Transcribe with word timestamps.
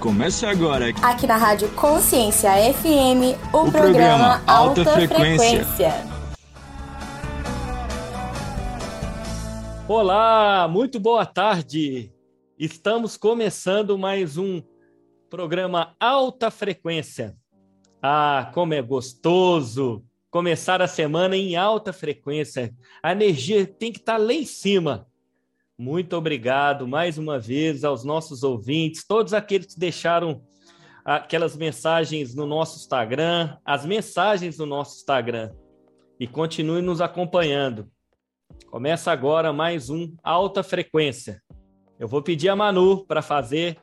Começa 0.00 0.48
agora. 0.48 0.90
Aqui 1.02 1.26
na 1.26 1.36
Rádio 1.36 1.68
Consciência 1.70 2.50
FM, 2.72 3.34
o, 3.52 3.66
o 3.66 3.72
programa, 3.72 3.72
programa 3.72 4.42
Alta, 4.46 4.80
Alta 4.80 4.92
Frequência. 4.92 5.64
Frequência. 5.64 5.94
Olá, 9.88 10.68
muito 10.70 11.00
boa 11.00 11.26
tarde. 11.26 12.12
Estamos 12.56 13.16
começando 13.16 13.98
mais 13.98 14.38
um 14.38 14.62
programa 15.28 15.96
Alta 15.98 16.48
Frequência. 16.48 17.34
Ah, 18.00 18.52
como 18.54 18.74
é 18.74 18.80
gostoso 18.80 20.04
começar 20.30 20.80
a 20.80 20.86
semana 20.86 21.36
em 21.36 21.56
alta 21.56 21.92
frequência. 21.92 22.72
A 23.02 23.10
energia 23.10 23.66
tem 23.66 23.90
que 23.90 23.98
estar 23.98 24.16
lá 24.16 24.32
em 24.32 24.44
cima. 24.44 25.07
Muito 25.80 26.16
obrigado 26.16 26.88
mais 26.88 27.18
uma 27.18 27.38
vez 27.38 27.84
aos 27.84 28.02
nossos 28.02 28.42
ouvintes, 28.42 29.06
todos 29.06 29.32
aqueles 29.32 29.74
que 29.74 29.78
deixaram 29.78 30.42
aquelas 31.04 31.56
mensagens 31.56 32.34
no 32.34 32.46
nosso 32.46 32.80
Instagram, 32.80 33.56
as 33.64 33.86
mensagens 33.86 34.58
no 34.58 34.66
nosso 34.66 34.96
Instagram. 34.96 35.52
E 36.18 36.26
continue 36.26 36.82
nos 36.82 37.00
acompanhando. 37.00 37.88
Começa 38.68 39.12
agora 39.12 39.52
mais 39.52 39.88
um 39.88 40.12
Alta 40.20 40.64
Frequência. 40.64 41.40
Eu 41.96 42.08
vou 42.08 42.22
pedir 42.22 42.48
a 42.48 42.56
Manu 42.56 43.06
para 43.06 43.22
fazer 43.22 43.78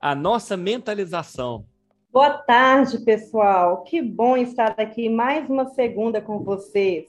a 0.00 0.14
nossa 0.14 0.56
mentalização. 0.56 1.66
Boa 2.12 2.30
tarde, 2.30 3.04
pessoal. 3.04 3.82
Que 3.82 4.00
bom 4.00 4.36
estar 4.36 4.76
aqui 4.78 5.08
mais 5.08 5.50
uma 5.50 5.66
segunda 5.70 6.20
com 6.20 6.44
vocês. 6.44 7.06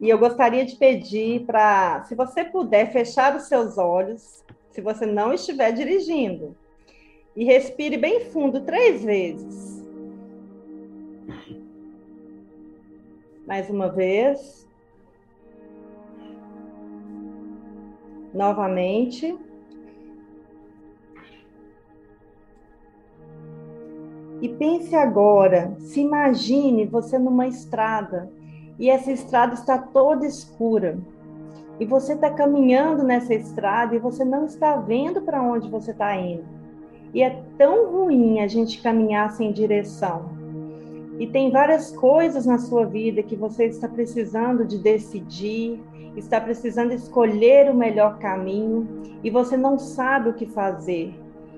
E 0.00 0.08
eu 0.08 0.18
gostaria 0.18 0.64
de 0.64 0.76
pedir 0.76 1.44
para, 1.44 2.04
se 2.04 2.14
você 2.14 2.44
puder, 2.44 2.92
fechar 2.92 3.34
os 3.34 3.44
seus 3.44 3.78
olhos, 3.78 4.44
se 4.70 4.80
você 4.80 5.04
não 5.04 5.32
estiver 5.32 5.72
dirigindo, 5.72 6.56
e 7.34 7.44
respire 7.44 7.96
bem 7.96 8.26
fundo 8.26 8.60
três 8.60 9.04
vezes. 9.04 9.84
Mais 13.44 13.68
uma 13.68 13.88
vez. 13.88 14.68
Novamente. 18.32 19.36
E 24.40 24.48
pense 24.48 24.94
agora, 24.94 25.74
se 25.80 26.00
imagine 26.00 26.86
você 26.86 27.18
numa 27.18 27.48
estrada 27.48 28.30
e 28.78 28.88
essa 28.88 29.10
estrada 29.10 29.54
está 29.54 29.76
toda 29.76 30.26
escura. 30.26 30.98
E 31.80 31.84
você 31.84 32.14
está 32.14 32.30
caminhando 32.30 33.02
nessa 33.02 33.34
estrada 33.34 33.94
e 33.94 33.98
você 33.98 34.24
não 34.24 34.44
está 34.44 34.76
vendo 34.76 35.20
para 35.22 35.42
onde 35.42 35.68
você 35.68 35.90
está 35.90 36.14
indo. 36.16 36.44
E 37.12 37.22
é 37.22 37.42
tão 37.56 37.90
ruim 37.90 38.40
a 38.40 38.46
gente 38.46 38.82
caminhar 38.82 39.30
sem 39.32 39.52
direção. 39.52 40.36
E 41.18 41.26
tem 41.26 41.50
várias 41.50 41.90
coisas 41.90 42.46
na 42.46 42.58
sua 42.58 42.84
vida 42.84 43.22
que 43.22 43.34
você 43.34 43.64
está 43.64 43.88
precisando 43.88 44.64
de 44.64 44.78
decidir, 44.78 45.80
está 46.16 46.40
precisando 46.40 46.92
escolher 46.92 47.70
o 47.70 47.74
melhor 47.74 48.18
caminho 48.18 48.86
e 49.22 49.30
você 49.30 49.56
não 49.56 49.78
sabe 49.78 50.30
o 50.30 50.34
que 50.34 50.46
fazer. 50.46 51.14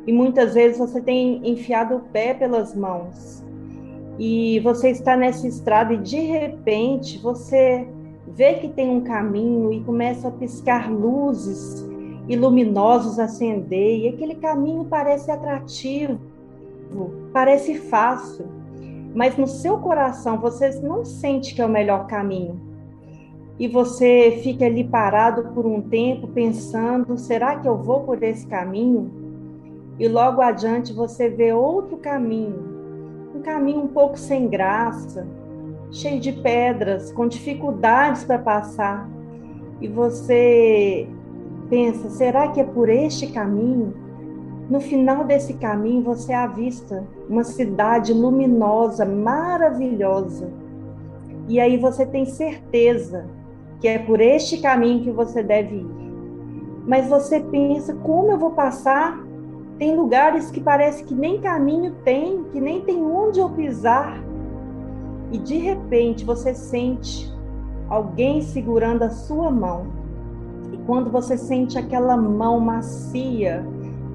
E 0.07 0.13
muitas 0.13 0.55
vezes 0.55 0.79
você 0.79 1.01
tem 1.01 1.47
enfiado 1.47 1.97
o 1.97 2.01
pé 2.01 2.33
pelas 2.33 2.75
mãos 2.75 3.45
e 4.21 4.61
você 4.61 4.91
está 4.91 5.17
nessa 5.17 5.49
estrada 5.49 5.95
e 5.95 5.97
de 5.97 6.21
repente 6.21 7.17
você 7.17 7.89
vê 8.29 8.53
que 8.53 8.69
tem 8.69 8.91
um 8.91 9.01
caminho 9.01 9.73
e 9.73 9.81
começa 9.81 10.29
a 10.29 10.31
piscar 10.31 10.93
luzes 10.93 11.83
e 12.29 12.37
luminosos 12.37 13.19
acender 13.19 14.01
e 14.01 14.09
aquele 14.09 14.35
caminho 14.35 14.85
parece 14.85 15.31
atrativo, 15.31 16.21
parece 17.33 17.77
fácil, 17.77 18.45
mas 19.15 19.39
no 19.39 19.47
seu 19.47 19.79
coração 19.79 20.39
você 20.39 20.69
não 20.83 21.03
sente 21.03 21.55
que 21.55 21.63
é 21.63 21.65
o 21.65 21.71
melhor 21.71 22.07
caminho. 22.07 22.61
E 23.59 23.67
você 23.67 24.39
fica 24.43 24.67
ali 24.67 24.85
parado 24.85 25.55
por 25.55 25.65
um 25.65 25.81
tempo 25.81 26.29
pensando, 26.29 27.17
será 27.17 27.57
que 27.57 27.67
eu 27.67 27.79
vou 27.79 28.01
por 28.01 28.23
esse 28.23 28.47
caminho? 28.47 29.11
E 29.99 30.07
logo 30.07 30.43
adiante 30.43 30.93
você 30.93 31.31
vê 31.31 31.55
outro 31.55 31.97
caminho 31.97 32.70
um 33.41 33.43
caminho 33.43 33.81
um 33.81 33.89
pouco 33.89 34.19
sem 34.19 34.47
graça, 34.47 35.27
cheio 35.91 36.21
de 36.21 36.31
pedras, 36.31 37.11
com 37.11 37.27
dificuldades 37.27 38.23
para 38.23 38.39
passar. 38.39 39.09
E 39.81 39.89
você 39.89 41.09
pensa, 41.71 42.11
será 42.11 42.49
que 42.49 42.61
é 42.61 42.65
por 42.65 42.91
este 42.91 43.29
caminho? 43.29 43.95
No 44.69 44.79
final 44.79 45.25
desse 45.25 45.55
caminho 45.55 46.03
você 46.03 46.35
avista 46.35 47.03
uma 47.29 47.43
cidade 47.43 48.13
luminosa, 48.13 49.07
maravilhosa. 49.07 50.51
E 51.49 51.59
aí 51.59 51.79
você 51.79 52.05
tem 52.05 52.27
certeza 52.27 53.27
que 53.81 53.89
é 53.89 53.99
por 53.99 54.21
este 54.21 54.59
caminho 54.59 55.03
que 55.03 55.11
você 55.11 55.43
deve 55.43 55.77
ir. 55.77 55.91
Mas 56.87 57.09
você 57.09 57.41
pensa, 57.41 57.95
como 57.95 58.33
eu 58.33 58.39
vou 58.39 58.51
passar 58.51 59.19
tem 59.81 59.97
lugares 59.97 60.51
que 60.51 60.61
parece 60.61 61.05
que 61.05 61.15
nem 61.15 61.41
caminho 61.41 61.95
tem, 62.05 62.45
que 62.53 62.61
nem 62.61 62.83
tem 62.83 63.03
onde 63.03 63.41
eu 63.41 63.49
pisar. 63.49 64.23
E 65.33 65.39
de 65.39 65.57
repente 65.57 66.23
você 66.23 66.55
sente 66.55 67.33
alguém 67.89 68.43
segurando 68.43 69.05
a 69.05 69.09
sua 69.09 69.51
mão. 69.51 69.87
E 70.71 70.77
quando 70.85 71.11
você 71.11 71.39
sente 71.39 71.79
aquela 71.79 72.15
mão 72.15 72.61
macia 72.61 73.67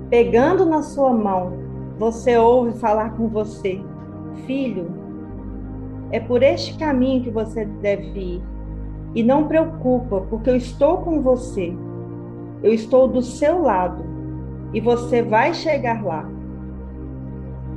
pegando 0.08 0.68
na 0.68 0.84
sua 0.84 1.12
mão, 1.12 1.54
você 1.98 2.38
ouve 2.38 2.78
falar 2.78 3.18
com 3.18 3.28
você: 3.28 3.82
Filho, 4.46 4.92
é 6.12 6.20
por 6.20 6.44
este 6.44 6.78
caminho 6.78 7.24
que 7.24 7.32
você 7.32 7.66
deve 7.66 8.20
ir. 8.20 8.44
E 9.16 9.24
não 9.24 9.48
preocupa, 9.48 10.22
porque 10.30 10.52
eu 10.52 10.56
estou 10.56 11.00
com 11.00 11.24
você. 11.24 11.76
Eu 12.62 12.72
estou 12.72 13.08
do 13.08 13.24
seu 13.24 13.64
lado 13.64 14.15
e 14.76 14.82
você 14.82 15.22
vai 15.24 15.54
chegar 15.54 16.04
lá. 16.04 16.30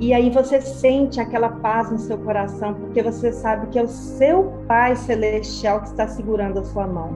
E 0.01 0.13
aí 0.13 0.31
você 0.31 0.61
sente 0.61 1.21
aquela 1.21 1.49
paz 1.49 1.93
no 1.93 1.99
seu 1.99 2.19
coração, 2.19 2.75
porque 2.75 3.01
você 3.01 3.33
sabe 3.33 3.69
que 3.69 3.79
é 3.79 3.85
o 3.85 3.89
seu 3.89 4.53
Pai 4.67 4.97
Celestial 4.97 5.81
que 5.83 5.91
está 5.91 6.09
segurando 6.09 6.59
a 6.59 6.65
sua 6.65 6.89
mão. 6.89 7.15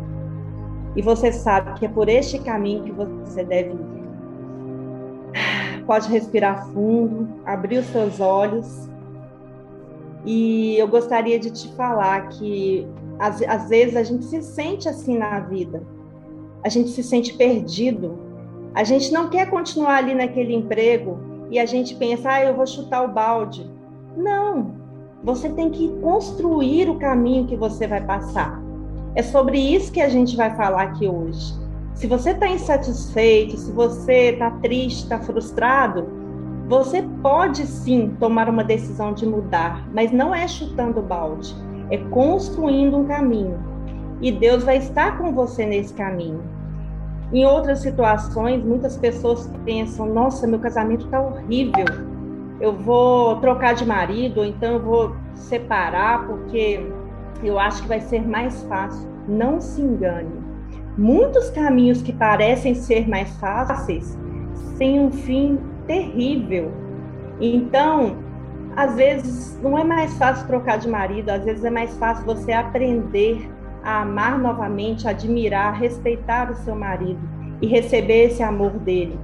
E 0.94 1.03
você 1.03 1.32
sabe 1.32 1.75
que 1.81 1.87
é 1.87 1.88
por 1.88 2.09
este 2.09 2.38
caminho 2.38 2.84
que 2.84 2.92
você 2.92 3.42
deve 3.42 3.71
ir. 3.71 3.92
Pode 5.84 6.09
respirar 6.09 6.65
fundo, 6.69 7.28
abrir 7.44 7.78
os 7.78 7.87
seus 7.87 8.21
olhos. 8.21 8.88
E 10.25 10.76
eu 10.78 10.87
gostaria 10.87 11.41
de 11.41 11.50
te 11.50 11.66
falar 11.75 12.28
que 12.28 12.87
às, 13.19 13.42
às 13.42 13.69
vezes 13.69 13.97
a 13.97 14.04
gente 14.04 14.26
se 14.26 14.42
sente 14.42 14.88
assim 14.88 15.19
na 15.19 15.41
vida. 15.41 15.82
A 16.62 16.69
gente 16.69 16.91
se 16.91 17.03
sente 17.03 17.34
perdido, 17.34 18.31
a 18.75 18.84
gente 18.84 19.12
não 19.12 19.28
quer 19.28 19.50
continuar 19.50 19.97
ali 19.97 20.15
naquele 20.15 20.55
emprego 20.55 21.19
e 21.50 21.59
a 21.59 21.66
gente 21.66 21.94
pensa, 21.94 22.31
ah, 22.31 22.44
eu 22.44 22.55
vou 22.55 22.66
chutar 22.66 23.05
o 23.05 23.12
balde. 23.12 23.71
Não, 24.16 24.72
você 25.22 25.49
tem 25.50 25.71
que 25.71 25.88
construir 26.00 26.88
o 26.88 26.99
caminho 26.99 27.47
que 27.47 27.56
você 27.56 27.87
vai 27.87 28.00
passar. 28.00 28.60
É 29.15 29.22
sobre 29.22 29.59
isso 29.59 29.93
que 29.93 30.00
a 30.00 30.09
gente 30.09 30.37
vai 30.37 30.56
falar 30.56 30.83
aqui 30.83 31.06
hoje. 31.06 31.55
Se 31.94 32.06
você 32.06 32.31
está 32.31 32.49
insatisfeito, 32.49 33.59
se 33.59 33.71
você 33.71 34.31
está 34.31 34.50
triste, 34.50 35.03
está 35.03 35.21
frustrado, 35.21 36.09
você 36.66 37.03
pode 37.22 37.66
sim 37.66 38.16
tomar 38.19 38.49
uma 38.49 38.65
decisão 38.65 39.12
de 39.12 39.27
mudar, 39.27 39.87
mas 39.93 40.10
não 40.10 40.34
é 40.34 40.49
chutando 40.49 41.00
o 41.00 41.03
balde, 41.03 41.54
é 41.91 41.99
construindo 41.99 42.97
um 42.97 43.04
caminho. 43.04 43.62
E 44.22 44.33
Deus 44.33 44.65
vai 44.65 44.78
estar 44.78 45.19
com 45.19 45.34
você 45.34 45.66
nesse 45.66 45.93
caminho. 45.93 46.43
Em 47.32 47.47
outras 47.47 47.78
situações, 47.78 48.62
muitas 48.62 48.97
pessoas 48.97 49.50
pensam: 49.65 50.06
nossa, 50.06 50.47
meu 50.47 50.59
casamento 50.59 51.06
está 51.06 51.20
horrível, 51.20 51.86
eu 52.60 52.72
vou 52.72 53.36
trocar 53.36 53.74
de 53.74 53.86
marido, 53.86 54.41
ou 54.41 54.47
então 54.47 54.74
eu 54.74 54.83
vou 54.83 55.16
separar 55.34 56.27
porque 56.27 56.86
eu 57.42 57.59
acho 57.59 57.83
que 57.83 57.89
vai 57.89 58.01
ser 58.01 58.27
mais 58.27 58.62
fácil. 58.65 59.09
Não 59.27 59.60
se 59.60 59.80
engane. 59.80 60.42
Muitos 60.97 61.48
caminhos 61.51 62.03
que 62.03 62.12
parecem 62.12 62.74
ser 62.74 63.09
mais 63.09 63.34
fáceis 63.39 64.18
têm 64.78 65.01
um 65.01 65.10
fim 65.10 65.59
terrível. 65.86 66.71
Então, 67.41 68.16
às 68.77 68.95
vezes 68.95 69.59
não 69.62 69.78
é 69.78 69.84
mais 69.84 70.16
fácil 70.18 70.47
trocar 70.47 70.78
de 70.78 70.89
marido, 70.89 71.30
às 71.30 71.45
vezes 71.45 71.65
é 71.65 71.71
mais 71.71 71.97
fácil 71.97 72.24
você 72.24 72.53
aprender 72.53 73.51
a 73.82 74.02
amar 74.02 74.38
novamente, 74.38 75.08
admirar, 75.08 75.78
respeitar 75.78 76.50
o 76.50 76.56
seu 76.56 76.74
marido 76.74 77.20
e 77.60 77.66
receber 77.66 78.24
esse 78.24 78.42
amor 78.42 78.72
dele. 78.78 79.18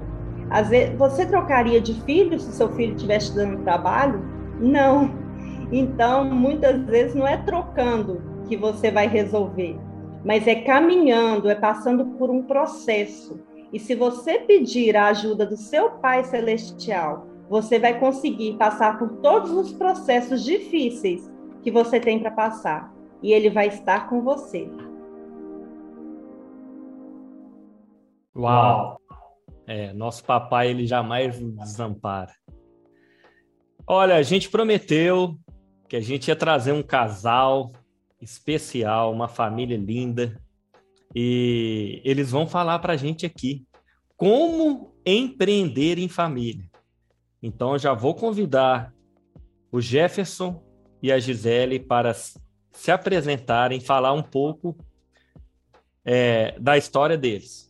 Às 0.50 0.68
vezes, 0.68 0.96
você 0.96 1.26
trocaria 1.26 1.80
de 1.80 2.00
filho 2.02 2.38
se 2.38 2.52
seu 2.52 2.70
filho 2.70 2.94
estivesse 2.94 3.34
dando 3.34 3.62
trabalho? 3.62 4.22
Não. 4.58 5.10
Então, 5.70 6.24
muitas 6.24 6.82
vezes 6.84 7.14
não 7.14 7.26
é 7.26 7.36
trocando 7.36 8.22
que 8.48 8.56
você 8.56 8.90
vai 8.90 9.06
resolver, 9.06 9.78
mas 10.24 10.46
é 10.46 10.54
caminhando, 10.54 11.50
é 11.50 11.54
passando 11.54 12.06
por 12.16 12.30
um 12.30 12.42
processo. 12.42 13.38
E 13.72 13.78
se 13.78 13.94
você 13.94 14.38
pedir 14.38 14.96
a 14.96 15.08
ajuda 15.08 15.44
do 15.44 15.56
seu 15.56 15.90
Pai 15.90 16.24
Celestial, 16.24 17.26
você 17.50 17.78
vai 17.78 17.98
conseguir 17.98 18.56
passar 18.56 18.98
por 18.98 19.08
todos 19.20 19.50
os 19.50 19.72
processos 19.72 20.42
difíceis 20.42 21.30
que 21.62 21.70
você 21.70 22.00
tem 22.00 22.18
para 22.18 22.30
passar. 22.30 22.97
E 23.22 23.32
ele 23.32 23.50
vai 23.50 23.68
estar 23.68 24.08
com 24.08 24.22
você. 24.22 24.70
Uau! 28.36 29.00
É, 29.66 29.92
nosso 29.92 30.24
papai, 30.24 30.70
ele 30.70 30.86
jamais 30.86 31.40
nos 31.40 31.56
desampara. 31.56 32.32
Olha, 33.86 34.16
a 34.16 34.22
gente 34.22 34.48
prometeu 34.48 35.36
que 35.88 35.96
a 35.96 36.00
gente 36.00 36.28
ia 36.28 36.36
trazer 36.36 36.72
um 36.72 36.82
casal 36.82 37.72
especial, 38.20 39.12
uma 39.12 39.28
família 39.28 39.76
linda, 39.76 40.40
e 41.14 42.00
eles 42.04 42.30
vão 42.30 42.46
falar 42.46 42.78
para 42.78 42.92
a 42.92 42.96
gente 42.96 43.24
aqui 43.24 43.66
como 44.16 44.94
empreender 45.06 45.98
em 45.98 46.08
família. 46.08 46.68
Então, 47.42 47.78
já 47.78 47.94
vou 47.94 48.14
convidar 48.14 48.92
o 49.70 49.80
Jefferson 49.80 50.62
e 51.02 51.12
a 51.12 51.18
Gisele 51.18 51.78
para 51.78 52.12
se 52.72 52.90
apresentarem, 52.90 53.80
falar 53.80 54.12
um 54.12 54.22
pouco 54.22 54.76
é, 56.04 56.58
da 56.58 56.76
história 56.76 57.16
deles. 57.16 57.68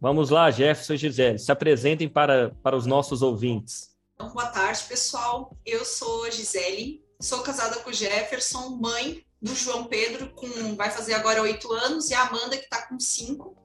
Vamos 0.00 0.30
lá, 0.30 0.50
Jefferson 0.50 0.94
e 0.94 0.96
Gisele, 0.96 1.38
se 1.38 1.52
apresentem 1.52 2.08
para, 2.08 2.50
para 2.62 2.76
os 2.76 2.86
nossos 2.86 3.20
ouvintes. 3.20 3.90
Então, 4.14 4.32
boa 4.32 4.46
tarde, 4.46 4.82
pessoal. 4.88 5.56
Eu 5.64 5.84
sou 5.84 6.24
a 6.24 6.30
Gisele, 6.30 7.04
sou 7.20 7.40
casada 7.42 7.76
com 7.80 7.90
o 7.90 7.92
Jefferson, 7.92 8.70
mãe 8.80 9.24
do 9.40 9.54
João 9.54 9.84
Pedro, 9.84 10.30
com 10.34 10.74
vai 10.74 10.90
fazer 10.90 11.14
agora 11.14 11.40
oito 11.42 11.72
anos, 11.72 12.10
e 12.10 12.14
a 12.14 12.22
Amanda, 12.22 12.56
que 12.56 12.64
está 12.64 12.86
com 12.86 13.00
cinco, 13.00 13.56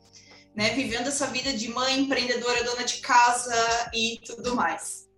né, 0.55 0.73
vivendo 0.73 1.07
essa 1.07 1.27
vida 1.27 1.51
de 1.51 1.67
mãe, 1.69 1.99
empreendedora, 1.99 2.63
dona 2.63 2.83
de 2.83 2.97
casa 2.97 3.53
e 3.93 4.19
tudo 4.25 4.55
mais. 4.55 5.09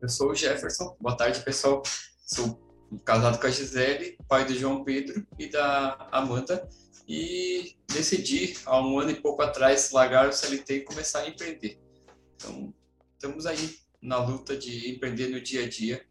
Eu 0.00 0.08
sou 0.08 0.30
o 0.30 0.34
Jefferson, 0.34 0.96
boa 0.98 1.16
tarde, 1.16 1.40
pessoal. 1.40 1.82
Sou 2.26 2.58
casado 2.98 3.40
com 3.40 3.46
a 3.46 3.50
Gisele, 3.50 4.16
pai 4.28 4.44
do 4.44 4.54
João 4.54 4.84
Pedro 4.84 5.26
e 5.38 5.48
da 5.48 6.08
Amanda, 6.10 6.68
e 7.08 7.74
decidi, 7.92 8.56
há 8.64 8.80
um 8.80 8.98
ano 8.98 9.10
e 9.10 9.20
pouco 9.20 9.42
atrás, 9.42 9.90
largar 9.90 10.28
o 10.28 10.32
CLT 10.32 10.74
e 10.74 10.80
começar 10.80 11.20
a 11.20 11.28
empreender. 11.28 11.78
Então, 12.36 12.72
estamos 13.14 13.46
aí 13.46 13.76
na 14.00 14.18
luta 14.18 14.56
de 14.56 14.90
empreender 14.90 15.28
no 15.28 15.40
dia 15.40 15.64
a 15.64 15.68
dia, 15.68 16.04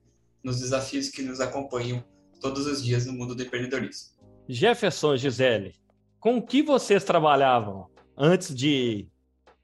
nos 0.43 0.59
desafios 0.59 1.09
que 1.09 1.21
nos 1.21 1.39
acompanham 1.39 2.03
todos 2.39 2.65
os 2.65 2.83
dias 2.83 3.05
no 3.05 3.13
mundo 3.13 3.35
do 3.35 3.43
empreendedorismo. 3.43 4.11
Jefferson, 4.47 5.15
Gisele, 5.15 5.75
com 6.19 6.37
o 6.37 6.45
que 6.45 6.61
vocês 6.61 7.03
trabalhavam 7.03 7.87
antes 8.17 8.53
de. 8.53 9.07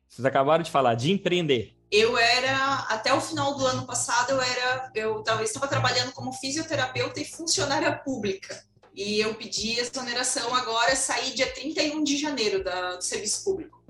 Vocês 0.07 0.25
acabaram 0.25 0.63
de 0.63 0.71
falar, 0.71 0.95
de 0.95 1.11
empreender? 1.11 1.76
Eu 1.89 2.17
era, 2.17 2.85
até 2.89 3.13
o 3.13 3.21
final 3.21 3.55
do 3.55 3.65
ano 3.65 3.85
passado, 3.85 4.31
eu 4.31 4.41
era, 4.41 4.91
eu 4.93 5.23
estava 5.41 5.67
trabalhando 5.67 6.11
como 6.11 6.33
fisioterapeuta 6.33 7.19
e 7.21 7.25
funcionária 7.25 7.91
pública. 7.97 8.61
E 8.93 9.19
eu 9.19 9.35
pedi 9.35 9.79
exoneração 9.79 10.53
agora, 10.53 10.95
saí 10.95 11.33
dia 11.33 11.51
31 11.53 12.03
de 12.03 12.17
janeiro 12.17 12.63
da, 12.63 12.95
do 12.95 13.03
serviço 13.03 13.43
público. 13.43 13.81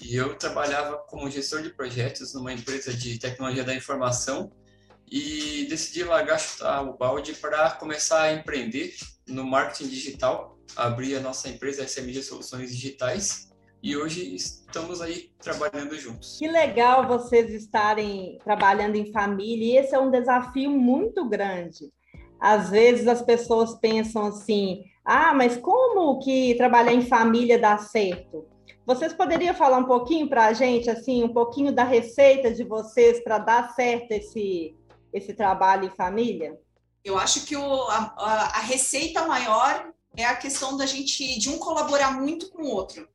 E 0.00 0.14
eu 0.16 0.36
trabalhava 0.36 0.98
como 1.08 1.30
gestor 1.30 1.62
de 1.62 1.70
projetos 1.70 2.32
numa 2.32 2.52
empresa 2.52 2.94
de 2.94 3.18
tecnologia 3.18 3.64
da 3.64 3.74
informação 3.74 4.50
e 5.10 5.66
decidi 5.68 6.02
largar 6.02 6.38
chutar 6.38 6.82
o 6.82 6.96
balde 6.96 7.34
para 7.34 7.72
começar 7.72 8.22
a 8.22 8.32
empreender 8.32 8.94
no 9.26 9.44
marketing 9.44 9.88
digital, 9.88 10.58
abrir 10.76 11.16
a 11.16 11.20
nossa 11.20 11.48
empresa 11.48 11.86
SMG 11.86 12.22
Soluções 12.22 12.70
Digitais 12.70 13.53
e 13.84 13.94
hoje 13.98 14.34
estamos 14.34 15.02
aí 15.02 15.30
trabalhando 15.38 15.94
juntos. 15.98 16.38
Que 16.38 16.48
legal 16.48 17.06
vocês 17.06 17.52
estarem 17.52 18.38
trabalhando 18.42 18.96
em 18.96 19.12
família, 19.12 19.66
e 19.66 19.76
esse 19.76 19.94
é 19.94 19.98
um 19.98 20.10
desafio 20.10 20.70
muito 20.70 21.28
grande. 21.28 21.92
Às 22.40 22.70
vezes 22.70 23.06
as 23.06 23.20
pessoas 23.20 23.74
pensam 23.74 24.24
assim: 24.24 24.84
ah, 25.04 25.34
mas 25.34 25.58
como 25.58 26.18
que 26.20 26.54
trabalhar 26.54 26.94
em 26.94 27.06
família 27.06 27.58
dá 27.58 27.76
certo? 27.76 28.46
Vocês 28.86 29.12
poderiam 29.12 29.54
falar 29.54 29.76
um 29.76 29.84
pouquinho 29.84 30.30
para 30.30 30.46
a 30.46 30.52
gente, 30.54 30.88
assim, 30.88 31.22
um 31.22 31.34
pouquinho 31.34 31.70
da 31.70 31.84
receita 31.84 32.50
de 32.50 32.64
vocês 32.64 33.22
para 33.22 33.36
dar 33.36 33.74
certo 33.74 34.12
esse, 34.12 34.74
esse 35.12 35.34
trabalho 35.34 35.84
em 35.84 35.90
família? 35.90 36.58
Eu 37.04 37.18
acho 37.18 37.44
que 37.44 37.54
o, 37.54 37.82
a, 37.90 38.14
a, 38.54 38.60
receita 38.60 39.26
maior 39.26 39.90
é 40.16 40.24
a 40.24 40.36
questão 40.36 40.74
da 40.74 40.86
gente, 40.86 41.38
de 41.38 41.50
um 41.50 41.58
colaborar 41.58 42.18
muito 42.18 42.50
com 42.50 42.62
o 42.62 42.70
outro. 42.70 43.06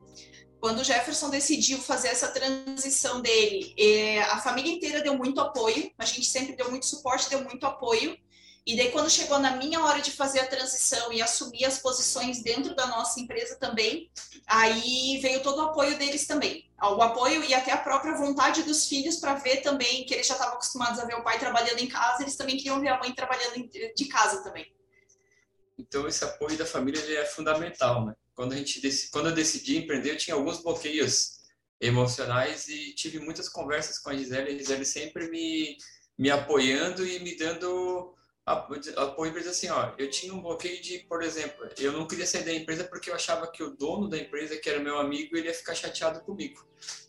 Quando 0.59 0.79
o 0.79 0.83
Jefferson 0.83 1.29
decidiu 1.29 1.79
fazer 1.79 2.09
essa 2.09 2.27
transição 2.27 3.21
dele, 3.21 3.73
é, 3.77 4.21
a 4.23 4.39
família 4.39 4.73
inteira 4.73 5.01
deu 5.01 5.17
muito 5.17 5.39
apoio, 5.39 5.89
a 5.97 6.03
gente 6.03 6.25
sempre 6.25 6.55
deu 6.55 6.69
muito 6.69 6.85
suporte, 6.85 7.29
deu 7.29 7.43
muito 7.43 7.65
apoio. 7.65 8.17
E 8.65 8.75
daí, 8.75 8.91
quando 8.91 9.09
chegou 9.09 9.39
na 9.39 9.55
minha 9.55 9.81
hora 9.83 10.01
de 10.01 10.11
fazer 10.11 10.41
a 10.41 10.47
transição 10.47 11.11
e 11.13 11.21
assumir 11.21 11.63
as 11.63 11.79
posições 11.79 12.43
dentro 12.43 12.75
da 12.75 12.85
nossa 12.87 13.19
empresa 13.19 13.55
também, 13.55 14.11
aí 14.45 15.17
veio 15.21 15.41
todo 15.41 15.59
o 15.59 15.69
apoio 15.69 15.97
deles 15.97 16.27
também. 16.27 16.69
O 16.81 17.01
apoio 17.01 17.43
e 17.43 17.53
até 17.53 17.71
a 17.71 17.77
própria 17.77 18.15
vontade 18.15 18.61
dos 18.63 18.85
filhos 18.87 19.15
para 19.15 19.35
ver 19.35 19.61
também 19.61 20.05
que 20.05 20.13
eles 20.13 20.27
já 20.27 20.33
estavam 20.33 20.55
acostumados 20.55 20.99
a 20.99 21.05
ver 21.05 21.15
o 21.15 21.23
pai 21.23 21.39
trabalhando 21.39 21.79
em 21.79 21.87
casa, 21.87 22.21
eles 22.21 22.35
também 22.35 22.57
queriam 22.57 22.79
ver 22.81 22.89
a 22.89 22.99
mãe 22.99 23.13
trabalhando 23.13 23.65
de 23.95 24.05
casa 24.05 24.43
também. 24.43 24.71
Então, 25.77 26.05
esse 26.07 26.23
apoio 26.25 26.57
da 26.57 26.65
família 26.65 27.01
é 27.21 27.25
fundamental, 27.25 28.05
né? 28.05 28.13
Quando, 28.39 28.53
a 28.53 28.55
gente, 28.55 29.09
quando 29.11 29.27
eu 29.27 29.35
decidi 29.35 29.75
empreender, 29.75 30.11
eu 30.11 30.17
tinha 30.17 30.33
alguns 30.33 30.63
bloqueios 30.63 31.39
emocionais 31.81 32.69
e 32.69 32.95
tive 32.95 33.19
muitas 33.19 33.49
conversas 33.49 33.99
com 33.99 34.11
a 34.11 34.15
Gisele, 34.15 34.51
a 34.51 34.57
Gisele 34.57 34.85
sempre 34.85 35.29
me, 35.29 35.75
me 36.17 36.31
apoiando 36.31 37.05
e 37.05 37.19
me 37.19 37.35
dando 37.35 38.15
apoio 38.45 39.33
para 39.33 39.41
assim, 39.41 39.67
ó, 39.67 39.91
eu 39.97 40.09
tinha 40.09 40.33
um 40.33 40.41
bloqueio 40.41 40.81
de, 40.81 40.99
por 40.99 41.21
exemplo, 41.21 41.67
eu 41.77 41.91
não 41.91 42.07
queria 42.07 42.25
sair 42.25 42.45
da 42.45 42.53
empresa 42.53 42.85
porque 42.85 43.09
eu 43.09 43.13
achava 43.13 43.45
que 43.45 43.61
o 43.61 43.75
dono 43.75 44.07
da 44.07 44.17
empresa, 44.17 44.55
que 44.55 44.69
era 44.69 44.79
meu 44.79 44.97
amigo, 44.97 45.35
ele 45.35 45.49
ia 45.49 45.53
ficar 45.53 45.75
chateado 45.75 46.21
comigo. 46.21 46.65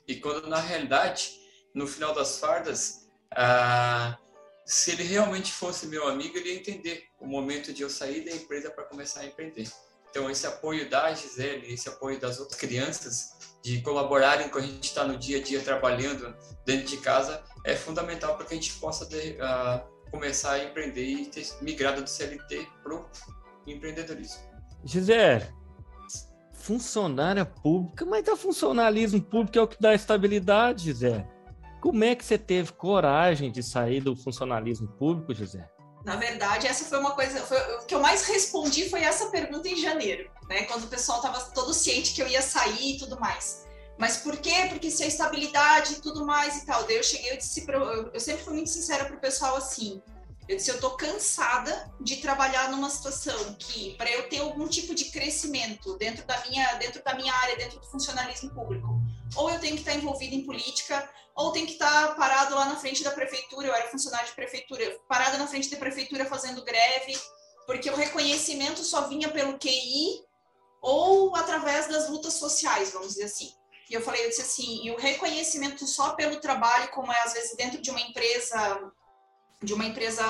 E 0.09 0.17
quando 0.17 0.49
na 0.49 0.59
realidade, 0.59 1.41
no 1.73 1.87
final 1.87 2.13
das 2.13 2.41
fardas, 2.41 3.09
ah, 3.31 4.19
se 4.67 4.91
ele 4.91 5.05
realmente 5.05 5.53
fosse 5.53 5.87
meu 5.87 6.09
amigo, 6.09 6.37
ele 6.37 6.55
ia 6.55 6.59
entender 6.59 7.05
o 7.21 7.27
momento 7.29 7.73
de 7.73 7.83
eu 7.83 7.89
sair 7.89 8.25
da 8.25 8.33
empresa 8.33 8.69
para 8.69 8.83
começar 8.83 9.21
a 9.21 9.27
empreender. 9.27 9.71
Então 10.11 10.29
esse 10.29 10.47
apoio 10.47 10.91
da 10.91 11.13
Gisele, 11.15 11.73
esse 11.73 11.89
apoio 11.89 12.19
das 12.19 12.41
outras 12.41 12.59
crianças, 12.59 13.39
de 13.63 13.81
colaborarem 13.83 14.49
com 14.49 14.59
a 14.59 14.63
gente 14.63 14.85
está 14.85 15.05
no 15.05 15.17
dia 15.17 15.39
a 15.39 15.43
dia 15.43 15.61
trabalhando 15.61 16.35
dentro 16.65 16.87
de 16.87 16.97
casa, 16.97 17.43
é 17.65 17.77
fundamental 17.77 18.37
para 18.37 18.47
que 18.47 18.55
a 18.55 18.57
gente 18.57 18.73
possa 18.75 19.05
uh, 19.05 20.11
começar 20.11 20.53
a 20.53 20.65
empreender 20.65 21.05
e 21.05 21.27
ter 21.27 21.47
migrado 21.61 22.03
do 22.03 22.09
CLT 22.09 22.67
para 22.83 22.95
o 22.95 23.07
empreendedorismo. 23.67 24.43
Gisele, 24.85 25.47
funcionária 26.53 27.45
pública, 27.45 28.05
mas 28.05 28.27
o 28.29 28.37
funcionalismo 28.37 29.21
público 29.21 29.59
é 29.59 29.63
o 29.63 29.69
que 29.69 29.81
dá 29.81 29.95
estabilidade, 29.95 30.85
Gisele. 30.85 31.27
Como 31.81 32.03
é 32.05 32.15
que 32.15 32.25
você 32.25 32.37
teve 32.37 32.73
coragem 32.73 33.51
de 33.51 33.63
sair 33.63 34.01
do 34.01 34.17
funcionalismo 34.17 34.89
público, 34.89 35.35
Gisele? 35.35 35.69
Na 36.05 36.17
verdade, 36.17 36.67
essa 36.67 36.85
foi 36.85 36.99
uma 36.99 37.13
coisa. 37.13 37.41
Foi, 37.41 37.59
o 37.77 37.87
que 37.87 37.95
eu 37.95 38.01
mais 38.01 38.23
respondi 38.27 38.89
foi 38.89 39.03
essa 39.03 39.27
pergunta 39.27 39.69
em 39.69 39.77
janeiro, 39.77 40.31
né? 40.49 40.65
Quando 40.65 40.85
o 40.85 40.89
pessoal 40.89 41.19
estava 41.19 41.41
todo 41.51 41.75
ciente 41.75 42.15
que 42.15 42.23
eu 42.23 42.29
ia 42.29 42.43
sair 42.43 42.97
e 42.97 42.99
tudo 42.99 43.21
mais. 43.21 43.67
Mas 43.99 44.17
por 44.17 44.39
quê? 44.39 44.67
Porque 44.71 44.91
se 44.91 45.05
a 45.05 45.07
estabilidade 45.07 45.95
e 45.95 46.01
tudo 46.01 46.25
mais 46.25 46.63
e 46.63 46.67
tal. 46.67 46.85
Daí 46.85 46.97
eu 46.97 47.03
cheguei, 47.03 47.33
eu 47.33 47.37
disse, 47.37 47.65
eu, 47.69 48.11
eu 48.13 48.21
sempre 48.21 48.43
fui 48.43 48.55
muito 48.55 48.71
sincera 48.71 49.05
pro 49.05 49.19
pessoal 49.19 49.57
assim. 49.57 50.03
Eu 50.49 50.57
disse, 50.57 50.71
eu 50.71 50.81
tô 50.81 50.93
cansada 50.93 51.93
de 52.01 52.17
trabalhar 52.17 52.71
numa 52.71 52.89
situação 52.89 53.55
que, 53.59 53.95
para 53.97 54.11
eu 54.11 54.29
ter 54.29 54.39
algum 54.39 54.67
tipo 54.67 54.95
de 54.95 55.05
crescimento 55.05 55.97
dentro 55.99 56.27
da 56.27 56.41
minha, 56.47 56.75
dentro 56.75 57.05
da 57.05 57.15
minha 57.15 57.33
área, 57.33 57.57
dentro 57.57 57.79
do 57.79 57.87
funcionalismo 57.87 58.51
público, 58.51 59.01
ou 59.37 59.51
eu 59.51 59.61
tenho 59.61 59.75
que 59.75 59.83
estar 59.83 59.95
envolvida 59.95 60.35
em 60.35 60.45
política, 60.45 61.09
ou 61.41 61.53
tenho 61.53 61.67
que 61.67 61.73
estar 61.73 62.15
parado 62.17 62.55
lá 62.55 62.67
na 62.67 62.77
frente 62.77 63.03
da 63.03 63.11
prefeitura. 63.11 63.67
Eu 63.67 63.75
era 63.75 63.89
funcionário 63.89 64.29
de 64.29 64.35
prefeitura, 64.35 64.99
parada 65.09 65.39
na 65.39 65.47
frente 65.47 65.71
da 65.71 65.79
prefeitura 65.79 66.27
fazendo 66.27 66.63
greve, 66.63 67.19
porque 67.67 67.89
o 67.89 67.97
reconhecimento 67.97 68.85
só 68.85 69.09
vinha 69.09 69.31
pelo 69.31 69.59
QI 69.59 70.23
ou 70.83 71.35
através 71.35 71.89
das 71.89 72.09
lutas 72.11 72.35
sociais, 72.35 72.93
vamos 72.93 73.09
dizer 73.09 73.25
assim. 73.25 73.55
E 73.89 73.95
eu 73.95 74.03
falei, 74.03 74.25
eu 74.25 74.29
disse 74.29 74.43
assim, 74.43 74.85
e 74.85 74.91
o 74.91 74.99
reconhecimento 74.99 75.87
só 75.87 76.11
pelo 76.11 76.41
trabalho, 76.41 76.91
como 76.91 77.13
é 77.13 77.21
às 77.23 77.33
vezes 77.33 77.57
dentro 77.57 77.81
de 77.81 77.91
uma 77.91 78.01
empresa, 78.01 78.93
de 79.63 79.75
uma 79.75 79.85
empresa 79.85 80.25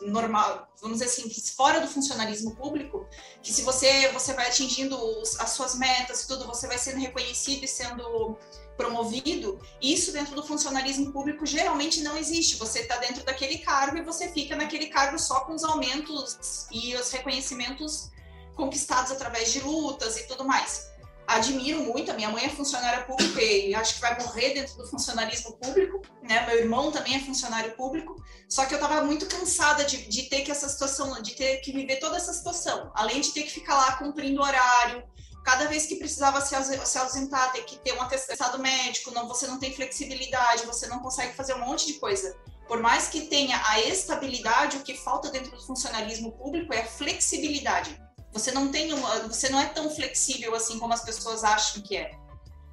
normal, 0.00 0.68
vamos 0.80 0.98
dizer 0.98 1.10
assim, 1.10 1.30
fora 1.56 1.80
do 1.80 1.88
funcionalismo 1.88 2.54
público, 2.56 3.08
que 3.42 3.52
se 3.52 3.62
você 3.62 4.08
você 4.08 4.34
vai 4.34 4.48
atingindo 4.48 4.96
as 5.38 5.50
suas 5.50 5.76
metas 5.76 6.22
e 6.22 6.28
tudo, 6.28 6.46
você 6.46 6.66
vai 6.66 6.78
sendo 6.78 6.98
reconhecido 6.98 7.64
e 7.64 7.68
sendo 7.68 8.36
promovido, 8.78 9.60
isso 9.82 10.12
dentro 10.12 10.36
do 10.36 10.42
funcionalismo 10.42 11.12
público 11.12 11.44
geralmente 11.44 12.00
não 12.00 12.16
existe. 12.16 12.56
Você 12.56 12.78
está 12.78 12.96
dentro 12.96 13.24
daquele 13.24 13.58
cargo 13.58 13.98
e 13.98 14.02
você 14.02 14.28
fica 14.28 14.54
naquele 14.54 14.86
cargo 14.86 15.18
só 15.18 15.40
com 15.40 15.52
os 15.52 15.64
aumentos 15.64 16.68
e 16.70 16.94
os 16.94 17.10
reconhecimentos 17.10 18.10
conquistados 18.54 19.10
através 19.10 19.52
de 19.52 19.60
lutas 19.60 20.16
e 20.16 20.28
tudo 20.28 20.44
mais. 20.44 20.86
admiro 21.26 21.80
muito. 21.82 22.10
A 22.10 22.14
minha 22.14 22.30
mãe 22.30 22.46
é 22.46 22.48
funcionária 22.48 23.04
pública 23.04 23.42
e 23.42 23.74
acho 23.74 23.96
que 23.96 24.00
vai 24.00 24.18
morrer 24.22 24.54
dentro 24.54 24.76
do 24.78 24.86
funcionalismo 24.86 25.58
público, 25.58 26.00
né? 26.22 26.46
Meu 26.46 26.56
irmão 26.58 26.90
também 26.90 27.16
é 27.16 27.20
funcionário 27.20 27.72
público. 27.72 28.16
Só 28.48 28.64
que 28.64 28.72
eu 28.72 28.78
estava 28.78 29.04
muito 29.04 29.26
cansada 29.26 29.84
de, 29.84 30.08
de 30.08 30.22
ter 30.30 30.40
que 30.40 30.50
essa 30.50 30.68
situação, 30.68 31.20
de 31.20 31.34
ter 31.34 31.58
que 31.58 31.70
viver 31.70 31.96
toda 31.96 32.16
essa 32.16 32.32
situação, 32.32 32.90
além 32.94 33.20
de 33.20 33.32
ter 33.32 33.42
que 33.42 33.50
ficar 33.50 33.76
lá 33.76 33.96
cumprindo 33.98 34.40
horário. 34.40 35.02
Cada 35.44 35.66
vez 35.66 35.86
que 35.86 35.96
precisava 35.96 36.40
se 36.40 36.54
ausentar, 36.98 37.52
ter 37.52 37.62
que 37.62 37.78
ter 37.78 37.94
um 37.94 38.02
atestado 38.02 38.58
médico, 38.58 39.10
não, 39.12 39.26
você 39.26 39.46
não 39.46 39.58
tem 39.58 39.72
flexibilidade, 39.74 40.66
você 40.66 40.86
não 40.86 41.00
consegue 41.00 41.34
fazer 41.34 41.54
um 41.54 41.60
monte 41.60 41.86
de 41.86 41.94
coisa. 41.94 42.36
Por 42.66 42.80
mais 42.80 43.08
que 43.08 43.22
tenha 43.22 43.60
a 43.66 43.80
estabilidade, 43.80 44.76
o 44.76 44.82
que 44.82 44.94
falta 44.94 45.30
dentro 45.30 45.50
do 45.52 45.62
funcionalismo 45.62 46.32
público 46.32 46.74
é 46.74 46.82
a 46.82 46.86
flexibilidade 46.86 47.98
você 48.32 48.52
não 48.52 48.70
tem 48.70 48.92
uma, 48.92 49.20
você 49.28 49.48
não 49.48 49.60
é 49.60 49.66
tão 49.66 49.90
flexível 49.90 50.54
assim 50.54 50.78
como 50.78 50.92
as 50.92 51.02
pessoas 51.02 51.44
acham 51.44 51.82
que 51.82 51.96
é. 51.96 52.12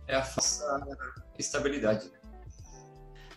É 0.08 0.16
a 0.16 0.24
falsa 0.24 0.64
estabilidade. 1.40 2.12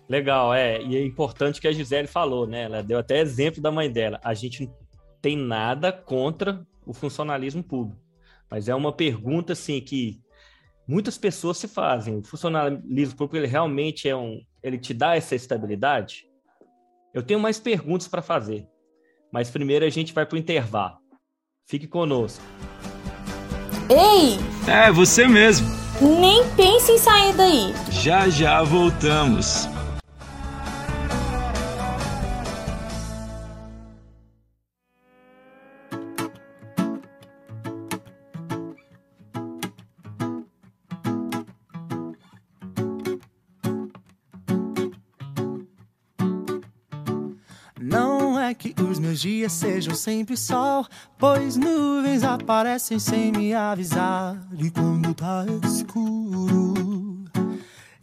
Legal, 0.08 0.54
é. 0.54 0.80
E 0.82 0.96
é 0.96 1.04
importante 1.04 1.60
que 1.60 1.68
a 1.68 1.72
Gisele 1.72 2.08
falou, 2.08 2.46
né? 2.46 2.64
Ela 2.64 2.82
deu 2.82 2.98
até 2.98 3.20
exemplo 3.20 3.62
da 3.62 3.70
mãe 3.70 3.90
dela. 3.90 4.20
A 4.22 4.34
gente 4.34 4.66
não 4.66 4.74
tem 5.20 5.36
nada 5.36 5.92
contra 5.92 6.66
o 6.86 6.92
funcionalismo 6.92 7.62
público. 7.62 8.00
Mas 8.50 8.68
é 8.68 8.74
uma 8.74 8.92
pergunta, 8.92 9.52
assim, 9.52 9.80
que 9.80 10.20
muitas 10.86 11.18
pessoas 11.18 11.58
se 11.58 11.68
fazem. 11.68 12.16
O 12.16 12.22
funcionalismo 12.22 13.16
público, 13.16 13.36
ele 13.36 13.46
realmente 13.46 14.08
é 14.08 14.16
um... 14.16 14.40
Ele 14.62 14.78
te 14.78 14.92
dá 14.92 15.16
essa 15.16 15.34
estabilidade? 15.34 16.24
Eu 17.14 17.22
tenho 17.22 17.40
mais 17.40 17.58
perguntas 17.58 18.08
para 18.08 18.22
fazer. 18.22 18.66
Mas 19.32 19.50
primeiro 19.50 19.84
a 19.84 19.90
gente 19.90 20.12
vai 20.12 20.24
para 20.24 20.36
o 20.36 20.38
intervalo. 20.38 20.96
Fique 21.66 21.86
conosco. 21.86 22.42
Ei! 23.90 24.38
É, 24.66 24.90
você 24.90 25.26
mesmo. 25.26 25.66
Nem 26.00 26.48
pense 26.54 26.92
em 26.92 26.98
sair 26.98 27.34
daí. 27.34 27.74
Já 27.90 28.28
já 28.28 28.62
voltamos. 28.62 29.68
Os 49.10 49.20
dias 49.20 49.52
sejam 49.52 49.94
sempre 49.94 50.36
sol, 50.36 50.86
pois 51.18 51.56
nuvens 51.56 52.22
aparecem 52.22 52.98
sem 52.98 53.32
me 53.32 53.52
avisar. 53.52 54.36
E 54.58 54.70
quando 54.70 55.12
tá 55.14 55.44
escuro, 55.64 57.24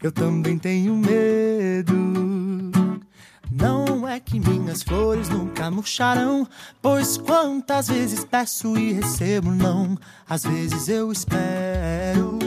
eu 0.01 0.11
também 0.11 0.57
tenho 0.57 0.95
medo. 0.95 1.95
Não 3.51 4.07
é 4.07 4.19
que 4.19 4.39
minhas 4.39 4.83
flores 4.83 5.29
nunca 5.29 5.71
murcharão, 5.71 6.47
pois 6.81 7.17
quantas 7.17 7.87
vezes 7.87 8.25
peço 8.25 8.77
e 8.77 8.93
recebo 8.93 9.49
não. 9.49 9.97
Às 10.29 10.43
vezes 10.43 10.89
eu 10.89 11.11
espero, 11.11 12.37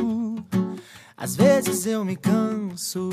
às 1.16 1.34
vezes 1.34 1.86
eu 1.86 2.04
me 2.04 2.14
canso. 2.14 3.10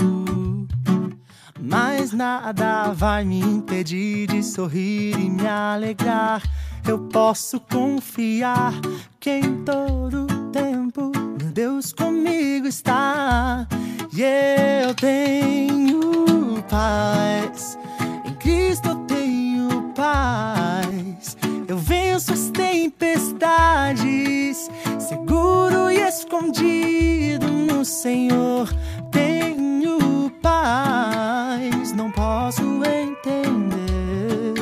Mas 1.59 2.11
nada 2.11 2.91
vai 2.91 3.23
me 3.23 3.39
impedir 3.39 4.27
de 4.27 4.43
sorrir 4.43 5.17
e 5.17 5.29
me 5.29 5.47
alegrar. 5.47 6.43
Eu 6.87 6.99
posso 6.99 7.59
confiar 7.59 8.73
que 9.19 9.31
em 9.31 9.63
todo 9.63 10.27
tempo 10.51 11.11
meu 11.39 11.49
Deus 11.51 11.91
comigo 11.93 12.67
está. 12.67 13.67
E 14.13 14.21
eu 14.21 14.93
tenho 14.93 16.61
paz. 16.69 17.79
Em 18.25 18.33
Cristo 18.35 18.89
eu 18.89 18.97
tenho 19.05 19.91
paz. 19.95 21.35
Eu 21.67 21.77
venço 21.77 22.33
as 22.33 22.51
tempestades, 22.51 24.69
seguro 24.99 25.89
e 25.89 26.01
escondido 26.01 27.47
no 27.47 27.83
Senhor. 27.83 28.69
Tenho 29.15 30.29
paz, 30.41 31.93
não 31.93 32.11
posso 32.11 32.61
entender. 32.83 34.53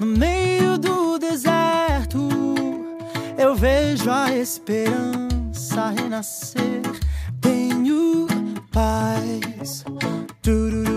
No 0.00 0.06
meio 0.06 0.76
do 0.76 1.16
deserto, 1.16 2.28
eu 3.38 3.54
vejo 3.54 4.10
a 4.10 4.32
esperança 4.32 5.90
renascer. 5.96 6.82
Tenho 7.40 8.26
paz. 8.72 9.84
Turururururu. 10.42 10.95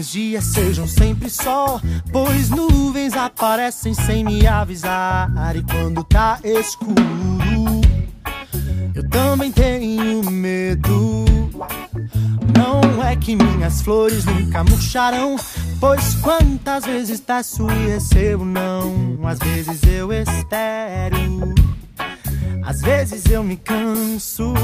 Meus 0.00 0.12
dias 0.12 0.44
sejam 0.44 0.88
sempre 0.88 1.28
sol, 1.28 1.78
pois 2.10 2.48
nuvens 2.48 3.12
aparecem 3.14 3.92
sem 3.92 4.24
me 4.24 4.46
avisar. 4.46 5.54
E 5.54 5.62
quando 5.62 6.02
tá 6.04 6.40
escuro, 6.42 6.94
eu 8.94 9.06
também 9.10 9.52
tenho 9.52 10.24
medo. 10.30 11.26
Não 12.56 13.04
é 13.04 13.14
que 13.14 13.36
minhas 13.36 13.82
flores 13.82 14.24
nunca 14.24 14.64
murcharão, 14.64 15.36
pois 15.78 16.14
quantas 16.14 16.86
vezes 16.86 17.20
peço 17.20 17.70
e 17.70 17.88
recebo 17.88 18.42
não. 18.42 19.18
Às 19.24 19.38
vezes 19.38 19.82
eu 19.82 20.10
espero, 20.14 21.54
às 22.64 22.80
vezes 22.80 23.26
eu 23.26 23.44
me 23.44 23.58
canso. 23.58 24.54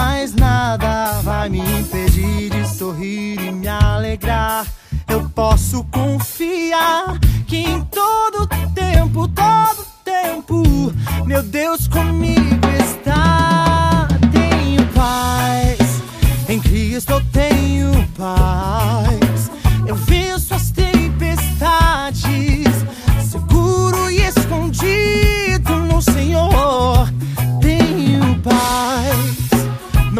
Mas 0.00 0.32
nada 0.32 1.20
vai 1.22 1.48
me 1.48 1.58
impedir 1.58 2.50
de 2.50 2.64
sorrir 2.68 3.40
e 3.40 3.50
me 3.50 3.66
alegrar. 3.66 4.64
Eu 5.08 5.28
posso 5.30 5.82
confiar 5.90 7.18
que 7.48 7.56
em 7.56 7.80
todo 7.86 8.46
tempo, 8.74 9.26
todo 9.26 9.86
tempo, 10.04 10.62
meu 11.26 11.42
Deus 11.42 11.88
comigo 11.88 12.64
está. 12.80 14.06
Tenho 14.30 14.86
paz, 14.94 16.00
em 16.48 16.60
Cristo 16.60 17.14
eu 17.14 17.24
tenho 17.32 18.08
paz. 18.16 19.07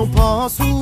Posso 0.09 0.78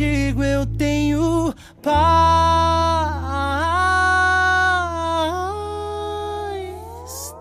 contigo, 0.00 0.42
eu 0.42 0.64
tenho 0.64 1.54
paz. 1.82 1.92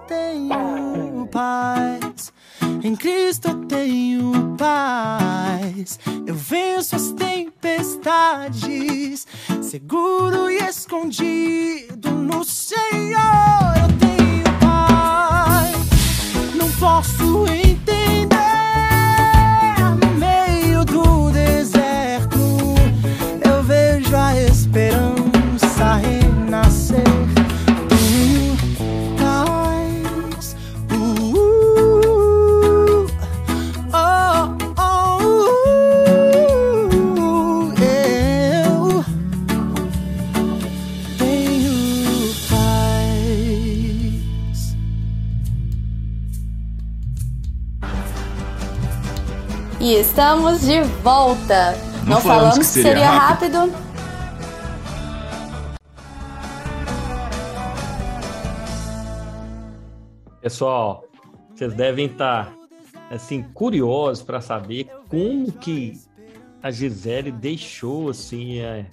Tenho 0.05 1.25
paz. 1.31 2.33
Em 2.83 2.97
Cristo 2.97 3.47
eu 3.47 3.65
tenho 3.65 4.57
paz. 4.57 5.97
Eu 6.27 6.35
venço 6.35 6.97
as 6.97 7.13
tempestades, 7.13 9.25
seguro 9.61 10.49
e 10.49 10.57
escondido 10.57 12.11
no 12.11 12.43
Senhor. 12.43 13.08
Estamos 49.99 50.61
de 50.61 50.81
volta. 51.03 51.73
Não, 52.03 52.15
Não 52.15 52.21
falamos, 52.21 52.23
falamos 52.23 52.57
que 52.59 52.63
seria, 52.63 52.91
seria 52.91 53.09
rápido. 53.09 53.57
rápido. 53.57 53.89
Pessoal, 60.41 61.03
vocês 61.53 61.73
devem 61.73 62.05
estar 62.05 62.55
assim 63.11 63.43
curiosos 63.43 64.23
para 64.23 64.39
saber 64.39 64.89
como 65.09 65.51
que 65.51 65.99
a 66.63 66.71
Gisele 66.71 67.31
deixou 67.31 68.09
assim 68.09 68.59
é, 68.59 68.85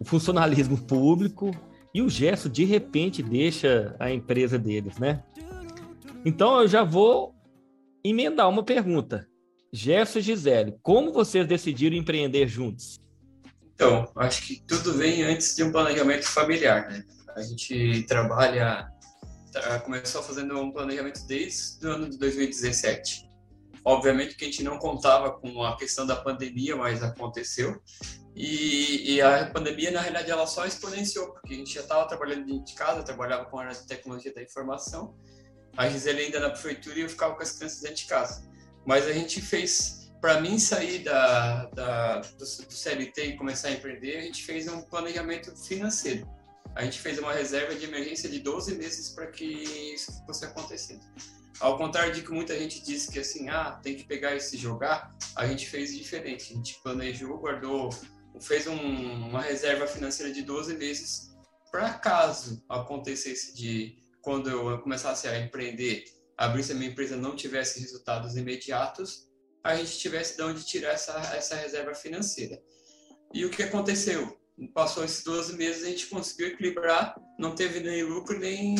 o 0.00 0.04
funcionalismo 0.04 0.76
público 0.78 1.52
e 1.94 2.02
o 2.02 2.08
gesto 2.08 2.48
de 2.48 2.64
repente 2.64 3.22
deixa 3.22 3.94
a 4.00 4.10
empresa 4.10 4.58
deles, 4.58 4.98
né? 4.98 5.22
Então 6.24 6.60
eu 6.60 6.66
já 6.66 6.82
vou 6.82 7.36
emendar 8.04 8.48
uma 8.48 8.64
pergunta. 8.64 9.28
Gerson 9.72 10.18
e 10.18 10.22
Gisele, 10.22 10.78
como 10.82 11.12
vocês 11.12 11.46
decidiram 11.46 11.96
empreender 11.96 12.46
juntos? 12.46 13.00
Então, 13.74 14.06
acho 14.16 14.42
que 14.42 14.62
tudo 14.66 14.92
vem 14.92 15.22
antes 15.22 15.56
de 15.56 15.64
um 15.64 15.72
planejamento 15.72 16.26
familiar, 16.26 16.90
né? 16.90 17.02
A 17.34 17.40
gente 17.40 18.04
trabalha, 18.06 18.86
tá, 19.50 19.80
começou 19.80 20.22
fazendo 20.22 20.60
um 20.60 20.70
planejamento 20.70 21.26
desde 21.26 21.86
o 21.86 21.90
ano 21.90 22.10
de 22.10 22.18
2017. 22.18 23.30
Obviamente 23.82 24.36
que 24.36 24.44
a 24.44 24.46
gente 24.46 24.62
não 24.62 24.78
contava 24.78 25.32
com 25.32 25.64
a 25.64 25.76
questão 25.76 26.06
da 26.06 26.16
pandemia, 26.16 26.76
mas 26.76 27.02
aconteceu. 27.02 27.82
E, 28.36 29.14
e, 29.14 29.22
a 29.22 29.46
pandemia, 29.46 29.90
na 29.90 30.00
realidade, 30.00 30.30
ela 30.30 30.46
só 30.46 30.66
exponenciou, 30.66 31.32
porque 31.32 31.54
a 31.54 31.56
gente 31.56 31.74
já 31.74 31.80
estava 31.80 32.06
trabalhando 32.06 32.46
dentro 32.46 32.64
de 32.64 32.74
casa, 32.74 33.02
trabalhava 33.02 33.46
com 33.46 33.58
a 33.58 33.64
área 33.64 33.74
de 33.74 33.86
tecnologia 33.86 34.32
da 34.32 34.42
informação. 34.42 35.16
A 35.76 35.88
Gisele 35.88 36.24
ainda 36.24 36.40
na 36.40 36.50
prefeitura 36.50 36.98
e 36.98 37.02
eu 37.02 37.08
ficava 37.08 37.34
com 37.34 37.42
as 37.42 37.52
crianças 37.52 37.80
dentro 37.80 37.96
de 37.96 38.06
casa. 38.06 38.51
Mas 38.84 39.06
a 39.06 39.12
gente 39.12 39.40
fez, 39.40 40.12
para 40.20 40.40
mim 40.40 40.58
sair 40.58 41.00
da, 41.00 41.66
da 41.66 42.20
do, 42.20 42.38
do, 42.38 42.46
CLT 42.46 43.24
e 43.24 43.36
começar 43.36 43.68
a 43.68 43.72
empreender, 43.72 44.16
a 44.16 44.22
gente 44.22 44.44
fez 44.44 44.68
um 44.68 44.82
planejamento 44.82 45.54
financeiro. 45.56 46.28
A 46.74 46.84
gente 46.84 47.00
fez 47.00 47.18
uma 47.18 47.32
reserva 47.32 47.74
de 47.74 47.84
emergência 47.84 48.28
de 48.28 48.38
12 48.38 48.76
meses 48.76 49.10
para 49.10 49.26
que 49.26 49.44
isso 49.44 50.24
fosse 50.24 50.44
acontecendo. 50.44 51.04
Ao 51.60 51.76
contrário 51.76 52.12
de 52.12 52.22
que 52.22 52.32
muita 52.32 52.58
gente 52.58 52.82
diz 52.82 53.06
que 53.06 53.18
assim, 53.18 53.48
ah, 53.48 53.78
tem 53.82 53.94
que 53.94 54.04
pegar 54.04 54.34
e 54.34 54.40
se 54.40 54.56
jogar, 54.56 55.14
a 55.36 55.46
gente 55.46 55.68
fez 55.68 55.94
diferente. 55.96 56.52
A 56.52 56.56
gente 56.56 56.80
planejou, 56.82 57.38
guardou 57.38 57.90
fez 58.40 58.66
um, 58.66 59.28
uma 59.28 59.40
reserva 59.40 59.86
financeira 59.86 60.32
de 60.32 60.42
12 60.42 60.74
meses 60.76 61.32
para 61.70 61.94
caso 61.94 62.62
acontecesse 62.68 63.54
de 63.54 63.96
quando 64.20 64.48
eu 64.48 64.78
começasse 64.80 65.26
a 65.26 65.38
empreender, 65.38 66.04
abrisse 66.42 66.72
a 66.72 66.74
minha 66.74 66.90
empresa 66.90 67.16
não 67.16 67.36
tivesse 67.36 67.80
resultados 67.80 68.36
imediatos, 68.36 69.28
a 69.62 69.76
gente 69.76 69.96
tivesse 69.98 70.36
de 70.36 70.42
onde 70.42 70.64
tirar 70.64 70.90
essa, 70.90 71.12
essa 71.36 71.54
reserva 71.54 71.94
financeira. 71.94 72.60
E 73.32 73.44
o 73.44 73.50
que 73.50 73.62
aconteceu? 73.62 74.36
Passou 74.74 75.04
esses 75.04 75.22
12 75.22 75.56
meses, 75.56 75.84
a 75.84 75.88
gente 75.88 76.06
conseguiu 76.06 76.48
equilibrar, 76.48 77.14
não 77.38 77.54
teve 77.54 77.78
nem 77.80 78.02
lucro 78.02 78.38
nem, 78.38 78.74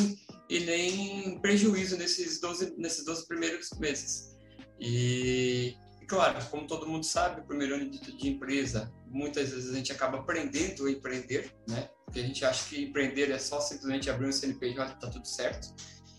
e 0.48 0.60
nem 0.60 1.40
prejuízo 1.40 1.96
nesses 1.96 2.40
12, 2.40 2.74
nesses 2.76 3.04
12 3.04 3.28
primeiros 3.28 3.70
meses. 3.78 4.36
E, 4.80 5.76
e, 6.00 6.06
claro, 6.06 6.44
como 6.50 6.66
todo 6.66 6.88
mundo 6.88 7.04
sabe, 7.04 7.42
o 7.42 7.46
primeiro 7.46 7.76
ano 7.76 7.88
de, 7.88 7.98
de 8.16 8.28
empresa 8.28 8.92
muitas 9.06 9.50
vezes 9.50 9.70
a 9.70 9.76
gente 9.76 9.92
acaba 9.92 10.18
aprendendo 10.18 10.86
a 10.86 10.90
empreender, 10.90 11.54
né? 11.68 11.88
Porque 12.04 12.18
a 12.18 12.22
gente 12.24 12.44
acha 12.44 12.68
que 12.68 12.82
empreender 12.82 13.30
é 13.30 13.38
só 13.38 13.60
simplesmente 13.60 14.10
abrir 14.10 14.26
um 14.26 14.32
CNPJ 14.32 14.92
e 14.92 15.00
tá 15.00 15.08
tudo 15.08 15.26
certo. 15.26 15.72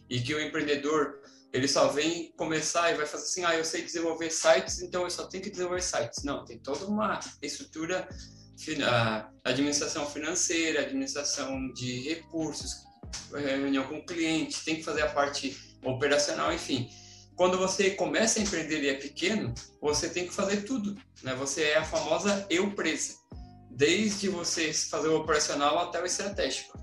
E 0.09 0.21
que 0.21 0.33
o 0.33 0.41
empreendedor, 0.41 1.22
ele 1.53 1.67
só 1.67 1.87
vem 1.89 2.33
começar 2.35 2.91
e 2.91 2.95
vai 2.95 3.05
fazer 3.05 3.23
assim, 3.23 3.45
ah, 3.45 3.55
eu 3.55 3.63
sei 3.63 3.83
desenvolver 3.83 4.31
sites, 4.31 4.81
então 4.81 5.03
eu 5.03 5.09
só 5.09 5.27
tenho 5.27 5.43
que 5.43 5.51
desenvolver 5.51 5.81
sites. 5.81 6.23
Não, 6.23 6.43
tem 6.43 6.57
toda 6.57 6.85
uma 6.85 7.19
estrutura, 7.41 8.07
administração 9.43 10.05
financeira, 10.05 10.81
administração 10.81 11.71
de 11.73 12.09
recursos, 12.09 12.83
reunião 13.31 13.85
com 13.87 13.97
o 13.97 14.05
cliente, 14.05 14.65
tem 14.65 14.77
que 14.77 14.83
fazer 14.83 15.03
a 15.03 15.09
parte 15.09 15.55
operacional, 15.83 16.51
enfim 16.51 16.89
quando 17.35 17.57
você 17.57 17.91
começa 17.91 18.39
a 18.39 18.43
empreender 18.43 18.83
e 18.83 18.89
é 18.89 18.93
pequeno, 18.93 19.53
você 19.81 20.09
tem 20.09 20.27
que 20.27 20.33
fazer 20.33 20.63
tudo, 20.63 20.95
né? 21.23 21.33
Você 21.35 21.63
é 21.63 21.77
a 21.77 21.83
famosa 21.83 22.45
eu 22.49 22.71
presa, 22.71 23.15
desde 23.71 24.29
você 24.29 24.71
fazer 24.73 25.07
o 25.07 25.17
operacional 25.17 25.79
até 25.79 26.01
o 26.01 26.05
estratégico. 26.05 26.77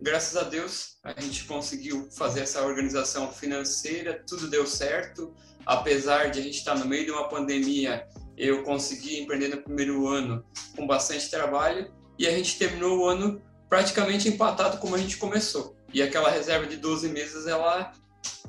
Graças 0.00 0.36
a 0.36 0.42
Deus, 0.42 0.98
a 1.02 1.18
gente 1.20 1.44
conseguiu 1.44 2.08
fazer 2.10 2.40
essa 2.40 2.62
organização 2.62 3.32
financeira, 3.32 4.22
tudo 4.28 4.48
deu 4.48 4.66
certo, 4.66 5.34
apesar 5.64 6.30
de 6.30 6.38
a 6.38 6.42
gente 6.42 6.58
estar 6.58 6.76
no 6.76 6.84
meio 6.84 7.06
de 7.06 7.10
uma 7.10 7.28
pandemia, 7.28 8.06
eu 8.36 8.62
consegui 8.62 9.20
empreender 9.20 9.48
no 9.48 9.62
primeiro 9.62 10.06
ano 10.06 10.44
com 10.76 10.86
bastante 10.86 11.30
trabalho 11.30 11.90
e 12.18 12.26
a 12.26 12.30
gente 12.30 12.58
terminou 12.58 12.98
o 12.98 13.06
ano 13.06 13.40
praticamente 13.68 14.28
empatado 14.28 14.78
como 14.78 14.94
a 14.94 14.98
gente 14.98 15.16
começou. 15.16 15.76
E 15.92 16.02
aquela 16.02 16.30
reserva 16.30 16.66
de 16.66 16.76
12 16.76 17.08
meses, 17.08 17.46
ela 17.46 17.92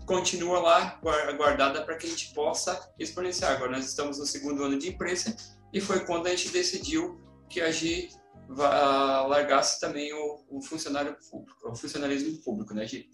continua 0.05 0.59
lá 0.59 0.99
guardada 1.37 1.81
para 1.83 1.95
que 1.95 2.07
a 2.07 2.09
gente 2.09 2.33
possa 2.33 2.91
exponenciar. 2.99 3.53
Agora 3.53 3.71
nós 3.71 3.85
estamos 3.85 4.19
no 4.19 4.25
segundo 4.25 4.63
ano 4.63 4.77
de 4.77 4.89
imprensa 4.89 5.35
e 5.73 5.79
foi 5.79 6.01
quando 6.01 6.27
a 6.27 6.29
gente 6.31 6.49
decidiu 6.49 7.21
que 7.49 7.61
a 7.61 7.71
Gi 7.71 8.09
largasse 8.49 9.79
também 9.79 10.13
o, 10.13 10.43
o 10.49 10.61
funcionário 10.61 11.17
público, 11.29 11.69
o 11.69 11.75
funcionalismo 11.75 12.37
público, 12.41 12.73
né, 12.73 12.85
Gi? 12.87 13.09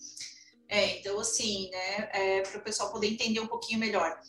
É, 0.69 1.00
então 1.00 1.19
assim, 1.19 1.69
né, 1.69 2.10
é, 2.13 2.41
para 2.41 2.60
o 2.60 2.63
pessoal 2.63 2.91
poder 2.91 3.08
entender 3.08 3.39
um 3.39 3.48
pouquinho 3.48 3.80
melhor. 3.80 4.19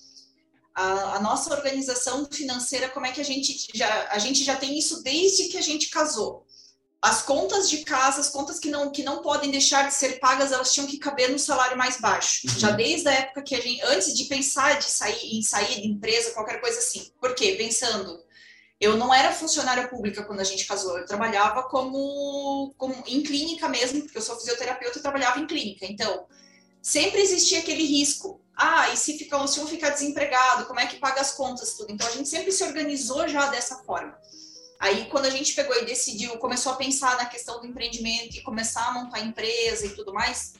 A, 0.74 1.16
a, 1.16 1.20
nossa 1.20 1.54
organização 1.54 2.26
financeira, 2.26 2.88
como 2.88 3.06
é 3.06 3.12
que 3.12 3.20
a 3.20 3.24
gente 3.24 3.68
já 3.72 4.08
a 4.10 4.18
gente 4.18 4.42
já 4.42 4.56
tem 4.56 4.76
isso 4.76 5.02
desde 5.02 5.48
que 5.48 5.56
a 5.56 5.62
gente 5.62 5.88
casou 5.88 6.44
as 7.04 7.20
contas 7.20 7.68
de 7.68 7.84
casa, 7.84 8.18
as 8.18 8.30
contas 8.30 8.58
que 8.58 8.70
não, 8.70 8.90
que 8.90 9.02
não 9.02 9.20
podem 9.20 9.50
deixar 9.50 9.86
de 9.86 9.92
ser 9.92 10.18
pagas, 10.18 10.52
elas 10.52 10.72
tinham 10.72 10.86
que 10.86 10.96
caber 10.96 11.30
no 11.30 11.38
salário 11.38 11.76
mais 11.76 12.00
baixo. 12.00 12.48
Uhum. 12.48 12.58
Já 12.58 12.70
desde 12.70 13.06
a 13.06 13.12
época 13.12 13.42
que 13.42 13.54
a 13.54 13.60
gente, 13.60 13.82
antes 13.82 14.14
de 14.14 14.24
pensar 14.24 14.78
de 14.78 14.86
sair 14.86 15.36
em 15.36 15.42
sair 15.42 15.82
de 15.82 15.86
empresa, 15.86 16.30
qualquer 16.30 16.62
coisa 16.62 16.78
assim. 16.78 17.12
Por 17.20 17.34
quê? 17.34 17.56
Pensando, 17.58 18.23
eu 18.80 18.96
não 18.96 19.12
era 19.14 19.32
funcionária 19.32 19.88
pública 19.88 20.24
quando 20.24 20.40
a 20.40 20.44
gente 20.44 20.66
casou, 20.66 20.98
eu 20.98 21.06
trabalhava 21.06 21.62
como, 21.64 22.74
como 22.76 22.94
em 23.06 23.22
clínica 23.22 23.68
mesmo, 23.68 24.02
porque 24.02 24.18
eu 24.18 24.22
sou 24.22 24.36
fisioterapeuta 24.36 24.98
e 24.98 25.02
trabalhava 25.02 25.40
em 25.40 25.46
clínica. 25.46 25.86
Então, 25.86 26.26
sempre 26.82 27.20
existia 27.20 27.60
aquele 27.60 27.84
risco. 27.84 28.40
Ah, 28.56 28.90
e 28.92 28.96
se, 28.96 29.16
fica, 29.18 29.46
se 29.46 29.60
um 29.60 29.66
ficar 29.66 29.90
desempregado, 29.90 30.66
como 30.66 30.80
é 30.80 30.86
que 30.86 30.96
paga 30.96 31.20
as 31.20 31.32
contas, 31.32 31.74
tudo? 31.74 31.92
Então, 31.92 32.06
a 32.06 32.10
gente 32.10 32.28
sempre 32.28 32.52
se 32.52 32.62
organizou 32.62 33.26
já 33.26 33.46
dessa 33.46 33.78
forma. 33.84 34.16
Aí, 34.78 35.06
quando 35.06 35.26
a 35.26 35.30
gente 35.30 35.54
pegou 35.54 35.74
e 35.76 35.86
decidiu, 35.86 36.36
começou 36.38 36.72
a 36.72 36.76
pensar 36.76 37.16
na 37.16 37.26
questão 37.26 37.60
do 37.60 37.66
empreendimento 37.66 38.36
e 38.36 38.42
começar 38.42 38.86
a 38.86 38.92
montar 38.92 39.20
empresa 39.20 39.86
e 39.86 39.90
tudo 39.90 40.12
mais, 40.12 40.54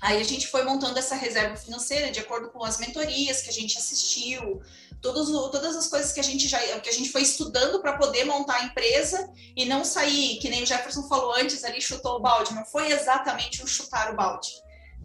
aí 0.00 0.20
a 0.20 0.24
gente 0.24 0.46
foi 0.46 0.62
montando 0.62 0.98
essa 0.98 1.16
reserva 1.16 1.56
financeira 1.56 2.10
de 2.10 2.20
acordo 2.20 2.50
com 2.50 2.64
as 2.64 2.78
mentorias 2.78 3.42
que 3.42 3.48
a 3.48 3.52
gente 3.52 3.76
assistiu, 3.76 4.62
todas 5.00 5.76
as 5.76 5.86
coisas 5.86 6.12
que 6.12 6.20
a 6.20 6.24
gente 6.24 6.48
já 6.48 6.58
que 6.80 6.88
a 6.88 6.92
gente 6.92 7.10
foi 7.10 7.22
estudando 7.22 7.80
para 7.80 7.96
poder 7.96 8.24
montar 8.24 8.56
a 8.56 8.64
empresa 8.64 9.30
e 9.56 9.64
não 9.64 9.84
sair, 9.84 10.38
que 10.38 10.48
nem 10.48 10.62
o 10.62 10.66
Jefferson 10.66 11.06
falou 11.08 11.32
antes, 11.34 11.64
ali 11.64 11.80
chutou 11.80 12.16
o 12.16 12.20
balde. 12.20 12.54
Não 12.54 12.64
foi 12.64 12.90
exatamente 12.90 13.62
o 13.62 13.66
chutar 13.66 14.12
o 14.12 14.16
balde. 14.16 14.50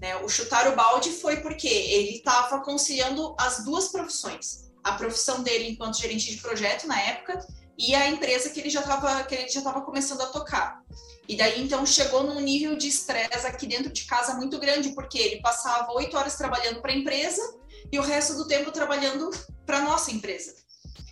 Né? 0.01 0.15
O 0.17 0.29
chutar 0.29 0.67
o 0.67 0.75
balde 0.75 1.11
foi 1.11 1.37
porque 1.37 1.67
ele 1.67 2.17
estava 2.17 2.59
conciliando 2.61 3.35
as 3.39 3.63
duas 3.63 3.89
profissões. 3.89 4.71
A 4.83 4.93
profissão 4.93 5.41
dele 5.41 5.69
enquanto 5.69 5.99
gerente 5.99 6.29
de 6.29 6.41
projeto 6.41 6.87
na 6.87 6.99
época 6.99 7.39
e 7.77 7.95
a 7.95 8.09
empresa 8.09 8.49
que 8.49 8.59
ele 8.59 8.69
já 8.69 8.81
estava 8.81 9.23
que 9.23 9.35
ele 9.35 9.49
já 9.49 9.59
estava 9.59 9.81
começando 9.81 10.21
a 10.21 10.27
tocar. 10.27 10.81
E 11.27 11.37
daí 11.37 11.61
então 11.63 11.85
chegou 11.85 12.23
num 12.23 12.39
nível 12.39 12.75
de 12.75 12.89
estresse 12.89 13.47
aqui 13.47 13.65
dentro 13.65 13.91
de 13.91 14.03
casa 14.03 14.33
muito 14.33 14.59
grande, 14.59 14.89
porque 14.89 15.17
ele 15.17 15.41
passava 15.41 15.93
oito 15.93 16.17
horas 16.17 16.35
trabalhando 16.35 16.81
para 16.81 16.91
a 16.91 16.95
empresa 16.95 17.41
e 17.93 17.99
o 17.99 18.01
resto 18.01 18.33
do 18.33 18.47
tempo 18.47 18.71
trabalhando 18.71 19.29
para 19.67 19.83
nossa 19.83 20.09
empresa. 20.09 20.55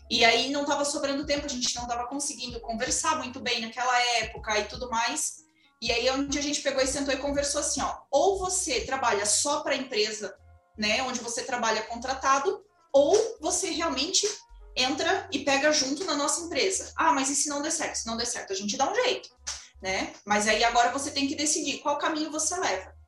E 0.09 0.25
aí 0.25 0.49
não 0.49 0.63
estava 0.63 0.83
sobrando 0.83 1.27
tempo, 1.27 1.45
a 1.45 1.47
gente 1.47 1.75
não 1.75 1.83
estava 1.83 2.07
conseguindo 2.07 2.59
conversar 2.59 3.19
muito 3.19 3.39
bem 3.39 3.61
naquela 3.61 4.01
época 4.17 4.57
e 4.57 4.63
tudo 4.63 4.89
mais. 4.89 5.43
E 5.79 5.91
aí 5.91 6.09
onde 6.09 6.39
a 6.39 6.41
gente 6.41 6.59
pegou 6.59 6.81
e 6.81 6.87
sentou 6.87 7.13
e 7.13 7.17
conversou 7.17 7.61
assim, 7.61 7.83
ó, 7.83 7.97
ou 8.09 8.39
você 8.39 8.81
trabalha 8.81 9.27
só 9.27 9.59
para 9.61 9.73
a 9.73 9.77
empresa, 9.77 10.35
né, 10.75 11.03
onde 11.03 11.19
você 11.19 11.43
trabalha 11.43 11.83
contratado, 11.83 12.65
ou 12.91 13.37
você 13.39 13.69
realmente 13.69 14.27
entra 14.75 15.29
e 15.31 15.45
pega 15.45 15.71
junto 15.71 16.03
na 16.03 16.15
nossa 16.15 16.41
empresa. 16.41 16.91
Ah, 16.95 17.13
mas 17.13 17.29
e 17.29 17.35
se 17.35 17.47
não 17.47 17.61
der 17.61 17.71
certo? 17.71 17.97
Se 17.97 18.07
não 18.07 18.17
der 18.17 18.25
certo, 18.25 18.53
a 18.53 18.55
gente 18.55 18.75
dá 18.75 18.89
um 18.89 18.95
jeito, 18.95 19.29
né? 19.79 20.13
Mas 20.25 20.47
aí 20.47 20.63
agora 20.63 20.91
você 20.91 21.11
tem 21.11 21.27
que 21.27 21.35
decidir 21.35 21.77
qual 21.77 21.99
caminho 21.99 22.31
você 22.31 22.59
leva. 22.59 23.00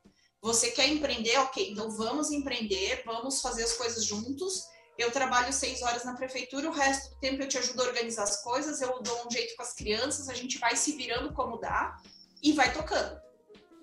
Você 0.44 0.72
quer 0.72 0.86
empreender? 0.90 1.38
Ok, 1.38 1.70
então 1.70 1.90
vamos 1.90 2.30
empreender, 2.30 3.02
vamos 3.06 3.40
fazer 3.40 3.62
as 3.62 3.72
coisas 3.72 4.04
juntos. 4.04 4.66
Eu 4.98 5.10
trabalho 5.10 5.50
seis 5.50 5.80
horas 5.80 6.04
na 6.04 6.12
prefeitura, 6.12 6.68
o 6.68 6.72
resto 6.72 7.14
do 7.14 7.18
tempo 7.18 7.42
eu 7.42 7.48
te 7.48 7.56
ajudo 7.56 7.80
a 7.80 7.86
organizar 7.86 8.24
as 8.24 8.42
coisas, 8.42 8.82
eu 8.82 9.02
dou 9.02 9.26
um 9.26 9.30
jeito 9.30 9.56
com 9.56 9.62
as 9.62 9.72
crianças, 9.72 10.28
a 10.28 10.34
gente 10.34 10.58
vai 10.58 10.76
se 10.76 10.92
virando 10.92 11.32
como 11.32 11.56
dá 11.56 11.96
e 12.42 12.52
vai 12.52 12.70
tocando. 12.74 13.18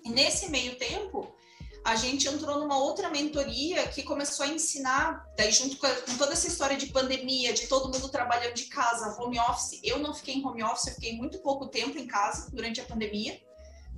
E 0.04 0.10
nesse 0.10 0.50
meio 0.50 0.76
tempo, 0.76 1.34
a 1.84 1.96
gente 1.96 2.28
entrou 2.28 2.60
numa 2.60 2.78
outra 2.78 3.10
mentoria 3.10 3.88
que 3.88 4.04
começou 4.04 4.46
a 4.46 4.48
ensinar, 4.48 5.26
daí 5.36 5.50
junto 5.50 5.76
com, 5.76 5.88
toda 6.16 6.32
essa 6.32 6.46
história 6.46 6.76
de 6.76 6.86
pandemia, 6.86 7.52
de 7.52 7.66
todo 7.66 7.92
mundo 7.92 8.08
trabalhando 8.08 8.54
de 8.54 8.66
casa, 8.66 9.20
home 9.20 9.40
office. 9.40 9.80
Eu 9.82 9.98
não 9.98 10.14
fiquei 10.14 10.34
em 10.36 10.46
home 10.46 10.62
office, 10.62 10.86
eu 10.86 10.94
fiquei 10.94 11.16
muito 11.16 11.40
pouco 11.40 11.66
tempo 11.66 11.98
em 11.98 12.06
casa 12.06 12.52
durante 12.52 12.80
a 12.80 12.84
pandemia. 12.84 13.42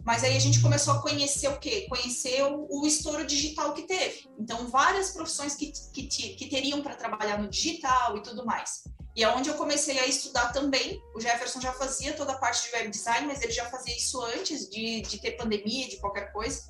Mas 0.04 0.22
aí 0.22 0.36
a 0.36 0.40
gente 0.40 0.60
começou 0.60 0.94
a 0.94 1.00
conhecer 1.00 1.48
o 1.48 1.58
quê? 1.58 1.86
Conhecer 1.88 2.42
o, 2.42 2.66
o 2.70 2.86
estouro 2.86 3.26
digital 3.26 3.72
que 3.72 3.82
teve. 3.82 4.28
Então, 4.38 4.68
várias 4.68 5.10
profissões 5.10 5.54
que, 5.54 5.72
que, 5.92 6.06
que 6.06 6.48
teriam 6.48 6.82
para 6.82 6.94
trabalhar 6.94 7.38
no 7.38 7.48
digital 7.48 8.16
e 8.16 8.22
tudo 8.22 8.44
mais. 8.44 8.84
E 9.16 9.22
é 9.22 9.28
onde 9.28 9.48
eu 9.48 9.54
comecei 9.54 9.98
a 9.98 10.06
estudar 10.06 10.52
também. 10.52 11.00
O 11.14 11.20
Jefferson 11.20 11.60
já 11.60 11.72
fazia 11.72 12.12
toda 12.12 12.32
a 12.32 12.38
parte 12.38 12.68
de 12.68 12.76
web 12.76 12.90
design, 12.90 13.26
mas 13.26 13.40
ele 13.40 13.52
já 13.52 13.64
fazia 13.70 13.96
isso 13.96 14.20
antes 14.22 14.68
de, 14.68 15.00
de 15.02 15.18
ter 15.18 15.32
pandemia, 15.32 15.88
de 15.88 15.96
qualquer 15.96 16.32
coisa. 16.32 16.62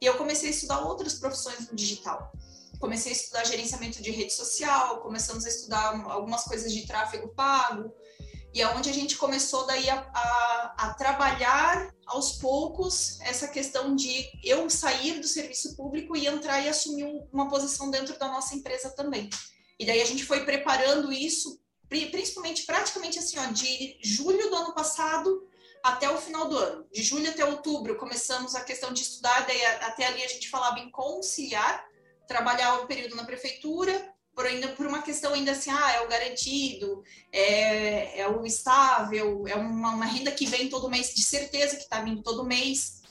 E 0.00 0.06
eu 0.06 0.16
comecei 0.16 0.48
a 0.48 0.52
estudar 0.52 0.80
outras 0.80 1.14
profissões 1.14 1.68
no 1.68 1.76
digital. 1.76 2.32
Comecei 2.78 3.12
a 3.12 3.14
estudar 3.14 3.44
gerenciamento 3.44 4.00
de 4.00 4.12
rede 4.12 4.32
social, 4.32 5.00
começamos 5.00 5.44
a 5.44 5.48
estudar 5.48 6.00
algumas 6.08 6.44
coisas 6.44 6.72
de 6.72 6.86
tráfego 6.86 7.28
pago, 7.34 7.92
e 8.54 8.62
é 8.62 8.68
onde 8.68 8.88
a 8.88 8.92
gente 8.92 9.16
começou 9.16 9.66
daí 9.66 9.88
a, 9.90 9.98
a, 10.14 10.74
a, 10.78 10.94
trabalhar 10.94 11.92
aos 12.06 12.32
poucos 12.32 13.20
essa 13.20 13.46
questão 13.46 13.94
de 13.94 14.26
eu 14.42 14.68
sair 14.70 15.20
do 15.20 15.26
serviço 15.26 15.76
público 15.76 16.16
e 16.16 16.26
entrar 16.26 16.60
e 16.60 16.68
assumir 16.68 17.04
uma 17.32 17.48
posição 17.48 17.90
dentro 17.90 18.18
da 18.18 18.28
nossa 18.28 18.54
empresa 18.54 18.90
também. 18.90 19.28
E 19.78 19.86
daí 19.86 20.00
a 20.00 20.06
gente 20.06 20.24
foi 20.24 20.44
preparando 20.44 21.12
isso, 21.12 21.60
principalmente, 21.88 22.64
praticamente 22.64 23.18
assim, 23.18 23.38
ó, 23.38 23.46
de 23.52 23.98
julho 24.02 24.50
do 24.50 24.56
ano 24.56 24.74
passado 24.74 25.46
até 25.82 26.10
o 26.10 26.18
final 26.18 26.48
do 26.48 26.56
ano. 26.56 26.86
De 26.90 27.02
julho 27.02 27.28
até 27.30 27.44
outubro 27.44 27.96
começamos 27.96 28.54
a 28.54 28.64
questão 28.64 28.92
de 28.92 29.02
estudar, 29.02 29.46
daí 29.46 29.64
até 29.82 30.06
ali 30.06 30.24
a 30.24 30.28
gente 30.28 30.48
falava 30.48 30.78
em 30.80 30.90
conciliar, 30.90 31.84
trabalhar 32.26 32.80
o 32.80 32.86
período 32.86 33.14
na 33.14 33.24
prefeitura, 33.24 34.14
por 34.38 34.46
ainda 34.46 34.68
por 34.68 34.86
uma 34.86 35.02
questão 35.02 35.34
ainda 35.34 35.50
assim, 35.50 35.68
ah, 35.68 35.92
é 35.94 36.00
o 36.00 36.08
garantido, 36.08 37.02
é, 37.32 38.20
é 38.20 38.28
o 38.28 38.46
estável, 38.46 39.48
é 39.48 39.56
uma, 39.56 39.90
uma 39.90 40.04
renda 40.04 40.30
que 40.30 40.46
vem 40.46 40.68
todo 40.68 40.88
mês, 40.88 41.12
de 41.12 41.24
certeza 41.24 41.74
que 41.74 41.82
está 41.82 42.00
vindo 42.02 42.22
todo 42.22 42.44
mês. 42.44 43.02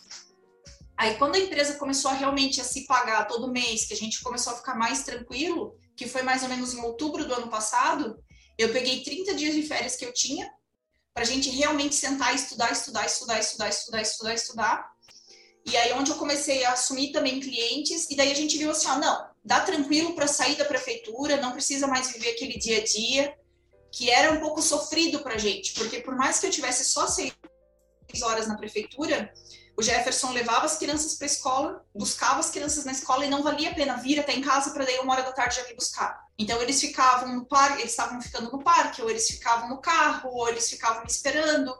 Aí 0.95 1.17
quando 1.17 1.35
a 1.35 1.39
empresa 1.39 1.73
começou 1.73 2.11
a 2.11 2.13
realmente 2.13 2.61
a 2.61 2.63
se 2.63 2.87
pagar 2.87 3.27
todo 3.27 3.51
mês, 3.51 3.85
que 3.85 3.93
a 3.93 3.97
gente 3.97 4.23
começou 4.23 4.53
a 4.53 4.55
ficar 4.55 4.75
mais 4.75 5.03
tranquilo, 5.03 5.75
que 5.97 6.07
foi 6.07 6.21
mais 6.21 6.43
ou 6.43 6.47
menos 6.47 6.73
em 6.73 6.79
outubro 6.79 7.25
do 7.25 7.33
ano 7.33 7.49
passado, 7.49 8.23
eu 8.57 8.71
peguei 8.71 9.03
30 9.03 9.33
dias 9.33 9.53
de 9.53 9.63
férias 9.63 9.97
que 9.97 10.05
eu 10.05 10.13
tinha 10.13 10.49
para 11.13 11.23
a 11.23 11.27
gente 11.27 11.49
realmente 11.49 11.93
sentar 11.93 12.33
estudar, 12.33 12.71
estudar, 12.71 13.05
estudar, 13.05 13.37
estudar, 13.37 13.67
estudar, 13.67 14.01
estudar, 14.01 14.33
estudar. 14.33 14.91
E 15.65 15.75
aí 15.75 15.91
onde 15.91 16.09
eu 16.09 16.15
comecei 16.15 16.63
a 16.63 16.71
assumir 16.71 17.11
também 17.11 17.41
clientes, 17.41 18.09
e 18.09 18.15
daí 18.15 18.31
a 18.31 18.35
gente 18.35 18.57
viu 18.57 18.71
assim, 18.71 18.87
ó, 18.87 18.97
não, 18.97 19.27
dá 19.47 19.62
tranquilo 19.62 20.13
para 20.13 20.27
sair 20.27 20.57
da 20.57 20.65
prefeitura, 20.65 21.38
não 21.38 21.53
precisa 21.53 21.88
mais 21.88 22.12
viver 22.12 22.31
aquele 22.31 22.60
dia 22.60 22.79
a 22.79 22.83
dia, 22.83 23.33
que 23.89 24.12
era 24.12 24.33
um 24.33 24.41
pouco 24.41 24.62
sofrido 24.62 25.21
para 25.21 25.36
a 25.36 25.38
gente, 25.38 25.73
porque 25.73 26.01
por 26.01 26.15
mais 26.15 26.38
que 26.38 26.47
eu 26.47 26.51
tivesse 26.51 26.83
só 26.83 27.07
seis 27.07 27.33
horas 28.21 28.45
na 28.45 28.57
prefeitura, 28.57 29.33
o 29.77 29.81
Jefferson 29.81 30.31
levava 30.31 30.65
as 30.65 30.77
crianças 30.77 31.15
para 31.15 31.25
a 31.25 31.31
escola, 31.31 31.86
buscava 31.95 32.41
as 32.41 32.49
crianças 32.49 32.83
na 32.83 32.91
escola 32.91 33.25
e 33.25 33.29
não 33.29 33.41
valia 33.41 33.69
a 33.69 33.73
pena 33.73 33.95
vir 33.95 34.19
até 34.19 34.33
em 34.33 34.41
casa 34.41 34.71
para 34.71 34.83
daí 34.83 34.99
uma 34.99 35.13
hora 35.13 35.23
da 35.23 35.31
tarde 35.31 35.55
já 35.55 35.63
vir 35.63 35.75
buscar. 35.75 36.19
Então 36.38 36.62
eles 36.62 36.81
ficavam 36.81 37.33
no 37.33 37.45
parque, 37.45 37.81
eles 37.81 37.91
estavam 37.91 38.21
ficando 38.21 38.51
no 38.51 38.62
parque, 38.62 39.01
ou 39.01 39.10
eles 39.10 39.27
ficavam 39.29 39.69
no 39.69 39.79
carro, 39.79 40.29
ou 40.33 40.49
eles 40.49 40.69
ficavam 40.69 41.03
me 41.03 41.10
esperando. 41.10 41.73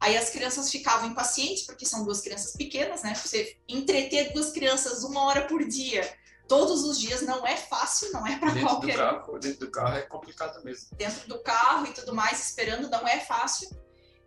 Aí 0.00 0.16
as 0.16 0.30
crianças 0.30 0.70
ficavam 0.70 1.10
impacientes, 1.10 1.62
porque 1.62 1.86
são 1.86 2.04
duas 2.04 2.20
crianças 2.20 2.54
pequenas, 2.54 3.02
né? 3.02 3.14
Você 3.14 3.56
entreter 3.68 4.32
duas 4.32 4.50
crianças 4.50 5.04
uma 5.04 5.24
hora 5.24 5.42
por 5.42 5.64
dia, 5.64 6.02
todos 6.48 6.84
os 6.84 6.98
dias, 6.98 7.22
não 7.22 7.46
é 7.46 7.56
fácil, 7.56 8.12
não 8.12 8.26
é 8.26 8.38
para 8.38 8.58
qualquer. 8.60 8.92
Do 8.92 8.98
carro, 8.98 9.38
dentro 9.38 9.60
do 9.60 9.70
carro 9.70 9.96
é 9.96 10.02
complicado 10.02 10.64
mesmo. 10.64 10.88
Dentro 10.96 11.28
do 11.28 11.42
carro 11.42 11.86
e 11.86 11.92
tudo 11.92 12.14
mais, 12.14 12.48
esperando, 12.48 12.88
não 12.90 13.06
é 13.06 13.20
fácil. 13.20 13.68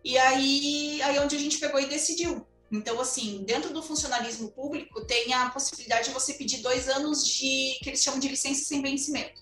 E 0.03 0.17
aí, 0.17 1.01
aí 1.01 1.17
é 1.17 1.21
onde 1.21 1.35
a 1.35 1.39
gente 1.39 1.59
pegou 1.59 1.79
e 1.79 1.85
decidiu 1.85 2.45
então, 2.71 2.99
assim, 2.99 3.43
dentro 3.45 3.73
do 3.73 3.81
funcionalismo 3.81 4.51
público, 4.51 5.05
tem 5.05 5.33
a 5.33 5.49
possibilidade 5.49 6.09
de 6.09 6.13
você 6.13 6.33
pedir 6.33 6.57
dois 6.57 6.89
anos 6.89 7.25
de, 7.25 7.77
que 7.81 7.89
eles 7.89 8.03
chamam 8.03 8.19
de 8.19 8.27
licença 8.27 8.65
sem 8.65 8.81
vencimento. 8.81 9.41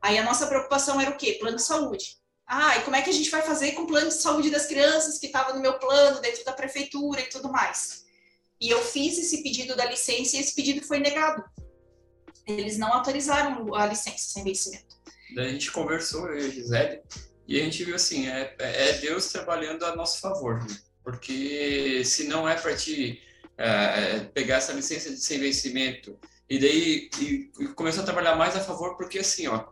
Aí 0.00 0.16
a 0.16 0.22
nossa 0.22 0.46
preocupação 0.46 1.00
era 1.00 1.10
o 1.10 1.16
quê? 1.16 1.36
Plano 1.38 1.56
de 1.56 1.62
saúde. 1.62 2.16
Ah, 2.46 2.78
e 2.78 2.82
como 2.82 2.96
é 2.96 3.02
que 3.02 3.10
a 3.10 3.12
gente 3.12 3.28
vai 3.28 3.42
fazer 3.42 3.72
com 3.72 3.82
o 3.82 3.86
plano 3.86 4.08
de 4.08 4.14
saúde 4.14 4.50
das 4.50 4.64
crianças 4.64 5.18
que 5.18 5.26
estava 5.26 5.52
no 5.52 5.60
meu 5.60 5.78
plano, 5.78 6.20
dentro 6.20 6.42
da 6.44 6.52
prefeitura 6.52 7.20
e 7.20 7.28
tudo 7.28 7.52
mais? 7.52 8.06
E 8.58 8.70
eu 8.70 8.82
fiz 8.82 9.18
esse 9.18 9.42
pedido 9.42 9.76
da 9.76 9.84
licença 9.84 10.36
e 10.36 10.40
esse 10.40 10.54
pedido 10.54 10.84
foi 10.86 10.98
negado. 10.98 11.44
Eles 12.48 12.78
não 12.78 12.92
autorizaram 12.92 13.74
a 13.74 13.86
licença 13.86 14.32
sem 14.32 14.42
vencimento. 14.42 14.96
Daí 15.34 15.48
a 15.48 15.52
gente 15.52 15.70
conversou, 15.70 16.26
eu 16.28 16.40
e 16.40 16.46
a 16.46 16.50
Gisele, 16.50 17.00
e 17.46 17.60
a 17.60 17.64
gente 17.64 17.84
viu 17.84 17.94
assim, 17.94 18.26
é, 18.28 18.54
é 18.58 18.92
Deus 18.94 19.30
trabalhando 19.30 19.84
a 19.84 19.94
nosso 19.94 20.20
favor. 20.20 20.64
Né? 20.66 20.76
porque 21.08 22.04
se 22.04 22.28
não 22.28 22.46
é 22.46 22.54
para 22.54 22.76
te 22.76 23.18
é, 23.56 24.20
pegar 24.34 24.56
essa 24.56 24.74
licença 24.74 25.08
de 25.08 25.16
sem 25.16 25.38
vencimento 25.38 26.18
e 26.50 26.58
daí 26.58 27.08
e, 27.18 27.50
e 27.60 27.68
começou 27.68 28.02
a 28.02 28.04
trabalhar 28.04 28.36
mais 28.36 28.54
a 28.54 28.60
favor, 28.60 28.94
porque 28.94 29.20
assim, 29.20 29.46
ó, 29.48 29.64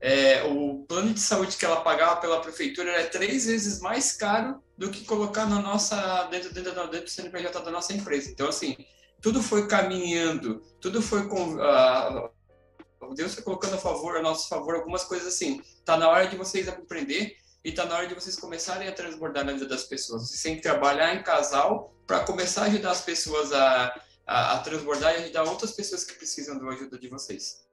é, 0.00 0.42
o 0.42 0.84
plano 0.88 1.14
de 1.14 1.20
saúde 1.20 1.56
que 1.56 1.64
ela 1.64 1.82
pagava 1.82 2.20
pela 2.20 2.40
prefeitura 2.40 2.90
é 2.90 3.04
três 3.04 3.46
vezes 3.46 3.80
mais 3.80 4.16
caro 4.16 4.60
do 4.76 4.90
que 4.90 5.04
colocar 5.04 5.46
na 5.46 5.62
nossa 5.62 6.24
dentro, 6.24 6.52
dentro, 6.52 6.72
dentro 6.72 7.04
do 7.04 7.08
CNPJ 7.10 7.60
da 7.60 7.70
nossa 7.70 7.92
empresa. 7.92 8.28
Então, 8.28 8.48
assim, 8.48 8.76
tudo 9.20 9.42
foi 9.42 9.66
caminhando, 9.66 10.60
tudo 10.80 11.02
foi 11.02 11.28
com. 11.28 11.56
Uh, 11.56 13.14
Deus 13.14 13.34
foi 13.34 13.42
colocando 13.42 13.74
a 13.74 13.78
favor, 13.78 14.16
a 14.16 14.22
nosso 14.22 14.48
favor, 14.48 14.74
algumas 14.74 15.04
coisas 15.04 15.26
assim. 15.26 15.62
Tá 15.84 15.96
na 15.96 16.08
hora 16.08 16.26
de 16.26 16.36
vocês 16.36 16.68
aprender 16.68 17.36
e 17.64 17.70
está 17.70 17.84
na 17.84 17.96
hora 17.96 18.06
de 18.06 18.14
vocês 18.14 18.36
começarem 18.36 18.88
a 18.88 18.92
transbordar 18.92 19.44
na 19.44 19.52
vida 19.52 19.66
das 19.66 19.84
pessoas. 19.84 20.28
Vocês 20.28 20.42
têm 20.42 20.56
que 20.56 20.62
trabalhar 20.62 21.14
em 21.14 21.22
casal 21.22 21.94
para 22.06 22.24
começar 22.24 22.62
a 22.62 22.66
ajudar 22.66 22.92
as 22.92 23.02
pessoas 23.02 23.52
a, 23.52 23.94
a, 24.26 24.54
a, 24.54 24.58
transbordar 24.60 25.14
e 25.14 25.24
ajudar 25.24 25.44
outras 25.44 25.72
pessoas 25.72 26.04
que 26.04 26.14
precisam 26.14 26.58
da 26.58 26.68
ajuda 26.68 26.98
de 26.98 27.08
vocês. 27.08 27.66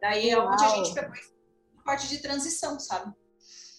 Daí 0.00 0.30
é 0.30 0.38
onde 0.38 0.64
a 0.64 0.68
gente 0.68 0.94
pegou 0.94 1.14
a 1.78 1.82
parte 1.82 2.08
de 2.08 2.18
transição, 2.18 2.78
sabe? 2.78 3.12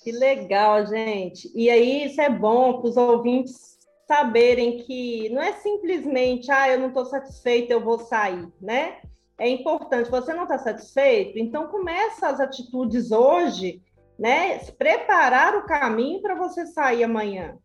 Que 0.03 0.11
legal, 0.11 0.85
gente. 0.85 1.51
E 1.53 1.69
aí 1.69 2.05
isso 2.05 2.21
é 2.21 2.29
bom 2.29 2.79
para 2.79 2.89
os 2.89 2.97
ouvintes 2.97 3.78
saberem 4.09 4.79
que 4.79 5.29
não 5.29 5.41
é 5.41 5.53
simplesmente, 5.53 6.51
ah, 6.51 6.69
eu 6.69 6.79
não 6.79 6.87
estou 6.87 7.05
satisfeito, 7.05 7.71
eu 7.71 7.79
vou 7.79 7.99
sair, 7.99 8.47
né? 8.59 8.97
É 9.37 9.47
importante, 9.47 10.09
você 10.09 10.33
não 10.33 10.43
está 10.43 10.57
satisfeito, 10.57 11.37
então 11.37 11.67
começa 11.67 12.27
as 12.27 12.39
atitudes 12.41 13.11
hoje 13.11 13.81
né? 14.19 14.59
Preparar 14.77 15.55
o 15.55 15.65
caminho 15.65 16.21
para 16.21 16.35
você 16.35 16.65
sair 16.65 17.05
amanhã. 17.05 17.57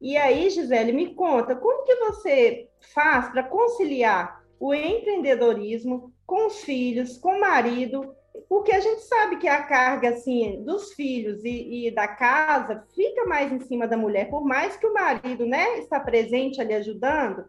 E 0.00 0.16
aí, 0.16 0.48
Gisele, 0.48 0.92
me 0.92 1.14
conta, 1.14 1.54
como 1.54 1.84
que 1.84 1.96
você 1.96 2.70
faz 2.94 3.28
para 3.28 3.42
conciliar 3.42 4.42
o 4.58 4.72
empreendedorismo 4.72 6.12
com 6.24 6.46
os 6.46 6.60
filhos, 6.62 7.18
com 7.18 7.36
o 7.36 7.40
marido? 7.40 8.14
Porque 8.48 8.72
a 8.72 8.80
gente 8.80 9.02
sabe 9.02 9.36
que 9.36 9.46
a 9.46 9.62
carga 9.62 10.08
assim 10.10 10.64
dos 10.64 10.94
filhos 10.94 11.44
e, 11.44 11.86
e 11.86 11.90
da 11.90 12.08
casa 12.08 12.86
fica 12.94 13.26
mais 13.26 13.52
em 13.52 13.60
cima 13.60 13.86
da 13.86 13.96
mulher, 13.96 14.30
por 14.30 14.42
mais 14.42 14.76
que 14.76 14.86
o 14.86 14.94
marido, 14.94 15.44
né, 15.44 15.78
está 15.78 16.00
presente 16.00 16.60
ali 16.60 16.72
ajudando. 16.74 17.44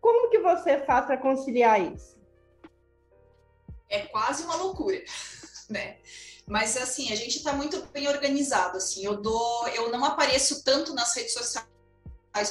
Como 0.00 0.30
que 0.30 0.38
você 0.38 0.78
faz 0.84 1.06
para 1.06 1.18
conciliar 1.18 1.80
isso? 1.80 2.16
É 3.88 4.00
quase 4.00 4.44
uma 4.44 4.54
loucura, 4.54 5.02
né? 5.68 5.96
Mas 6.46 6.76
assim, 6.76 7.10
a 7.12 7.16
gente 7.16 7.38
está 7.38 7.52
muito 7.52 7.80
bem 7.86 8.06
organizado. 8.06 8.76
Assim, 8.76 9.04
eu 9.04 9.20
dou, 9.20 9.66
eu 9.68 9.90
não 9.90 10.04
apareço 10.04 10.62
tanto 10.62 10.94
nas 10.94 11.14
redes 11.16 11.32
sociais 11.32 11.73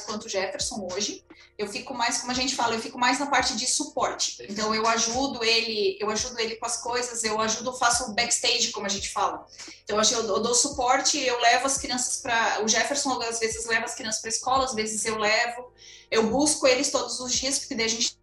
quanto 0.00 0.24
o 0.24 0.28
Jefferson 0.28 0.88
hoje. 0.90 1.22
Eu 1.56 1.68
fico 1.68 1.94
mais, 1.94 2.18
como 2.18 2.32
a 2.32 2.34
gente 2.34 2.56
fala, 2.56 2.74
eu 2.74 2.80
fico 2.80 2.98
mais 2.98 3.18
na 3.18 3.26
parte 3.26 3.54
de 3.56 3.66
suporte. 3.66 4.44
Então 4.48 4.74
eu 4.74 4.86
ajudo 4.86 5.44
ele, 5.44 5.96
eu 6.00 6.10
ajudo 6.10 6.40
ele 6.40 6.56
com 6.56 6.66
as 6.66 6.78
coisas, 6.78 7.22
eu 7.22 7.40
ajudo, 7.40 7.72
faço 7.74 8.10
o 8.10 8.14
backstage, 8.14 8.72
como 8.72 8.86
a 8.86 8.88
gente 8.88 9.10
fala. 9.10 9.46
Então 9.84 10.00
eu, 10.00 10.26
eu 10.26 10.40
dou 10.40 10.54
suporte, 10.54 11.18
eu 11.18 11.38
levo 11.40 11.66
as 11.66 11.78
crianças 11.78 12.20
para, 12.20 12.64
o 12.64 12.68
Jefferson 12.68 13.20
às 13.22 13.38
vezes 13.38 13.66
leva 13.66 13.84
as 13.84 13.94
crianças 13.94 14.20
para 14.20 14.30
escola, 14.30 14.64
às 14.64 14.74
vezes 14.74 15.04
eu 15.04 15.18
levo. 15.18 15.72
Eu 16.10 16.28
busco 16.28 16.66
eles 16.66 16.90
todos 16.90 17.20
os 17.20 17.32
dias, 17.32 17.58
porque 17.58 17.74
daí 17.74 17.86
a 17.86 17.88
gente 17.88 18.16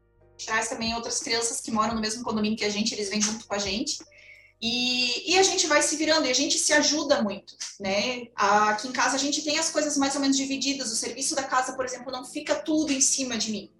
traz 0.46 0.70
também 0.70 0.96
outras 0.96 1.20
crianças 1.20 1.62
que 1.62 1.72
moram 1.72 1.94
no 1.94 2.02
mesmo 2.02 2.24
condomínio 2.24 2.58
que 2.58 2.66
a 2.66 2.70
gente, 2.70 2.94
eles 2.94 3.10
vêm 3.10 3.22
junto 3.22 3.46
com 3.46 3.54
a 3.54 3.60
gente. 3.60 4.00
E, 4.62 5.34
e, 5.34 5.40
a 5.40 5.44
gente 5.44 5.66
vai 5.66 5.82
se 5.82 5.96
virando 5.96 6.28
e 6.28 6.30
a 6.30 6.36
gente 6.36 6.60
se 6.60 6.72
ajuda 6.72 7.24
muito, 7.24 7.56
né? 7.80 8.28
Aqui 8.36 8.88
em 8.88 8.92
casa 8.92 9.16
a 9.16 9.20
gente 9.20 9.42
tem 9.42 9.58
as 9.58 9.72
coisas 9.72 9.98
mais 9.98 10.14
ou 10.14 10.22
menos 10.22 10.38
divididas. 10.38 10.92
O 10.92 10.96
serviço 10.96 11.36
da 11.36 11.44
casa, 11.44 11.74
por 11.74 11.84
exemplo, 11.84 12.12
não 12.12 12.24
fica 12.24 12.54
tudo 12.54 12.94
em 12.94 13.02
cima 13.02 13.38
de 13.38 13.52
mim. 13.52 13.72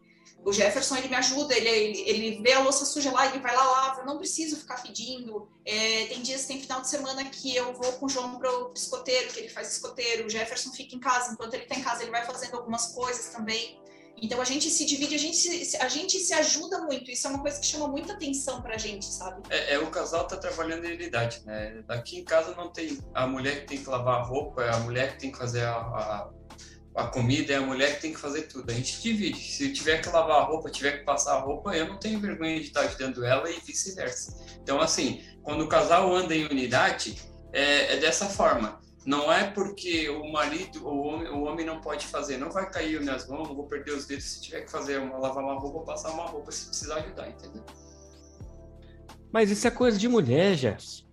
O 0.44 0.52
Jefferson 0.52 0.98
ele 0.98 1.08
me 1.08 1.16
ajuda, 1.16 1.56
ele, 1.56 1.70
ele, 1.70 2.04
ele 2.08 2.42
vê 2.42 2.54
a 2.54 2.62
louça 2.62 2.84
suja 2.84 3.12
lá, 3.12 3.28
ele 3.28 3.40
vai 3.40 3.56
lá 3.56 3.64
lava. 3.64 4.02
Eu 4.02 4.08
não 4.08 4.18
preciso 4.18 4.58
ficar 4.58 4.82
pedindo. 4.82 5.48
É, 5.64 6.06
tem 6.08 6.20
dias, 6.24 6.46
tem 6.48 6.60
final 6.60 6.82
de 6.82 6.90
semana 6.90 7.24
que 7.26 7.56
eu 7.56 7.74
vou 7.74 7.94
com 7.94 8.08
o 8.08 8.10
João 8.10 8.40
para 8.40 8.50
o 8.50 8.74
escoteiro, 8.74 9.32
que 9.32 9.40
ele 9.40 9.50
faz 9.50 9.72
escoteiro. 9.72 10.26
O 10.26 10.30
Jefferson 10.30 10.72
fica 10.72 10.96
em 10.96 11.00
casa, 11.00 11.32
enquanto 11.32 11.54
ele 11.54 11.64
está 11.64 11.76
em 11.76 11.84
casa 11.84 12.02
ele 12.02 12.10
vai 12.10 12.26
fazendo 12.26 12.56
algumas 12.58 12.88
coisas 12.88 13.28
também. 13.28 13.80
Então 14.22 14.40
a 14.40 14.46
gente 14.46 14.70
se 14.70 14.86
divide, 14.86 15.16
a 15.16 15.18
gente 15.18 15.36
se, 15.36 15.78
a 15.78 15.90
gente 15.90 16.20
se 16.20 16.32
ajuda 16.32 16.80
muito. 16.84 17.10
Isso 17.10 17.26
é 17.26 17.32
uma 17.32 17.42
coisa 17.42 17.60
que 17.60 17.66
chama 17.66 17.88
muita 17.88 18.14
atenção 18.14 18.62
pra 18.62 18.78
gente, 18.78 19.06
sabe? 19.06 19.42
É, 19.50 19.74
é 19.74 19.80
o 19.80 19.88
casal 19.88 20.28
tá 20.28 20.38
trabalhando 20.38 20.86
em 20.86 20.94
unidade, 20.94 21.42
né? 21.44 21.84
Aqui 21.88 22.20
em 22.20 22.24
casa 22.24 22.54
não 22.56 22.72
tem 22.72 23.00
a 23.16 23.26
mulher 23.26 23.62
que 23.62 23.68
tem 23.68 23.78
que 23.80 23.90
lavar 23.90 24.20
a 24.20 24.24
roupa, 24.24 24.64
é 24.64 24.70
a 24.70 24.80
mulher 24.80 25.14
que 25.14 25.22
tem 25.22 25.32
que 25.32 25.38
fazer 25.40 25.64
a, 25.64 25.74
a, 25.74 26.30
a 26.98 27.08
comida, 27.08 27.54
é 27.54 27.56
a 27.56 27.62
mulher 27.62 27.96
que 27.96 28.02
tem 28.02 28.14
que 28.14 28.20
fazer 28.20 28.44
tudo. 28.44 28.70
A 28.70 28.76
gente 28.76 29.02
divide. 29.02 29.40
Se 29.40 29.74
tiver 29.74 30.00
que 30.04 30.10
lavar 30.10 30.42
a 30.42 30.44
roupa, 30.44 30.70
tiver 30.70 31.00
que 31.00 31.04
passar 31.04 31.38
a 31.38 31.40
roupa, 31.40 31.76
eu 31.76 31.88
não 31.88 31.98
tenho 31.98 32.20
vergonha 32.20 32.60
de 32.60 32.68
estar 32.68 32.82
ajudando 32.82 33.26
ela 33.26 33.50
e 33.50 33.60
vice-versa. 33.60 34.38
Então, 34.62 34.80
assim, 34.80 35.24
quando 35.42 35.62
o 35.62 35.68
casal 35.68 36.16
anda 36.16 36.36
em 36.36 36.46
unidade, 36.46 37.18
é, 37.52 37.96
é 37.96 37.98
dessa 37.98 38.28
forma 38.28 38.80
não 39.06 39.32
é 39.32 39.50
porque 39.50 40.10
o 40.10 40.32
marido, 40.32 40.88
o 40.88 41.02
homem, 41.02 41.28
o 41.30 41.44
homem 41.44 41.66
não 41.66 41.82
pode 41.82 42.06
fazer, 42.08 42.38
não 42.38 42.52
vai 42.52 42.70
cair 42.70 43.00
minhas 43.02 43.28
mãos, 43.28 43.48
não 43.48 43.56
vou 43.56 43.66
perder 43.66 43.94
os 43.94 44.06
dedos 44.06 44.26
se 44.26 44.42
tiver 44.42 44.62
que 44.62 44.72
fazer 44.72 45.00
uma 45.00 45.18
lavar 45.18 45.44
uma 45.44 45.60
roupa, 45.60 45.94
passar 45.94 46.12
uma 46.12 46.26
roupa 46.26 46.52
se 46.52 46.68
precisar 46.68 46.98
ajudar, 46.98 47.30
entendeu? 47.30 47.64
Mas 49.32 49.50
isso 49.50 49.68
é 49.68 49.72
coisa 49.72 49.98
de 49.98 50.08
mulher, 50.08 50.56
Gerson. 50.56 51.06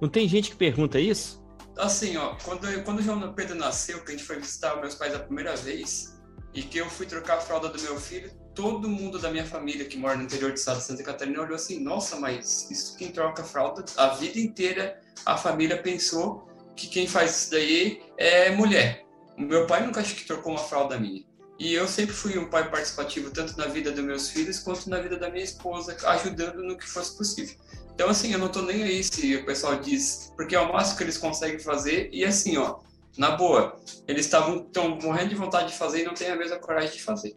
Não 0.00 0.08
tem 0.08 0.28
gente 0.28 0.50
que 0.50 0.56
pergunta 0.56 0.98
isso? 0.98 1.44
Assim, 1.76 2.16
ó, 2.16 2.36
quando, 2.44 2.66
quando 2.84 3.00
o 3.00 3.02
João 3.02 3.32
Pedro 3.34 3.56
nasceu, 3.56 4.02
que 4.02 4.08
a 4.08 4.10
gente 4.12 4.24
foi 4.24 4.38
visitar 4.38 4.80
meus 4.80 4.94
pais 4.94 5.14
a 5.14 5.18
primeira 5.18 5.54
vez, 5.56 6.18
e 6.54 6.62
que 6.62 6.78
eu 6.78 6.88
fui 6.88 7.04
trocar 7.04 7.38
a 7.38 7.40
fralda 7.40 7.68
do 7.68 7.80
meu 7.80 8.00
filho, 8.00 8.30
todo 8.54 8.88
mundo 8.88 9.18
da 9.18 9.30
minha 9.30 9.44
família 9.44 9.84
que 9.84 9.96
mora 9.96 10.16
no 10.16 10.24
interior 10.24 10.50
do 10.50 10.56
estado 10.56 10.78
de 10.78 10.84
Santa 10.84 11.02
Catarina 11.02 11.40
olhou 11.40 11.54
assim: 11.54 11.78
nossa, 11.80 12.18
mas 12.18 12.68
isso 12.70 12.96
quem 12.96 13.12
troca 13.12 13.42
a 13.42 13.44
fralda, 13.44 13.84
a 13.96 14.08
vida 14.08 14.40
inteira 14.40 15.00
a 15.24 15.36
família 15.36 15.80
pensou 15.80 16.47
que 16.78 16.86
quem 16.86 17.08
faz 17.08 17.32
isso 17.32 17.50
daí 17.50 18.00
é 18.16 18.50
mulher. 18.50 19.04
O 19.36 19.42
meu 19.42 19.66
pai 19.66 19.84
nunca 19.84 20.00
acho 20.00 20.14
que 20.14 20.24
trocou 20.24 20.52
uma 20.52 20.60
fralda 20.60 20.98
minha. 20.98 21.24
E 21.58 21.74
eu 21.74 21.88
sempre 21.88 22.14
fui 22.14 22.38
um 22.38 22.48
pai 22.48 22.70
participativo, 22.70 23.32
tanto 23.32 23.58
na 23.58 23.66
vida 23.66 23.90
dos 23.90 24.04
meus 24.04 24.30
filhos 24.30 24.60
quanto 24.60 24.88
na 24.88 25.00
vida 25.00 25.18
da 25.18 25.28
minha 25.28 25.42
esposa, 25.42 25.96
ajudando 26.06 26.62
no 26.62 26.78
que 26.78 26.88
fosse 26.88 27.16
possível. 27.16 27.56
Então, 27.92 28.08
assim, 28.08 28.32
eu 28.32 28.38
não 28.38 28.48
tô 28.48 28.62
nem 28.62 28.84
aí 28.84 29.02
se 29.02 29.34
o 29.34 29.44
pessoal 29.44 29.74
diz, 29.74 30.32
porque 30.36 30.54
é 30.54 30.60
o 30.60 30.72
máximo 30.72 30.98
que 30.98 31.02
eles 31.02 31.18
conseguem 31.18 31.58
fazer. 31.58 32.10
E 32.12 32.24
assim, 32.24 32.56
ó, 32.56 32.78
na 33.18 33.32
boa, 33.32 33.76
eles 34.06 34.24
estavam 34.24 34.62
tão 34.62 35.00
morrendo 35.02 35.30
de 35.30 35.34
vontade 35.34 35.72
de 35.72 35.78
fazer 35.78 36.02
e 36.02 36.04
não 36.04 36.14
têm 36.14 36.30
a 36.30 36.36
mesma 36.36 36.60
coragem 36.60 36.92
de 36.92 37.02
fazer. 37.02 37.36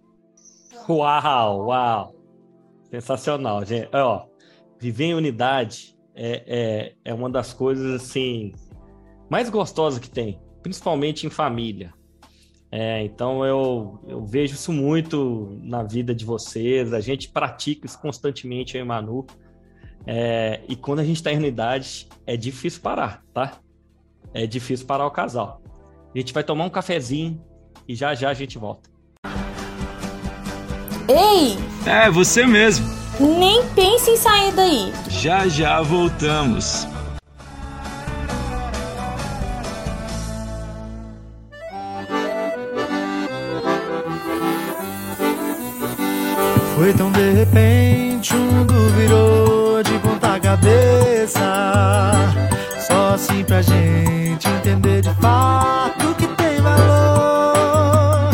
Uau, 0.87 1.65
uau! 1.65 2.15
Sensacional, 2.91 3.65
gente. 3.65 3.89
Ó, 3.91 4.27
viver 4.79 5.05
em 5.05 5.15
unidade 5.15 5.97
é, 6.13 6.43
é, 6.45 7.11
é 7.11 7.13
uma 7.13 7.29
das 7.29 7.53
coisas, 7.53 8.03
assim, 8.03 8.53
mais 9.31 9.49
gostosa 9.49 9.97
que 9.97 10.09
tem, 10.09 10.41
principalmente 10.61 11.25
em 11.25 11.29
família. 11.29 11.93
É, 12.69 13.01
então 13.01 13.45
eu, 13.45 13.97
eu 14.05 14.25
vejo 14.25 14.55
isso 14.55 14.73
muito 14.73 15.57
na 15.63 15.83
vida 15.83 16.13
de 16.13 16.25
vocês, 16.25 16.93
a 16.93 16.99
gente 16.99 17.29
pratica 17.29 17.85
isso 17.85 17.97
constantemente, 17.97 18.75
eu 18.75 18.83
e 18.83 18.85
Manu. 18.85 19.25
É, 20.05 20.59
e 20.67 20.75
quando 20.75 20.99
a 20.99 21.05
gente 21.05 21.15
está 21.15 21.31
em 21.31 21.37
unidade, 21.37 22.09
é 22.27 22.35
difícil 22.35 22.81
parar, 22.81 23.23
tá? 23.33 23.53
É 24.33 24.45
difícil 24.45 24.85
parar 24.85 25.07
o 25.07 25.11
casal. 25.11 25.61
A 26.13 26.17
gente 26.17 26.33
vai 26.33 26.43
tomar 26.43 26.65
um 26.65 26.69
cafezinho 26.69 27.41
e 27.87 27.95
já 27.95 28.13
já 28.13 28.31
a 28.31 28.33
gente 28.33 28.57
volta. 28.57 28.89
Ei! 31.07 31.55
É, 31.89 32.11
você 32.11 32.45
mesmo. 32.45 32.85
Nem 33.17 33.65
pense 33.75 34.11
em 34.11 34.17
sair 34.17 34.51
daí. 34.53 34.91
Já 35.09 35.47
já 35.47 35.81
voltamos. 35.81 36.90
Foi 46.81 46.91
tão 46.93 47.11
de 47.11 47.33
repente, 47.33 48.33
o 48.33 48.39
mundo 48.39 48.73
virou 48.97 49.83
de 49.83 49.99
ponta 49.99 50.39
cabeça. 50.39 51.43
Só 52.87 53.13
assim 53.13 53.43
pra 53.43 53.61
gente 53.61 54.47
entender 54.47 55.01
de 55.01 55.13
fato 55.21 56.15
que 56.17 56.25
tem 56.29 56.59
valor. 56.59 58.31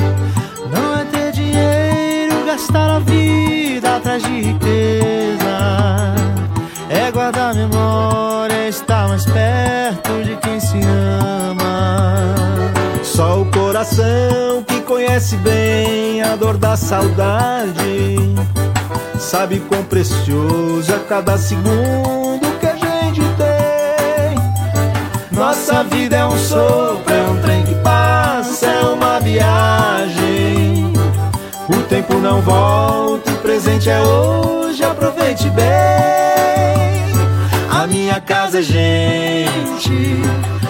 Não 0.72 0.98
é 0.98 1.04
ter 1.12 1.34
dinheiro, 1.34 2.46
gastar 2.46 2.90
a 2.96 3.00
vida 3.00 3.98
atrás 3.98 4.24
de 4.24 4.40
riqueza. 4.40 6.16
É 6.90 7.12
guardar 7.12 7.54
memória, 7.54 8.70
estar 8.70 9.10
mais 9.10 9.26
perto 9.26 10.24
de 10.24 10.38
quem 10.38 10.58
se 10.58 10.80
ama. 10.80 12.34
Só 13.04 13.42
o 13.42 13.46
coração 13.52 14.57
conhece 15.18 15.36
bem 15.38 16.22
a 16.22 16.36
dor 16.36 16.58
da 16.58 16.78
saudade. 16.78 18.16
Sabe 19.20 19.60
quão 19.62 19.84
precioso 19.84 20.94
é 20.94 21.00
cada 21.10 21.40
segundo 21.40 22.60
que 22.60 22.68
a 22.68 22.76
gente 22.76 23.22
tem. 23.36 24.38
Nossa 25.32 25.84
vida 25.86 26.18
é 26.18 26.26
um 26.26 26.38
sopro, 26.38 27.12
é 27.12 27.22
um 27.32 27.42
trem 27.42 27.64
que 27.64 27.74
passa, 27.76 28.68
é 28.68 28.86
uma 28.86 29.20
viagem. 29.20 30.94
O 31.68 31.82
tempo 31.90 32.20
não 32.20 32.40
volta, 32.42 33.32
o 33.32 33.38
presente 33.38 33.90
é 33.90 34.00
hoje, 34.00 34.84
aproveite 34.84 35.50
bem. 35.50 35.66
A 37.72 37.88
minha 37.88 38.22
casa 38.22 38.60
é 38.60 38.62
gente, 38.62 40.22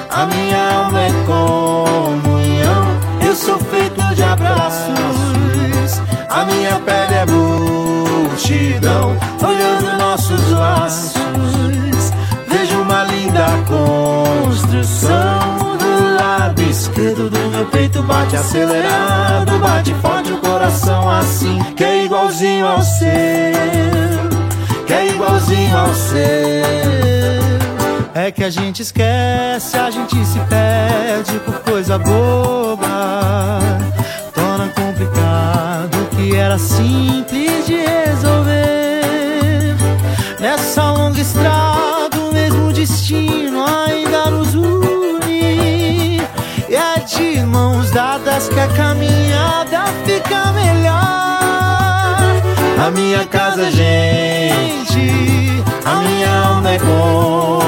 a 0.10 0.26
minha 0.26 0.86
alma 0.86 1.02
é 1.02 1.12
comunhão. 1.26 3.07
Sou 3.38 3.60
feito 3.60 4.02
de 4.16 4.24
abraços, 4.24 6.02
a 6.28 6.44
minha 6.46 6.80
pele 6.80 7.14
é 7.14 7.24
multidão. 7.26 9.16
Olhando 9.42 9.98
nossos 10.00 10.52
laços, 10.52 12.12
vejo 12.48 12.82
uma 12.82 13.04
linda 13.04 13.46
construção. 13.68 15.78
Do 15.78 16.16
lado 16.20 16.62
esquerdo 16.64 17.30
do 17.30 17.40
meu 17.52 17.68
peito 17.68 18.02
bate 18.02 18.36
acelerado, 18.36 19.60
bate 19.60 19.94
forte 20.02 20.34
o 20.34 20.38
coração 20.38 21.08
assim, 21.08 21.60
que 21.76 21.84
é 21.84 22.06
igualzinho 22.06 22.66
ao 22.66 22.82
seu, 22.82 23.06
que 24.88 24.94
é 24.94 25.10
igualzinho 25.10 25.78
ao 25.78 25.94
seu. 25.94 27.67
É 28.20 28.32
que 28.32 28.44
a 28.44 28.50
gente 28.50 28.82
esquece, 28.82 29.78
a 29.78 29.92
gente 29.92 30.16
se 30.26 30.40
perde 30.50 31.38
por 31.46 31.60
coisa 31.60 32.00
boba. 32.00 33.60
Torna 34.34 34.70
complicado 34.70 35.96
o 36.02 36.06
que 36.16 36.36
era 36.36 36.58
simples 36.58 37.68
de 37.68 37.76
resolver. 37.76 39.76
Nessa 40.40 40.94
longa 40.94 41.22
estrada, 41.22 42.18
o 42.18 42.34
mesmo 42.34 42.74
destino 42.74 43.64
ainda 43.64 44.32
nos 44.32 44.56
une. 44.56 46.20
E 46.68 46.76
é 46.76 47.00
de 47.02 47.44
mãos 47.44 47.92
dadas 47.92 48.50
que 48.50 48.60
a 48.60 48.68
caminhada 48.70 49.86
fica 50.08 50.54
melhor. 50.54 50.98
A 52.84 52.92
minha 52.92 53.24
casa, 53.28 53.70
gente, 53.70 55.64
a 55.86 55.96
minha 55.98 56.36
alma 56.36 56.72
é 56.72 56.80
comunhão. 56.80 57.67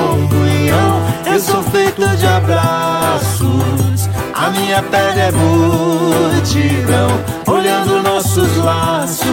Eu 1.32 1.40
sou 1.40 1.62
feito 1.64 2.06
de 2.18 2.26
abraços, 2.26 4.10
a 4.34 4.50
minha 4.50 4.82
pele 4.82 5.20
é 5.20 5.32
multidão. 5.32 7.10
Olhando 7.48 8.02
nossos 8.02 8.58
laços, 8.58 9.28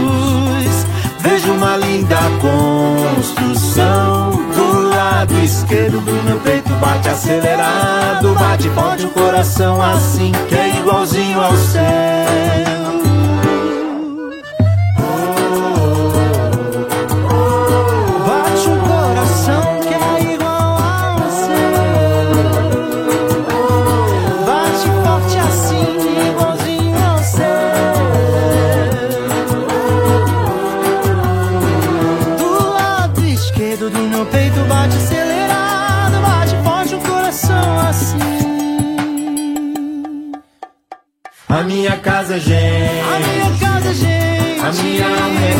vejo 1.20 1.52
uma 1.52 1.76
linda 1.76 2.18
construção. 2.40 4.30
Do 4.54 4.88
lado 4.90 5.34
esquerdo 5.42 6.00
do 6.00 6.22
meu 6.24 6.38
peito 6.40 6.70
bate 6.74 7.08
acelerado, 7.08 8.34
bate 8.34 8.68
forte 8.70 9.06
o 9.06 9.10
coração 9.10 9.80
assim, 9.80 10.32
que 10.48 10.54
é 10.54 10.78
igualzinho 10.78 11.40
ao 11.40 11.56
céu. 11.56 13.05
minha 41.66 41.96
casa 41.96 42.36
é 42.36 42.38
gente. 42.38 43.00
A 43.00 43.18
minha 43.18 43.58
casa 43.58 43.90
é 43.90 43.94
gente. 43.94 44.60
A 44.60 44.72
minha 44.72 45.06
alma 45.06 45.40
é 45.40 45.54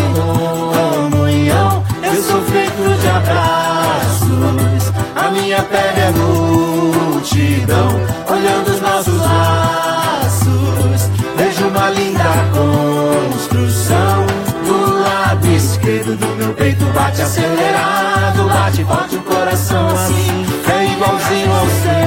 comunhão. 1.11 1.85
Oh, 1.85 2.07
eu 2.07 2.23
sou 2.23 2.43
feito 2.43 3.01
de 3.01 3.09
abraços. 3.09 4.93
A 5.17 5.31
minha 5.31 5.63
pele 5.63 6.01
é 6.01 6.11
multidão. 6.13 7.89
Olhando 8.31 8.69
os 8.71 8.81
nossos 8.81 9.21
laços, 9.21 11.11
vejo 11.37 11.69
uma 11.69 11.91
linda 11.91 12.25
construção. 12.53 14.27
Do 14.65 15.01
lado 15.01 15.47
esquerdo 15.49 16.17
do 16.17 16.27
meu 16.37 16.55
peito 16.55 16.85
bate 16.87 17.23
acelerado, 17.23 18.49
bate 18.49 18.85
forte 18.85 19.17
o 19.17 19.23
coração 19.23 19.89
assim. 19.89 20.47
É 20.73 20.93
igualzinho 20.93 21.53
ao 21.53 21.67
seu. 21.67 22.06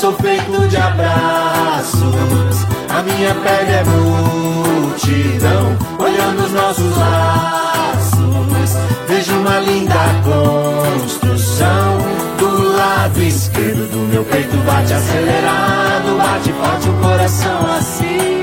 Sou 0.00 0.14
feito 0.14 0.66
de 0.68 0.76
abraços, 0.78 2.66
a 2.88 3.02
minha 3.02 3.34
pele 3.34 3.70
é 3.70 3.84
multidão, 3.84 5.76
olhando 5.98 6.42
os 6.42 6.52
nossos 6.52 6.96
laços, 6.96 8.78
vejo 9.06 9.38
uma 9.38 9.60
linda 9.60 9.94
construção. 10.24 11.98
Do 12.38 12.76
lado 12.78 13.22
esquerdo 13.22 13.90
do 13.90 13.98
meu 14.10 14.24
peito 14.24 14.56
bate 14.64 14.94
acelerado, 14.94 16.16
bate 16.16 16.50
forte 16.54 16.88
o 16.88 16.94
coração 16.94 17.72
assim. 17.76 18.40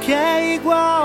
Que 0.00 0.12
é 0.14 0.54
igual 0.54 0.95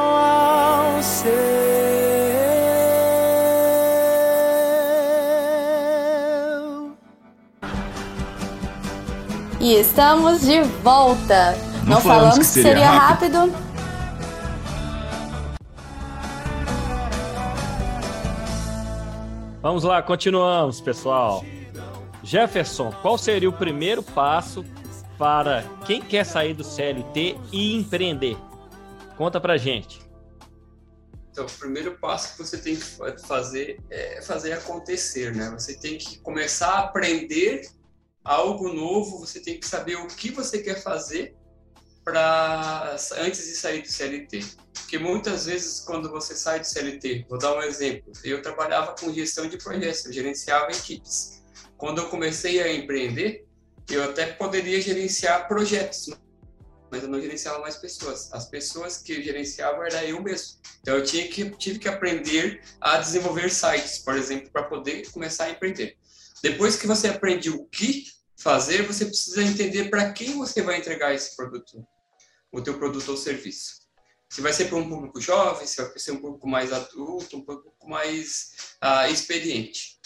E 9.72 9.80
estamos 9.80 10.42
de 10.42 10.62
volta. 10.84 11.56
Não, 11.86 11.92
Não 11.92 12.02
falamos, 12.02 12.04
falamos 12.04 12.38
que 12.40 12.44
seria, 12.44 12.72
seria 12.74 12.92
rápido. 12.92 13.38
rápido. 13.38 13.58
Vamos 19.62 19.86
lá, 19.86 20.04
continuamos, 20.04 20.82
pessoal. 20.82 21.46
Jefferson, 22.22 22.92
qual 23.02 23.18
seria 23.18 23.48
o 23.48 23.54
primeiro 23.54 24.04
passo 24.04 24.66
para 25.18 25.64
quem 25.86 26.02
quer 26.02 26.26
sair 26.26 26.54
do 26.54 26.66
CLT 26.66 27.38
e 27.54 27.74
empreender? 27.74 28.36
Conta 29.16 29.40
pra 29.40 29.56
gente. 29.56 30.02
Então, 31.32 31.46
o 31.46 31.60
primeiro 31.60 31.98
passo 31.98 32.34
que 32.36 32.40
você 32.44 32.58
tem 32.58 32.76
que 32.76 33.26
fazer 33.26 33.80
é 33.90 34.22
fazer 34.22 34.52
acontecer, 34.52 35.34
né? 35.34 35.50
Você 35.58 35.80
tem 35.80 35.98
que 35.98 36.20
começar 36.20 36.72
a 36.72 36.80
aprender 36.80 37.72
algo 38.24 38.72
novo, 38.72 39.20
você 39.20 39.40
tem 39.40 39.60
que 39.60 39.68
saber 39.68 39.96
o 39.96 40.08
que 40.08 40.32
você 40.32 40.60
quer 40.60 40.82
fazer 40.82 41.36
para 42.04 42.96
antes 43.18 43.46
de 43.46 43.56
sair 43.56 43.82
do 43.82 43.88
CLT. 43.88 44.44
Porque 44.74 44.98
muitas 44.98 45.46
vezes 45.46 45.80
quando 45.80 46.10
você 46.10 46.36
sai 46.36 46.60
do 46.60 46.66
CLT, 46.66 47.26
vou 47.30 47.38
dar 47.38 47.56
um 47.56 47.62
exemplo, 47.62 48.12
eu 48.24 48.42
trabalhava 48.42 48.96
com 49.00 49.14
gestão 49.14 49.48
de 49.48 49.58
projetos, 49.58 50.06
eu 50.06 50.14
gerenciava 50.14 50.72
equipes. 50.72 51.42
Quando 51.78 52.00
eu 52.00 52.10
comecei 52.10 52.62
a 52.62 52.74
empreender, 52.74 53.46
eu 53.90 54.04
até 54.04 54.26
poderia 54.26 54.80
gerenciar 54.82 55.48
projetos, 55.48 56.10
mas 56.90 57.04
eu 57.04 57.10
não 57.10 57.22
gerenciava 57.22 57.60
mais 57.60 57.76
pessoas. 57.78 58.32
As 58.34 58.48
pessoas 58.48 58.98
que 58.98 59.14
eu 59.14 59.22
gerenciava 59.22 59.86
era 59.86 60.04
eu 60.06 60.22
mesmo. 60.22 60.60
Então 60.82 60.98
eu 60.98 61.04
tinha 61.04 61.28
que, 61.28 61.50
tive 61.52 61.80
que 61.80 61.88
aprender 61.88 62.62
a 62.80 62.98
desenvolver 62.98 63.50
sites, 63.50 64.00
por 64.00 64.16
exemplo, 64.16 64.50
para 64.52 64.64
poder 64.64 65.10
começar 65.12 65.46
a 65.46 65.52
empreender. 65.52 65.98
Depois 66.42 66.76
que 66.76 66.88
você 66.88 67.08
aprende 67.08 67.50
o 67.50 67.66
que 67.66 68.06
fazer, 68.38 68.88
você 68.88 69.06
precisa 69.06 69.44
entender 69.44 69.90
para 69.90 70.12
quem 70.12 70.38
você 70.38 70.62
vai 70.62 70.80
entregar 70.80 71.14
esse 71.14 71.36
produto, 71.36 71.86
o 72.52 72.62
teu 72.62 72.78
produto 72.78 73.10
ou 73.10 73.18
serviço. 73.18 73.82
Se 74.30 74.42
vai 74.42 74.54
ser 74.54 74.66
para 74.66 74.78
um 74.78 74.90
público 74.90 75.20
jovem, 75.20 75.68
se 75.68 75.82
vai 75.82 76.00
ser 76.00 76.12
um 76.12 76.22
público 76.22 76.48
mais 76.48 76.72
adulto, 76.72 77.38
um 77.38 77.46
público 77.46 77.88
mais 77.88 78.76
uh, 78.84 79.12
experiente. 79.12 80.00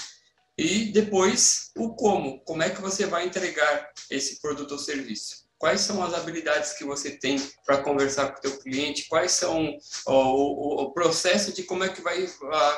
E 0.57 0.91
depois, 0.91 1.71
o 1.77 1.95
como. 1.95 2.39
Como 2.43 2.63
é 2.63 2.69
que 2.69 2.81
você 2.81 3.05
vai 3.05 3.25
entregar 3.25 3.91
esse 4.09 4.41
produto 4.41 4.71
ou 4.71 4.79
serviço? 4.79 5.45
Quais 5.57 5.81
são 5.81 6.03
as 6.03 6.13
habilidades 6.13 6.73
que 6.73 6.83
você 6.83 7.11
tem 7.11 7.37
para 7.65 7.83
conversar 7.83 8.31
com 8.31 8.39
o 8.39 8.41
teu 8.41 8.57
cliente? 8.59 9.07
Quais 9.07 9.31
são 9.33 9.77
o, 10.07 10.11
o, 10.11 10.83
o 10.83 10.93
processo 10.93 11.53
de 11.53 11.63
como 11.63 11.83
é 11.83 11.89
que 11.89 12.01
vai 12.01 12.27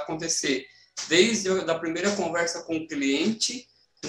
acontecer? 0.02 0.65
Desde 1.07 1.49
a 1.49 1.75
primeira 1.75 2.12
conversa 2.12 2.63
com 2.63 2.77
o 2.77 2.88
cliente 2.88 3.67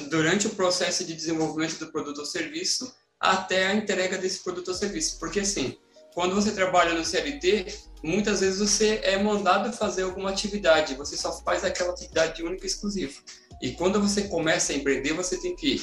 durante 0.08 0.46
o 0.46 0.50
processo 0.50 1.04
de 1.04 1.14
desenvolvimento 1.14 1.78
do 1.78 1.92
produto 1.92 2.18
ou 2.18 2.26
serviço 2.26 2.92
até 3.20 3.66
a 3.66 3.74
entrega 3.74 4.18
desse 4.18 4.42
produto 4.42 4.68
ou 4.68 4.74
serviço. 4.74 5.18
Porque 5.18 5.40
assim, 5.40 5.76
quando 6.14 6.34
você 6.34 6.52
trabalha 6.52 6.94
no 6.94 7.04
CLT, 7.04 7.66
muitas 8.02 8.40
vezes 8.40 8.58
você 8.58 9.00
é 9.02 9.22
mandado 9.22 9.72
fazer 9.72 10.02
alguma 10.02 10.30
atividade, 10.30 10.94
você 10.94 11.16
só 11.16 11.32
faz 11.42 11.64
aquela 11.64 11.92
atividade 11.92 12.42
única 12.42 12.64
e 12.64 12.66
exclusiva. 12.66 13.14
E 13.62 13.72
quando 13.72 14.00
você 14.00 14.22
começa 14.22 14.72
a 14.72 14.76
empreender, 14.76 15.12
você 15.12 15.36
tem 15.38 15.54
que 15.54 15.82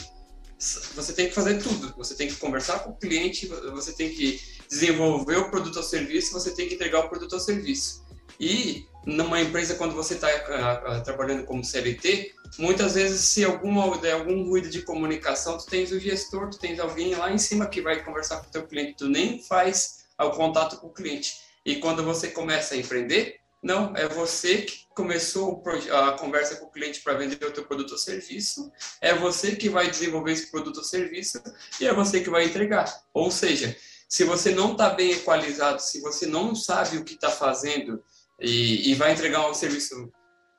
você 0.95 1.11
tem 1.13 1.27
que 1.27 1.35
fazer 1.35 1.61
tudo. 1.61 1.93
Você 1.97 2.15
tem 2.15 2.27
que 2.27 2.35
conversar 2.35 2.79
com 2.79 2.91
o 2.91 2.95
cliente, 2.95 3.45
você 3.47 3.91
tem 3.91 4.09
que 4.09 4.41
desenvolver 4.69 5.37
o 5.37 5.51
produto 5.51 5.77
ou 5.77 5.83
serviço, 5.83 6.31
você 6.31 6.51
tem 6.51 6.67
que 6.67 6.75
entregar 6.75 7.01
o 7.01 7.09
produto 7.09 7.33
ou 7.33 7.39
serviço. 7.39 8.05
E 8.39 8.85
numa 9.05 9.39
empresa, 9.39 9.75
quando 9.75 9.93
você 9.93 10.15
está 10.15 10.27
uh, 10.27 10.87
ah, 10.87 11.01
trabalhando 11.01 11.45
como 11.45 11.63
CLT, 11.63 12.33
muitas 12.57 12.95
vezes, 12.95 13.21
se 13.21 13.43
alguma, 13.45 13.97
der 13.99 14.13
algum 14.13 14.43
ruído 14.43 14.69
de 14.69 14.81
comunicação, 14.81 15.57
tu 15.57 15.65
tens 15.65 15.91
o 15.91 15.99
gestor, 15.99 16.49
tu 16.49 16.57
tens 16.57 16.79
alguém 16.79 17.15
lá 17.15 17.31
em 17.31 17.37
cima 17.37 17.67
que 17.67 17.81
vai 17.81 18.03
conversar 18.03 18.37
com 18.37 18.47
o 18.47 18.51
teu 18.51 18.65
cliente, 18.65 18.95
tu 18.97 19.07
nem 19.07 19.41
faz 19.43 20.05
o 20.19 20.31
contato 20.31 20.77
com 20.77 20.87
o 20.87 20.93
cliente. 20.93 21.37
E 21.65 21.77
quando 21.77 22.03
você 22.03 22.29
começa 22.29 22.73
a 22.73 22.77
empreender, 22.77 23.39
não, 23.61 23.95
é 23.95 24.07
você 24.07 24.61
que 24.61 24.85
começou 24.89 25.63
a 25.91 26.11
conversa 26.13 26.55
com 26.57 26.67
o 26.67 26.71
cliente 26.71 27.01
para 27.01 27.15
vender 27.15 27.43
o 27.43 27.51
teu 27.51 27.65
produto 27.65 27.91
ou 27.91 27.97
serviço, 27.97 28.71
é 29.01 29.13
você 29.13 29.55
que 29.55 29.69
vai 29.69 29.89
desenvolver 29.89 30.33
esse 30.33 30.51
produto 30.51 30.77
ou 30.77 30.83
serviço 30.83 31.41
e 31.81 31.87
é 31.87 31.93
você 31.93 32.21
que 32.21 32.29
vai 32.29 32.45
entregar. 32.45 32.85
Ou 33.11 33.31
seja, 33.31 33.75
se 34.07 34.23
você 34.23 34.53
não 34.53 34.73
está 34.73 34.91
bem 34.91 35.11
equalizado, 35.11 35.79
se 35.79 35.99
você 35.99 36.27
não 36.27 36.53
sabe 36.53 36.97
o 36.97 37.03
que 37.03 37.15
está 37.15 37.31
fazendo, 37.31 38.03
e, 38.39 38.91
e 38.91 38.95
vai 38.95 39.13
entregar 39.13 39.49
um 39.49 39.53
serviço 39.53 40.11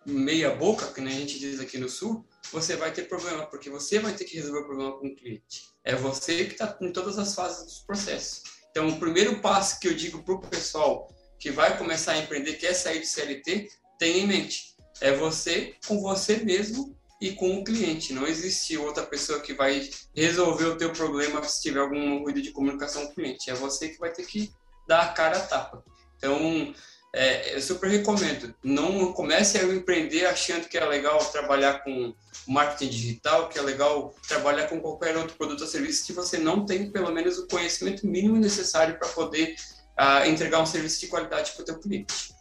meia 0.06 0.54
boca, 0.54 0.86
que 0.92 1.00
a 1.00 1.04
gente 1.04 1.38
diz 1.38 1.58
aqui 1.58 1.78
no 1.78 1.88
Sul, 1.88 2.24
você 2.52 2.76
vai 2.76 2.92
ter 2.92 3.08
problema, 3.08 3.44
porque 3.46 3.68
você 3.68 3.98
vai 3.98 4.12
ter 4.12 4.24
que 4.24 4.36
resolver 4.36 4.60
o 4.60 4.66
problema 4.66 4.98
com 4.98 5.08
o 5.08 5.16
cliente. 5.16 5.64
É 5.84 5.96
você 5.96 6.44
que 6.44 6.52
está 6.52 6.76
em 6.80 6.92
todas 6.92 7.18
as 7.18 7.34
fases 7.34 7.64
dos 7.64 7.78
processos. 7.80 8.42
Então, 8.70 8.88
o 8.88 9.00
primeiro 9.00 9.40
passo 9.40 9.80
que 9.80 9.88
eu 9.88 9.94
digo 9.94 10.22
para 10.22 10.34
o 10.34 10.40
pessoal 10.40 11.08
que 11.38 11.50
vai 11.50 11.76
começar 11.76 12.12
a 12.12 12.18
empreender, 12.18 12.54
quer 12.54 12.72
sair 12.74 13.00
do 13.00 13.06
CLT, 13.06 13.68
tenha 13.98 14.18
em 14.18 14.26
mente, 14.26 14.76
é 15.00 15.12
você 15.12 15.74
com 15.86 16.00
você 16.00 16.36
mesmo 16.36 16.96
e 17.20 17.32
com 17.32 17.58
o 17.58 17.64
cliente. 17.64 18.12
Não 18.12 18.26
existe 18.26 18.76
outra 18.76 19.04
pessoa 19.04 19.40
que 19.40 19.54
vai 19.54 19.88
resolver 20.14 20.66
o 20.66 20.76
teu 20.76 20.92
problema 20.92 21.42
se 21.42 21.62
tiver 21.62 21.80
algum 21.80 22.20
ruído 22.20 22.40
de 22.40 22.52
comunicação 22.52 23.06
com 23.06 23.12
o 23.12 23.14
cliente. 23.14 23.50
É 23.50 23.54
você 23.54 23.88
que 23.88 23.98
vai 23.98 24.12
ter 24.12 24.26
que 24.26 24.52
dar 24.86 25.02
a 25.02 25.12
cara 25.12 25.38
a 25.38 25.46
tapa. 25.46 25.84
Então, 26.16 26.74
é, 27.16 27.56
eu 27.56 27.62
super 27.62 27.88
recomendo. 27.88 28.54
Não 28.62 29.10
comece 29.14 29.56
a 29.56 29.64
empreender 29.64 30.26
achando 30.26 30.68
que 30.68 30.76
é 30.76 30.84
legal 30.84 31.18
trabalhar 31.32 31.82
com 31.82 32.14
marketing 32.46 32.90
digital, 32.90 33.48
que 33.48 33.58
é 33.58 33.62
legal 33.62 34.14
trabalhar 34.28 34.66
com 34.68 34.78
qualquer 34.78 35.16
outro 35.16 35.34
produto 35.34 35.62
ou 35.62 35.66
serviço 35.66 36.04
se 36.04 36.12
você 36.12 36.36
não 36.36 36.66
tem 36.66 36.90
pelo 36.90 37.10
menos 37.10 37.38
o 37.38 37.48
conhecimento 37.48 38.06
mínimo 38.06 38.36
necessário 38.36 38.98
para 38.98 39.08
poder 39.08 39.56
uh, 39.98 40.28
entregar 40.28 40.60
um 40.60 40.66
serviço 40.66 41.00
de 41.00 41.06
qualidade 41.06 41.52
para 41.52 41.62
o 41.62 41.64
teu 41.64 41.78
cliente. 41.80 42.34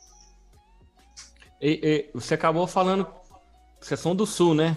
E, 1.62 1.80
e, 1.82 2.10
você 2.14 2.34
acabou 2.34 2.68
falando, 2.68 3.08
vocês 3.80 3.98
são 3.98 4.14
do 4.14 4.28
Sul, 4.28 4.54
né? 4.54 4.76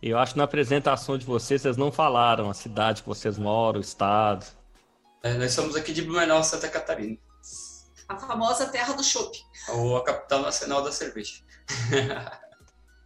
Eu 0.00 0.16
acho 0.16 0.32
que 0.32 0.38
na 0.38 0.44
apresentação 0.44 1.18
de 1.18 1.26
vocês, 1.26 1.60
vocês 1.60 1.76
não 1.76 1.92
falaram 1.92 2.48
a 2.48 2.54
cidade 2.54 3.02
que 3.02 3.08
vocês 3.08 3.36
moram, 3.36 3.78
o 3.78 3.82
estado. 3.82 4.46
É, 5.22 5.34
nós 5.34 5.52
somos 5.52 5.76
aqui 5.76 5.92
de 5.92 6.00
Blumenau, 6.00 6.42
Santa 6.42 6.68
Catarina 6.68 7.18
a 8.08 8.16
famosa 8.16 8.66
terra 8.66 8.94
do 8.94 9.04
chopp. 9.04 9.38
Ou 9.68 9.96
a 9.98 10.04
capital 10.04 10.40
nacional 10.42 10.82
da 10.82 10.90
cerveja. 10.90 11.42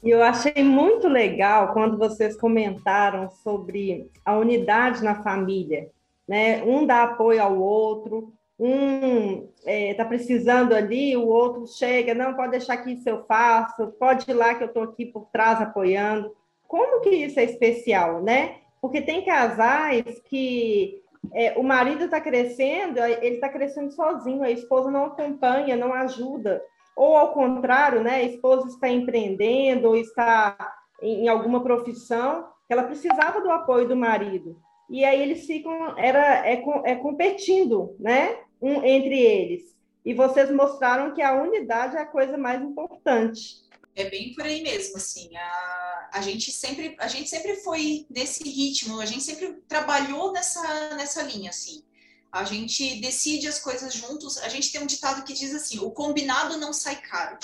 E 0.02 0.10
eu 0.10 0.20
achei 0.20 0.64
muito 0.64 1.06
legal 1.06 1.72
quando 1.72 1.96
vocês 1.96 2.36
comentaram 2.36 3.30
sobre 3.30 4.10
a 4.24 4.36
unidade 4.36 5.02
na 5.02 5.22
família, 5.22 5.88
né? 6.26 6.60
Um 6.64 6.84
dá 6.84 7.04
apoio 7.04 7.40
ao 7.40 7.56
outro, 7.56 8.32
um 8.58 9.48
está 9.58 9.70
é, 9.70 9.94
tá 9.94 10.04
precisando 10.04 10.74
ali, 10.74 11.16
o 11.16 11.26
outro 11.28 11.66
chega, 11.68 12.14
não, 12.14 12.34
pode 12.34 12.52
deixar 12.52 12.78
que 12.78 12.92
isso 12.92 13.08
eu 13.08 13.24
faço, 13.26 13.92
pode 13.98 14.28
ir 14.28 14.34
lá 14.34 14.56
que 14.56 14.64
eu 14.64 14.68
estou 14.68 14.82
aqui 14.82 15.06
por 15.06 15.28
trás 15.32 15.60
apoiando. 15.60 16.34
Como 16.66 17.00
que 17.00 17.10
isso 17.10 17.38
é 17.38 17.44
especial, 17.44 18.22
né? 18.22 18.56
Porque 18.80 19.00
tem 19.00 19.24
casais 19.24 20.20
que 20.24 21.01
é, 21.32 21.58
o 21.58 21.62
marido 21.62 22.04
está 22.04 22.20
crescendo, 22.20 22.98
ele 22.98 23.36
está 23.36 23.48
crescendo 23.48 23.92
sozinho, 23.92 24.42
a 24.42 24.50
esposa 24.50 24.90
não 24.90 25.06
acompanha, 25.06 25.76
não 25.76 25.92
ajuda. 25.92 26.62
Ou 26.96 27.16
ao 27.16 27.32
contrário, 27.32 28.02
né, 28.02 28.16
a 28.16 28.22
esposa 28.22 28.68
está 28.68 28.88
empreendendo 28.88 29.88
ou 29.88 29.96
está 29.96 30.56
em, 31.00 31.24
em 31.24 31.28
alguma 31.28 31.62
profissão, 31.62 32.46
ela 32.68 32.82
precisava 32.82 33.40
do 33.40 33.50
apoio 33.50 33.88
do 33.88 33.96
marido. 33.96 34.56
E 34.90 35.04
aí 35.04 35.22
eles 35.22 35.46
ficam, 35.46 35.96
era, 35.98 36.46
é, 36.46 36.62
é 36.84 36.96
competindo, 36.96 37.96
né, 37.98 38.36
um, 38.60 38.84
entre 38.84 39.18
eles. 39.18 39.62
E 40.04 40.12
vocês 40.12 40.50
mostraram 40.50 41.14
que 41.14 41.22
a 41.22 41.40
unidade 41.40 41.96
é 41.96 42.00
a 42.00 42.06
coisa 42.06 42.36
mais 42.36 42.60
importante. 42.60 43.61
É 43.94 44.08
bem 44.08 44.34
por 44.34 44.44
aí 44.44 44.62
mesmo, 44.62 44.96
assim. 44.96 45.36
A, 45.36 46.10
a, 46.14 46.22
gente 46.22 46.50
sempre, 46.50 46.96
a 46.98 47.08
gente 47.08 47.28
sempre 47.28 47.56
foi 47.56 48.06
nesse 48.08 48.42
ritmo, 48.42 49.00
a 49.00 49.06
gente 49.06 49.22
sempre 49.22 49.62
trabalhou 49.68 50.32
nessa, 50.32 50.94
nessa 50.94 51.22
linha, 51.22 51.50
assim. 51.50 51.84
A 52.30 52.44
gente 52.44 53.00
decide 53.00 53.46
as 53.46 53.58
coisas 53.58 53.92
juntos. 53.92 54.38
A 54.38 54.48
gente 54.48 54.72
tem 54.72 54.80
um 54.80 54.86
ditado 54.86 55.22
que 55.24 55.34
diz 55.34 55.54
assim: 55.54 55.78
o 55.80 55.90
combinado 55.90 56.56
não 56.56 56.72
sai 56.72 57.00
caro. 57.02 57.38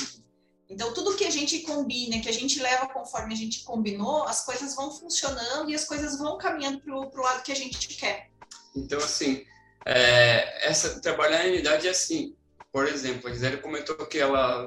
Então, 0.70 0.92
tudo 0.92 1.16
que 1.16 1.24
a 1.24 1.30
gente 1.30 1.60
combina, 1.60 2.20
que 2.20 2.28
a 2.28 2.32
gente 2.32 2.60
leva 2.60 2.88
conforme 2.88 3.32
a 3.32 3.36
gente 3.36 3.64
combinou, 3.64 4.24
as 4.24 4.44
coisas 4.44 4.74
vão 4.74 4.90
funcionando 4.90 5.70
e 5.70 5.74
as 5.74 5.84
coisas 5.84 6.18
vão 6.18 6.36
caminhando 6.36 6.80
para 6.80 6.94
o 6.94 7.22
lado 7.22 7.42
que 7.42 7.52
a 7.52 7.56
gente 7.56 7.88
quer. 7.88 8.30
Então, 8.76 8.98
assim, 8.98 9.44
é, 9.86 10.68
essa, 10.68 11.00
trabalhar 11.00 11.46
em 11.46 11.52
unidade 11.52 11.86
é 11.86 11.90
assim. 11.90 12.36
Por 12.78 12.86
exemplo, 12.86 13.28
a 13.28 13.32
Gisele 13.32 13.56
comentou 13.56 13.96
que 14.06 14.20
ela, 14.20 14.64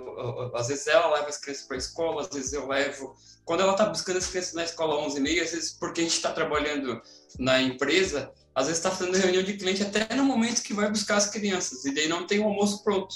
às 0.53 0.67
vezes 0.67 0.85
ela 0.85 1.13
leva 1.13 1.29
as 1.29 1.37
crianças 1.37 1.65
para 1.65 1.77
a 1.77 1.79
escola, 1.79 2.21
às 2.23 2.27
vezes 2.27 2.51
eu 2.51 2.67
levo. 2.67 3.15
Quando 3.45 3.61
ela 3.61 3.71
está 3.71 3.85
buscando 3.85 4.17
as 4.17 4.27
crianças 4.27 4.53
na 4.53 4.65
escola 4.65 4.97
11 4.97 5.17
e 5.17 5.21
meia, 5.21 5.43
às 5.43 5.51
vezes 5.51 5.71
porque 5.79 6.01
a 6.01 6.03
gente 6.03 6.17
está 6.17 6.33
trabalhando 6.33 7.01
na 7.39 7.61
empresa, 7.61 8.29
às 8.53 8.67
vezes 8.67 8.79
está 8.79 8.91
fazendo 8.91 9.15
reunião 9.15 9.41
de 9.41 9.53
cliente 9.53 9.81
até 9.81 10.13
no 10.13 10.25
momento 10.25 10.61
que 10.61 10.73
vai 10.73 10.89
buscar 10.89 11.15
as 11.15 11.29
crianças, 11.29 11.85
e 11.85 11.95
daí 11.95 12.09
não 12.09 12.27
tem 12.27 12.41
o 12.41 12.43
almoço 12.43 12.83
pronto. 12.83 13.15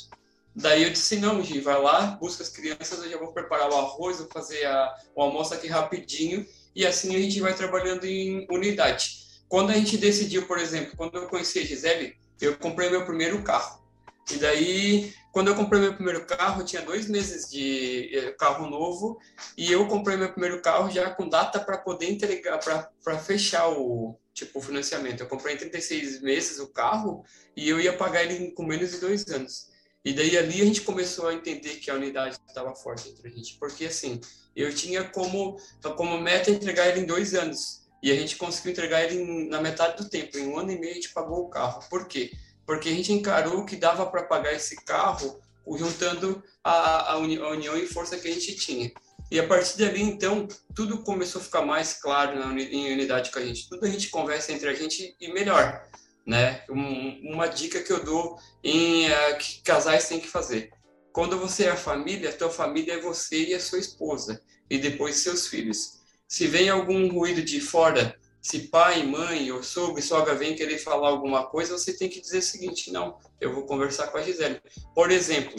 Daí 0.56 0.84
eu 0.84 0.90
disse, 0.90 1.18
não, 1.18 1.44
Gi, 1.44 1.60
vai 1.60 1.82
lá, 1.82 2.18
busca 2.22 2.42
as 2.42 2.48
crianças, 2.48 3.04
eu 3.04 3.10
já 3.10 3.18
vou 3.18 3.34
preparar 3.34 3.70
o 3.70 3.76
arroz, 3.76 4.20
vou 4.20 4.30
fazer 4.32 4.66
a, 4.66 4.96
o 5.14 5.22
almoço 5.22 5.54
aqui 5.54 5.68
rapidinho, 5.68 6.48
e 6.74 6.88
assim 6.88 7.14
a 7.14 7.20
gente 7.20 7.42
vai 7.42 7.54
trabalhando 7.54 8.06
em 8.06 8.48
unidade. 8.50 9.26
Quando 9.50 9.72
a 9.72 9.74
gente 9.74 9.98
decidiu, 9.98 10.48
por 10.48 10.58
exemplo, 10.58 10.94
quando 10.96 11.18
eu 11.18 11.28
conheci 11.28 11.60
a 11.60 11.66
Gisele, 11.66 12.16
eu 12.40 12.56
comprei 12.56 12.90
meu 12.90 13.04
primeiro 13.04 13.44
carro. 13.44 13.84
E 14.32 14.38
daí, 14.38 15.14
quando 15.32 15.50
eu 15.50 15.56
comprei 15.56 15.82
meu 15.82 15.94
primeiro 15.94 16.26
carro, 16.26 16.64
tinha 16.64 16.82
dois 16.82 17.08
meses 17.08 17.50
de 17.50 18.10
eh, 18.12 18.32
carro 18.32 18.68
novo, 18.68 19.20
e 19.58 19.72
eu 19.72 19.88
comprei 19.88 20.18
meu 20.18 20.32
primeiro 20.32 20.62
carro 20.62 20.90
já 20.90 21.12
com 21.12 21.30
data 21.30 21.60
para 21.60 21.78
poder 21.78 22.10
entregar, 22.10 22.58
para 22.60 23.20
fechar 23.20 23.70
o, 23.70 24.18
tipo, 24.34 24.60
o 24.60 24.62
financiamento. 24.62 25.22
Eu 25.22 25.28
comprei 25.28 25.56
em 25.56 25.58
36 25.58 26.22
meses 26.22 26.60
o 26.60 26.68
carro, 26.68 27.24
e 27.56 27.70
eu 27.70 27.80
ia 27.80 27.94
pagar 27.94 28.24
ele 28.24 28.52
com 28.52 28.66
menos 28.66 28.92
de 28.92 29.00
dois 29.00 29.28
anos. 29.28 29.70
E 30.04 30.14
daí 30.14 30.38
ali 30.38 30.62
a 30.62 30.66
gente 30.66 30.82
começou 30.82 31.28
a 31.28 31.34
entender 31.34 31.76
que 31.76 31.90
a 31.90 31.96
unidade 31.96 32.38
estava 32.48 32.76
forte 32.76 33.10
entre 33.10 33.28
a 33.28 33.32
gente, 33.32 33.58
porque 33.60 33.86
assim, 33.86 34.20
eu 34.56 34.74
tinha 34.74 35.04
como, 35.04 35.58
como 35.98 36.20
meta 36.20 36.50
entregar 36.50 36.88
ele 36.88 37.02
em 37.02 37.06
dois 37.06 37.34
anos, 37.34 37.86
e 38.02 38.12
a 38.12 38.16
gente 38.16 38.38
conseguiu 38.38 38.72
entregar 38.72 39.04
ele 39.04 39.50
na 39.50 39.60
metade 39.60 39.98
do 39.98 40.10
tempo, 40.10 40.38
em 40.38 40.48
um 40.48 40.58
ano 40.60 40.72
e 40.72 40.80
meio 40.80 40.92
a 40.92 40.96
gente 40.96 41.14
pagou 41.14 41.44
o 41.44 41.50
carro. 41.50 41.84
Por 41.90 42.08
quê? 42.08 42.32
Porque 42.66 42.90
a 42.90 42.92
gente 42.92 43.14
encarou 43.14 43.66
que 43.66 43.76
dava 43.76 44.06
para 44.06 44.24
pagar 44.24 44.54
esse 44.54 44.76
carro 44.84 45.40
juntando 45.78 46.44
a, 46.64 47.14
a, 47.14 47.18
uni, 47.18 47.38
a 47.38 47.50
união 47.50 47.78
e 47.78 47.88
força 47.88 48.18
que 48.18 48.28
a 48.28 48.34
gente 48.34 48.56
tinha. 48.56 48.92
E 49.32 49.40
a 49.40 49.48
partir 49.48 49.78
dali, 49.80 50.02
então, 50.02 50.48
tudo 50.76 51.04
começou 51.04 51.42
a 51.42 51.44
ficar 51.44 51.64
mais 51.64 51.94
claro 51.94 52.38
na, 52.38 52.54
em 52.60 52.94
unidade 52.94 53.32
com 53.32 53.40
a 53.40 53.46
gente. 53.46 53.68
Tudo 53.68 53.86
a 53.86 53.90
gente 53.90 54.10
conversa 54.10 54.52
entre 54.52 54.70
a 54.70 54.74
gente 54.74 55.16
e 55.20 55.34
melhor 55.34 55.84
né? 56.26 56.64
Um, 56.70 57.34
uma 57.34 57.48
dica 57.48 57.82
que 57.82 57.94
eu 57.94 58.04
dou 58.04 58.40
em 58.64 59.08
uh, 59.08 59.38
que 59.38 59.62
casais 59.62 60.08
têm 60.08 60.20
que 60.20 60.28
fazer. 60.28 60.72
Quando 61.14 61.38
você 61.38 61.66
é 61.66 61.72
a 61.72 61.78
família, 61.78 62.30
a 62.30 62.34
tua 62.34 62.50
família 62.50 62.94
é 62.94 63.00
você 63.00 63.46
e 63.46 63.54
a 63.54 63.60
sua 63.60 63.80
esposa 63.80 64.42
e 64.70 64.78
depois 64.78 65.18
seus 65.18 65.48
filhos. 65.48 66.00
Se 66.28 66.48
vem 66.48 66.70
algum 66.70 67.08
ruído 67.12 67.44
de 67.44 67.62
fora, 67.62 68.18
se 68.46 68.68
pai, 68.68 69.02
mãe 69.02 69.52
ou 69.52 69.64
sogro, 69.64 70.00
sogra 70.04 70.36
vem 70.36 70.56
querer 70.56 70.78
falar 70.78 71.10
alguma 71.10 71.48
coisa, 71.48 71.76
você 71.76 71.98
tem 71.98 72.08
que 72.08 72.22
dizer 72.22 72.38
o 72.38 72.44
seguinte: 72.44 72.92
não, 72.92 73.18
eu 73.42 73.52
vou 73.52 73.66
conversar 73.66 74.10
com 74.10 74.20
a 74.20 74.22
Gisele. 74.22 74.62
Por 74.94 75.10
exemplo, 75.10 75.56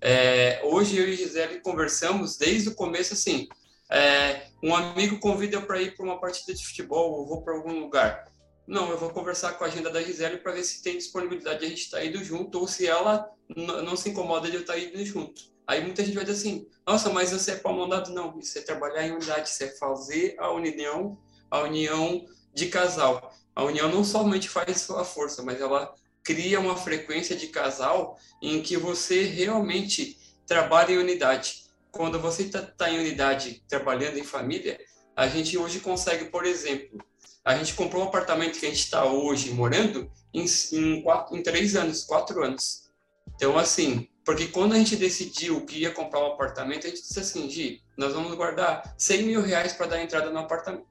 é, 0.00 0.60
hoje 0.62 0.96
eu 0.96 1.08
e 1.08 1.12
a 1.12 1.16
Gisele 1.16 1.60
conversamos 1.60 2.36
desde 2.36 2.68
o 2.68 2.74
começo 2.76 3.14
assim. 3.14 3.48
É, 3.90 4.46
um 4.62 4.72
amigo 4.72 5.18
convida 5.18 5.60
para 5.60 5.82
ir 5.82 5.96
para 5.96 6.04
uma 6.04 6.20
partida 6.20 6.54
de 6.54 6.64
futebol 6.64 7.14
ou 7.14 7.26
vou 7.26 7.42
para 7.42 7.52
algum 7.52 7.80
lugar. 7.80 8.24
Não, 8.64 8.88
eu 8.92 8.96
vou 8.96 9.10
conversar 9.10 9.54
com 9.54 9.64
a 9.64 9.66
agenda 9.66 9.90
da 9.90 10.00
Gisele 10.00 10.36
para 10.36 10.52
ver 10.52 10.62
se 10.62 10.84
tem 10.84 10.96
disponibilidade 10.96 11.58
de 11.58 11.66
a 11.66 11.68
gente 11.68 11.82
estar 11.82 11.98
tá 11.98 12.04
indo 12.04 12.22
junto 12.22 12.60
ou 12.60 12.68
se 12.68 12.86
ela 12.86 13.28
não 13.56 13.96
se 13.96 14.10
incomoda 14.10 14.48
de 14.48 14.54
eu 14.54 14.60
estar 14.60 14.74
tá 14.74 14.78
indo 14.78 15.04
junto. 15.04 15.42
Aí 15.66 15.82
muita 15.82 16.04
gente 16.04 16.14
vai 16.14 16.24
dizer 16.24 16.38
assim: 16.38 16.68
nossa, 16.86 17.10
mas 17.10 17.32
você 17.32 17.50
é 17.50 17.56
pau 17.56 17.74
mandado? 17.74 18.12
Não, 18.12 18.38
isso 18.38 18.56
é 18.56 18.62
trabalhar 18.62 19.04
em 19.04 19.10
unidade, 19.10 19.48
isso 19.48 19.64
é 19.64 19.68
fazer 19.78 20.36
a 20.38 20.52
união, 20.52 21.18
a 21.50 21.60
união 21.60 22.24
de 22.54 22.66
casal. 22.66 23.34
A 23.54 23.64
união 23.64 23.90
não 23.90 24.04
somente 24.04 24.48
faz 24.48 24.80
sua 24.80 25.04
força, 25.04 25.42
mas 25.42 25.60
ela 25.60 25.94
cria 26.22 26.60
uma 26.60 26.76
frequência 26.76 27.34
de 27.36 27.48
casal 27.48 28.18
em 28.42 28.62
que 28.62 28.76
você 28.76 29.24
realmente 29.24 30.16
trabalha 30.46 30.92
em 30.92 30.98
unidade. 30.98 31.64
Quando 31.90 32.20
você 32.20 32.44
está 32.44 32.62
tá 32.62 32.90
em 32.90 32.98
unidade, 32.98 33.62
trabalhando 33.68 34.18
em 34.18 34.24
família, 34.24 34.78
a 35.16 35.26
gente 35.26 35.58
hoje 35.58 35.80
consegue, 35.80 36.26
por 36.26 36.46
exemplo, 36.46 36.98
a 37.44 37.56
gente 37.56 37.74
comprou 37.74 38.02
um 38.02 38.06
apartamento 38.06 38.58
que 38.58 38.66
a 38.66 38.68
gente 38.68 38.84
está 38.84 39.04
hoje 39.04 39.50
morando 39.50 40.10
em, 40.32 40.44
em, 40.72 41.02
quatro, 41.02 41.36
em 41.36 41.42
três 41.42 41.74
anos, 41.74 42.04
quatro 42.04 42.44
anos. 42.44 42.90
Então, 43.34 43.58
assim, 43.58 44.08
porque 44.24 44.46
quando 44.46 44.74
a 44.74 44.78
gente 44.78 44.96
decidiu 44.96 45.64
que 45.64 45.78
ia 45.78 45.90
comprar 45.90 46.20
um 46.20 46.32
apartamento, 46.32 46.86
a 46.86 46.90
gente 46.90 47.02
disse 47.02 47.18
assim, 47.18 47.48
Gi, 47.48 47.82
nós 47.96 48.12
vamos 48.12 48.34
guardar 48.34 48.94
100 48.96 49.22
mil 49.22 49.42
reais 49.42 49.72
para 49.72 49.86
dar 49.86 50.02
entrada 50.02 50.30
no 50.30 50.38
apartamento. 50.38 50.86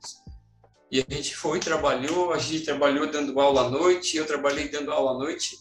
E 0.92 1.06
a 1.08 1.14
gente 1.14 1.36
foi, 1.36 1.60
trabalhou, 1.60 2.34
a 2.34 2.38
Gi 2.38 2.62
trabalhou 2.62 3.08
dando 3.08 3.40
aula 3.40 3.68
à 3.68 3.70
noite, 3.70 4.18
eu 4.18 4.26
trabalhei 4.26 4.70
dando 4.70 4.92
aula 4.92 5.12
à 5.12 5.14
noite, 5.14 5.60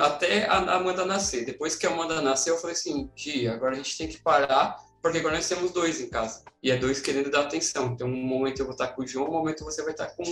até 0.00 0.46
a 0.46 0.56
Amanda 0.74 1.04
nascer. 1.04 1.44
Depois 1.44 1.76
que 1.76 1.86
a 1.86 1.90
Amanda 1.90 2.20
nasceu, 2.20 2.54
eu 2.54 2.60
falei 2.60 2.76
assim, 2.76 3.10
Gi, 3.14 3.48
agora 3.48 3.72
a 3.72 3.76
gente 3.76 3.96
tem 3.96 4.08
que 4.08 4.18
parar 4.18 4.76
porque 5.06 5.18
agora 5.18 5.36
nós 5.36 5.48
temos 5.48 5.70
dois 5.70 6.00
em 6.00 6.08
casa. 6.08 6.42
E 6.60 6.68
é 6.68 6.76
dois 6.76 7.00
querendo 7.00 7.30
dar 7.30 7.42
atenção. 7.42 7.92
Então, 7.92 8.08
um 8.08 8.26
momento 8.26 8.58
eu 8.58 8.64
vou 8.64 8.72
estar 8.72 8.88
com 8.88 9.02
o 9.02 9.06
João, 9.06 9.28
um 9.28 9.32
momento 9.34 9.64
você 9.64 9.80
vai 9.82 9.92
estar 9.92 10.08
com, 10.08 10.24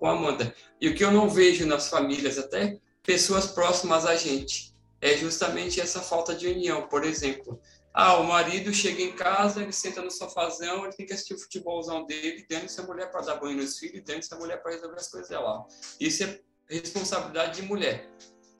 com 0.00 0.06
a 0.08 0.10
Amanda. 0.10 0.52
E 0.80 0.88
o 0.88 0.96
que 0.96 1.04
eu 1.04 1.12
não 1.12 1.28
vejo 1.28 1.64
nas 1.64 1.88
famílias, 1.88 2.36
até 2.36 2.76
pessoas 3.04 3.46
próximas 3.46 4.04
a 4.04 4.16
gente, 4.16 4.74
é 5.00 5.16
justamente 5.16 5.80
essa 5.80 6.00
falta 6.00 6.34
de 6.34 6.48
união. 6.48 6.88
Por 6.88 7.04
exemplo, 7.04 7.60
ah, 7.98 8.18
o 8.18 8.24
marido 8.24 8.74
chega 8.74 9.00
em 9.00 9.12
casa, 9.12 9.62
ele 9.62 9.72
senta 9.72 10.02
no 10.02 10.10
sofazão, 10.10 10.84
ele 10.84 10.92
tem 10.92 11.06
que 11.06 11.14
assistir 11.14 11.32
o 11.32 11.38
futebolzão 11.38 12.04
dele, 12.04 12.44
dando-se 12.46 12.78
a 12.78 12.84
mulher 12.84 13.10
para 13.10 13.22
dar 13.22 13.36
banho 13.36 13.56
nos 13.56 13.78
filhos, 13.78 14.04
dando-se 14.04 14.32
a 14.34 14.36
mulher 14.36 14.62
para 14.62 14.72
resolver 14.72 14.96
as 14.96 15.08
coisas 15.08 15.30
dela. 15.30 15.66
Isso 15.98 16.22
é 16.22 16.38
responsabilidade 16.68 17.62
de 17.62 17.66
mulher. 17.66 18.06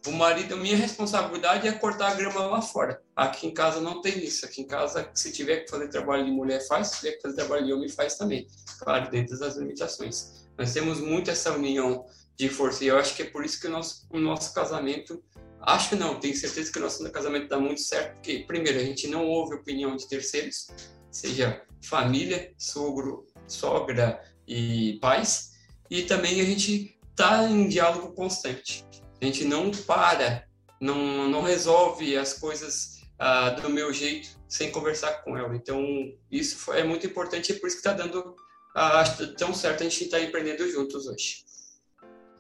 O 0.07 0.13
marido, 0.13 0.57
minha 0.57 0.77
responsabilidade 0.77 1.69
é 1.69 1.73
cortar 1.73 2.13
a 2.13 2.15
grama 2.15 2.47
lá 2.47 2.63
fora. 2.63 3.03
Aqui 3.15 3.49
em 3.49 3.53
casa 3.53 3.79
não 3.79 4.01
tem 4.01 4.25
isso. 4.25 4.47
Aqui 4.47 4.63
em 4.63 4.67
casa, 4.67 5.11
se 5.13 5.31
tiver 5.31 5.65
que 5.65 5.71
fazer 5.71 5.89
trabalho 5.89 6.25
de 6.25 6.31
mulher, 6.31 6.67
faz. 6.67 6.89
Se 6.89 7.01
tiver 7.01 7.13
que 7.17 7.23
fazer 7.23 7.37
trabalho 7.37 7.67
de 7.67 7.73
homem, 7.75 7.89
faz 7.91 8.17
também. 8.17 8.47
Claro, 8.79 9.11
dentro 9.11 9.39
das 9.39 9.57
limitações. 9.57 10.49
Nós 10.57 10.73
temos 10.73 10.99
muito 10.99 11.31
essa 11.31 11.53
união 11.53 12.07
de 12.37 12.49
força. 12.49 12.85
E 12.85 12.87
eu 12.87 12.97
acho 12.97 13.15
que 13.15 13.23
é 13.23 13.27
por 13.27 13.45
isso 13.45 13.61
que 13.61 13.67
o 13.67 13.71
nosso, 13.71 14.07
o 14.11 14.19
nosso 14.19 14.55
casamento. 14.55 15.23
Acho 15.67 15.97
não, 15.97 16.21
tenho 16.21 16.37
certeza 16.37 16.71
que 16.71 16.79
o 16.79 16.83
nosso 16.83 17.11
casamento 17.11 17.49
dá 17.49 17.59
muito 17.59 17.81
certo, 17.81 18.15
porque, 18.15 18.45
primeiro, 18.47 18.79
a 18.79 18.85
gente 18.85 19.09
não 19.09 19.27
ouve 19.27 19.57
opinião 19.57 19.97
de 19.97 20.09
terceiros, 20.09 20.69
seja 21.11 21.61
família, 21.83 22.55
sogro, 22.57 23.27
sogra 23.49 24.23
e 24.47 24.97
pais, 25.01 25.51
e 25.91 26.03
também 26.03 26.41
a 26.41 26.45
gente 26.45 26.97
está 27.11 27.45
em 27.45 27.69
diálogo 27.69 28.15
constante. 28.15 28.85
A 29.21 29.25
gente 29.25 29.45
não 29.45 29.73
para, 29.73 30.47
não, 30.81 31.29
não 31.29 31.43
resolve 31.43 32.17
as 32.17 32.35
coisas 32.35 33.01
ah, 33.19 33.51
do 33.51 33.69
meu 33.69 33.93
jeito 33.93 34.29
sem 34.49 34.71
conversar 34.71 35.25
com 35.25 35.37
ela. 35.37 35.57
Então, 35.57 35.83
isso 36.31 36.73
é 36.73 36.85
muito 36.85 37.07
importante 37.07 37.51
e 37.51 37.57
é 37.57 37.59
por 37.59 37.67
isso 37.67 37.77
que 37.77 37.89
está 37.89 37.93
dando 37.93 38.37
ah, 38.75 39.03
tão 39.37 39.53
certo 39.53 39.81
a 39.81 39.85
gente 39.85 40.05
estar 40.05 40.19
tá 40.19 40.23
empreendendo 40.23 40.71
juntos 40.71 41.07
hoje. 41.09 41.46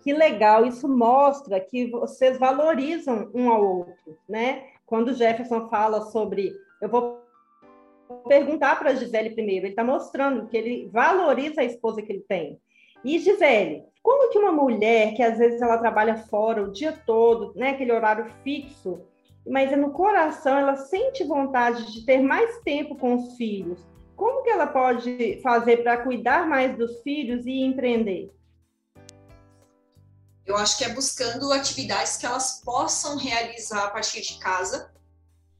Que 0.06 0.12
legal, 0.12 0.64
isso 0.64 0.88
mostra 0.88 1.58
que 1.58 1.90
vocês 1.90 2.38
valorizam 2.38 3.28
um 3.34 3.50
ao 3.50 3.78
outro, 3.78 4.16
né? 4.28 4.68
Quando 4.86 5.08
o 5.08 5.12
Jefferson 5.12 5.68
fala 5.68 6.00
sobre. 6.12 6.52
Eu 6.80 6.88
vou 6.88 7.24
perguntar 8.28 8.78
para 8.78 8.90
a 8.90 8.94
Gisele 8.94 9.30
primeiro, 9.30 9.66
ele 9.66 9.72
está 9.72 9.82
mostrando 9.82 10.46
que 10.46 10.56
ele 10.56 10.88
valoriza 10.92 11.60
a 11.60 11.64
esposa 11.64 12.02
que 12.02 12.12
ele 12.12 12.24
tem. 12.28 12.56
E 13.04 13.18
Gisele, 13.18 13.82
como 14.00 14.30
que 14.30 14.38
uma 14.38 14.52
mulher 14.52 15.12
que 15.12 15.24
às 15.24 15.38
vezes 15.38 15.60
ela 15.60 15.76
trabalha 15.76 16.16
fora 16.16 16.62
o 16.62 16.70
dia 16.70 16.92
todo, 17.04 17.52
né, 17.56 17.70
aquele 17.70 17.90
horário 17.90 18.26
fixo, 18.44 19.00
mas 19.44 19.72
é 19.72 19.76
no 19.76 19.90
coração 19.90 20.56
ela 20.56 20.76
sente 20.76 21.24
vontade 21.24 21.92
de 21.92 22.06
ter 22.06 22.20
mais 22.20 22.60
tempo 22.60 22.94
com 22.94 23.16
os 23.16 23.36
filhos, 23.36 23.84
como 24.14 24.44
que 24.44 24.50
ela 24.50 24.68
pode 24.68 25.40
fazer 25.42 25.78
para 25.78 25.96
cuidar 25.96 26.48
mais 26.48 26.76
dos 26.76 27.02
filhos 27.02 27.44
e 27.44 27.64
empreender? 27.64 28.30
Eu 30.46 30.56
acho 30.56 30.78
que 30.78 30.84
é 30.84 30.88
buscando 30.88 31.52
atividades 31.52 32.16
que 32.16 32.24
elas 32.24 32.60
possam 32.64 33.16
realizar 33.16 33.84
a 33.84 33.90
partir 33.90 34.20
de 34.20 34.38
casa, 34.38 34.90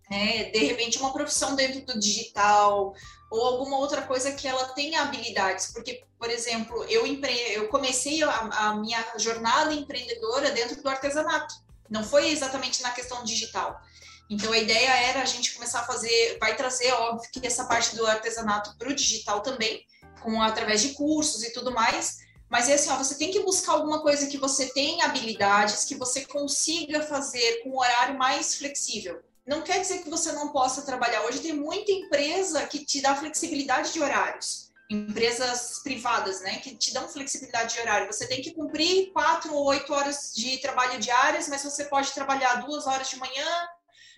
né? 0.08 0.44
De 0.50 0.58
repente 0.60 0.98
uma 0.98 1.12
profissão 1.12 1.56
dentro 1.56 1.80
do 1.84 1.98
digital, 1.98 2.94
ou 3.30 3.46
alguma 3.46 3.78
outra 3.78 4.02
coisa 4.02 4.32
que 4.32 4.46
ela 4.46 4.68
tenha 4.68 5.02
habilidades, 5.02 5.72
porque, 5.72 6.04
por 6.18 6.30
exemplo, 6.30 6.84
eu, 6.84 7.06
empre... 7.06 7.32
eu 7.52 7.68
comecei 7.68 8.22
a, 8.22 8.30
a 8.30 8.76
minha 8.76 9.04
jornada 9.18 9.72
empreendedora 9.72 10.52
dentro 10.52 10.80
do 10.80 10.88
artesanato, 10.88 11.54
não 11.90 12.04
foi 12.04 12.28
exatamente 12.28 12.82
na 12.82 12.90
questão 12.92 13.24
digital. 13.24 13.80
Então 14.28 14.52
a 14.52 14.58
ideia 14.58 14.90
era 15.08 15.22
a 15.22 15.24
gente 15.24 15.54
começar 15.54 15.80
a 15.80 15.86
fazer, 15.86 16.36
vai 16.40 16.56
trazer, 16.56 16.92
óbvio, 16.92 17.30
que 17.30 17.44
essa 17.46 17.64
parte 17.64 17.94
do 17.94 18.06
artesanato 18.06 18.76
para 18.76 18.88
o 18.88 18.94
digital 18.94 19.40
também, 19.40 19.84
com 20.20 20.42
através 20.42 20.80
de 20.82 20.94
cursos 20.94 21.44
e 21.44 21.52
tudo 21.52 21.70
mais. 21.70 22.25
Mas 22.48 22.68
é 22.68 22.74
assim, 22.74 22.90
ó, 22.90 22.96
você 22.96 23.16
tem 23.16 23.30
que 23.30 23.40
buscar 23.40 23.72
alguma 23.72 24.00
coisa 24.00 24.26
que 24.26 24.38
você 24.38 24.72
tenha 24.72 25.04
habilidades, 25.06 25.84
que 25.84 25.96
você 25.96 26.24
consiga 26.24 27.02
fazer 27.02 27.62
com 27.62 27.70
um 27.70 27.78
horário 27.78 28.16
mais 28.16 28.54
flexível. 28.56 29.20
não 29.46 29.62
quer 29.62 29.80
dizer 29.80 30.02
que 30.02 30.10
você 30.10 30.32
não 30.32 30.48
possa 30.48 30.82
trabalhar. 30.82 31.22
Hoje 31.22 31.38
tem 31.40 31.52
muita 31.52 31.92
empresa 31.92 32.66
que 32.66 32.84
te 32.84 33.00
dá 33.00 33.14
flexibilidade 33.14 33.92
de 33.92 34.00
horários. 34.02 34.72
Empresas 34.90 35.80
privadas, 35.84 36.40
né, 36.40 36.56
que 36.58 36.74
te 36.76 36.92
dão 36.92 37.08
flexibilidade 37.08 37.74
de 37.74 37.80
horário. 37.80 38.12
Você 38.12 38.26
tem 38.26 38.42
que 38.42 38.52
cumprir 38.54 39.12
quatro 39.12 39.54
ou 39.54 39.66
oito 39.66 39.92
horas 39.92 40.32
de 40.34 40.58
trabalho 40.58 40.98
diárias, 40.98 41.48
mas 41.48 41.62
você 41.62 41.84
pode 41.84 42.12
trabalhar 42.12 42.66
duas 42.66 42.86
horas 42.88 43.08
de 43.08 43.16
manhã, 43.18 43.68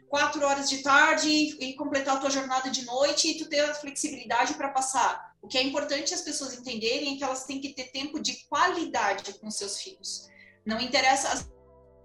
quatro 0.09 0.45
horas 0.47 0.69
de 0.69 0.79
tarde 0.83 1.29
e 1.31 1.75
completar 1.75 2.17
a 2.17 2.21
tua 2.21 2.31
jornada 2.31 2.71
de 2.71 2.85
noite 2.85 3.29
e 3.29 3.39
tu 3.39 3.49
ter 3.49 3.61
a 3.61 3.75
flexibilidade 3.75 4.55
para 4.55 4.71
passar. 4.71 5.28
O 5.41 5.49
que 5.49 5.57
é 5.57 5.63
importante 5.63 6.13
as 6.13 6.21
pessoas 6.21 6.55
entenderem 6.55 7.15
é 7.15 7.17
que 7.19 7.25
elas 7.25 7.45
têm 7.45 7.61
que 7.61 7.73
ter 7.73 7.91
tempo 7.91 8.21
de 8.21 8.45
qualidade 8.49 9.33
com 9.35 9.51
seus 9.51 9.81
filhos. 9.81 10.29
Não 10.65 10.81
interessa, 10.81 11.47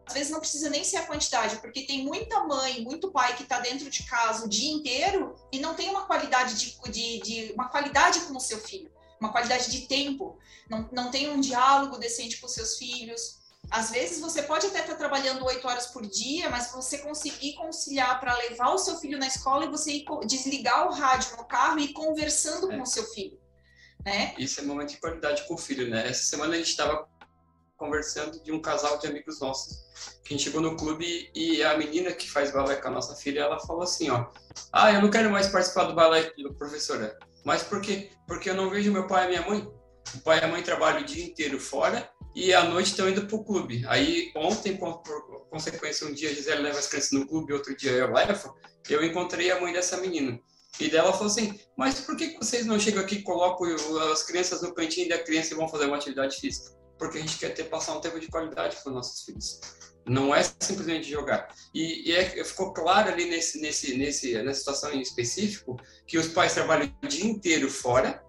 às 0.05 0.13
vezes 0.13 0.31
não 0.31 0.39
precisa 0.39 0.69
nem 0.69 0.83
ser 0.83 0.97
a 0.97 1.05
quantidade, 1.05 1.57
porque 1.57 1.85
tem 1.85 2.03
muita 2.03 2.43
mãe, 2.43 2.81
muito 2.81 3.11
pai 3.11 3.35
que 3.35 3.43
está 3.43 3.59
dentro 3.59 3.89
de 3.89 4.03
casa 4.03 4.45
o 4.45 4.49
dia 4.49 4.71
inteiro 4.71 5.35
e 5.51 5.59
não 5.59 5.73
tem 5.73 5.89
uma 5.89 6.05
qualidade 6.05 6.55
de, 6.55 6.91
de, 6.91 7.19
de, 7.19 7.53
uma 7.53 7.69
qualidade 7.69 8.21
com 8.21 8.37
o 8.37 8.39
seu 8.39 8.59
filho, 8.59 8.91
uma 9.19 9.31
qualidade 9.31 9.71
de 9.71 9.87
tempo, 9.87 10.37
não, 10.69 10.89
não 10.91 11.11
tem 11.11 11.29
um 11.29 11.39
diálogo 11.39 11.97
decente 11.97 12.39
com 12.39 12.47
seus 12.47 12.77
filhos. 12.77 13.42
Às 13.73 13.89
vezes 13.89 14.21
você 14.21 14.43
pode 14.43 14.67
até 14.67 14.81
estar 14.81 14.93
trabalhando 14.93 15.43
oito 15.45 15.67
horas 15.67 15.87
por 15.87 16.05
dia, 16.05 16.47
mas 16.47 16.71
você 16.71 16.99
conseguir 16.99 17.55
conciliar 17.55 18.19
para 18.19 18.37
levar 18.37 18.69
o 18.69 18.77
seu 18.77 18.97
filho 18.99 19.17
na 19.17 19.25
escola 19.25 19.65
e 19.65 19.67
você 19.67 19.93
ir, 19.93 20.05
desligar 20.27 20.87
o 20.87 20.93
rádio 20.93 21.35
no 21.37 21.43
carro 21.43 21.79
e 21.79 21.85
ir 21.85 21.93
conversando 21.93 22.71
é. 22.71 22.77
com 22.77 22.83
o 22.83 22.85
seu 22.85 23.03
filho. 23.05 23.35
Né? 24.05 24.35
Isso 24.37 24.59
é 24.59 24.63
momento 24.63 24.89
de 24.89 24.97
qualidade 24.97 25.47
com 25.47 25.55
o 25.55 25.57
filho, 25.57 25.89
né? 25.89 26.07
Essa 26.07 26.21
semana 26.21 26.53
a 26.53 26.57
gente 26.57 26.69
estava 26.69 27.09
conversando 27.75 28.43
de 28.43 28.51
um 28.51 28.61
casal 28.61 28.99
de 28.99 29.07
amigos 29.07 29.39
nossos 29.39 29.83
que 30.23 30.35
a 30.35 30.37
gente 30.37 30.43
chegou 30.43 30.61
no 30.61 30.77
clube 30.77 31.31
e 31.33 31.63
a 31.63 31.75
menina 31.75 32.11
que 32.11 32.29
faz 32.29 32.51
balé 32.51 32.75
com 32.75 32.89
a 32.89 32.91
nossa 32.91 33.15
filha, 33.15 33.39
ela 33.39 33.59
falou 33.59 33.81
assim, 33.81 34.07
ó, 34.11 34.27
ah, 34.71 34.93
eu 34.93 35.01
não 35.01 35.09
quero 35.09 35.31
mais 35.31 35.47
participar 35.47 35.85
do 35.85 35.95
balé, 35.95 36.31
professora. 36.59 37.17
Mas 37.43 37.63
por 37.63 37.81
quê? 37.81 38.11
Porque 38.27 38.51
eu 38.51 38.55
não 38.55 38.69
vejo 38.69 38.91
meu 38.91 39.07
pai 39.07 39.25
e 39.25 39.29
minha 39.29 39.49
mãe. 39.49 39.67
O 40.13 40.19
pai 40.19 40.41
e 40.41 40.43
a 40.43 40.47
mãe 40.47 40.61
trabalham 40.61 41.01
o 41.01 41.05
dia 41.05 41.25
inteiro 41.25 41.59
fora 41.59 42.12
e 42.35 42.53
à 42.53 42.63
noite 42.63 42.91
estão 42.91 43.09
indo 43.09 43.25
para 43.25 43.35
o 43.35 43.43
clube. 43.43 43.83
Aí 43.87 44.31
ontem, 44.35 44.75
por, 44.77 45.01
por 45.03 45.47
consequência, 45.49 46.07
um 46.07 46.13
dia 46.13 46.29
a 46.29 46.33
Gisele 46.33 46.61
leva 46.61 46.79
as 46.79 46.87
crianças 46.87 47.11
no 47.11 47.27
clube, 47.27 47.53
outro 47.53 47.75
dia 47.75 47.91
eu 47.91 48.11
levo, 48.11 48.55
eu 48.89 49.03
encontrei 49.03 49.51
a 49.51 49.59
mãe 49.59 49.73
dessa 49.73 49.97
menina. 49.97 50.39
E 50.79 50.89
dela 50.89 51.13
falou 51.13 51.27
assim, 51.27 51.59
mas 51.77 51.99
por 52.01 52.17
que 52.17 52.35
vocês 52.37 52.65
não 52.65 52.79
chegam 52.79 53.03
aqui 53.03 53.15
e 53.15 53.21
colocam 53.21 53.67
as 54.11 54.23
crianças 54.23 54.61
no 54.61 54.73
cantinho 54.73 55.09
da 55.09 55.19
criança 55.19 55.53
e 55.53 55.57
vão 55.57 55.67
fazer 55.67 55.85
uma 55.85 55.97
atividade 55.97 56.37
física? 56.37 56.83
porque 56.97 57.17
a 57.17 57.21
gente 57.21 57.37
quer 57.37 57.53
ter 57.53 57.65
passar 57.65 57.97
um 57.97 58.01
tempo 58.01 58.19
de 58.19 58.27
qualidade 58.27 58.77
com 58.83 58.89
nossos 58.89 59.23
filhos. 59.23 59.59
Não 60.05 60.35
é 60.35 60.43
simplesmente 60.43 61.09
jogar. 61.09 61.47
E, 61.73 62.09
e 62.09 62.15
é, 62.15 62.43
ficou 62.43 62.73
claro 62.73 63.11
ali 63.11 63.25
nesse, 63.25 63.61
nesse, 63.61 63.97
nesse, 63.97 64.41
nessa 64.41 64.59
situação 64.59 64.91
em 64.93 65.01
específico 65.01 65.77
que 66.05 66.17
os 66.17 66.27
pais 66.27 66.53
trabalham 66.53 66.93
o 67.03 67.07
dia 67.07 67.25
inteiro 67.25 67.69
fora 67.69 68.23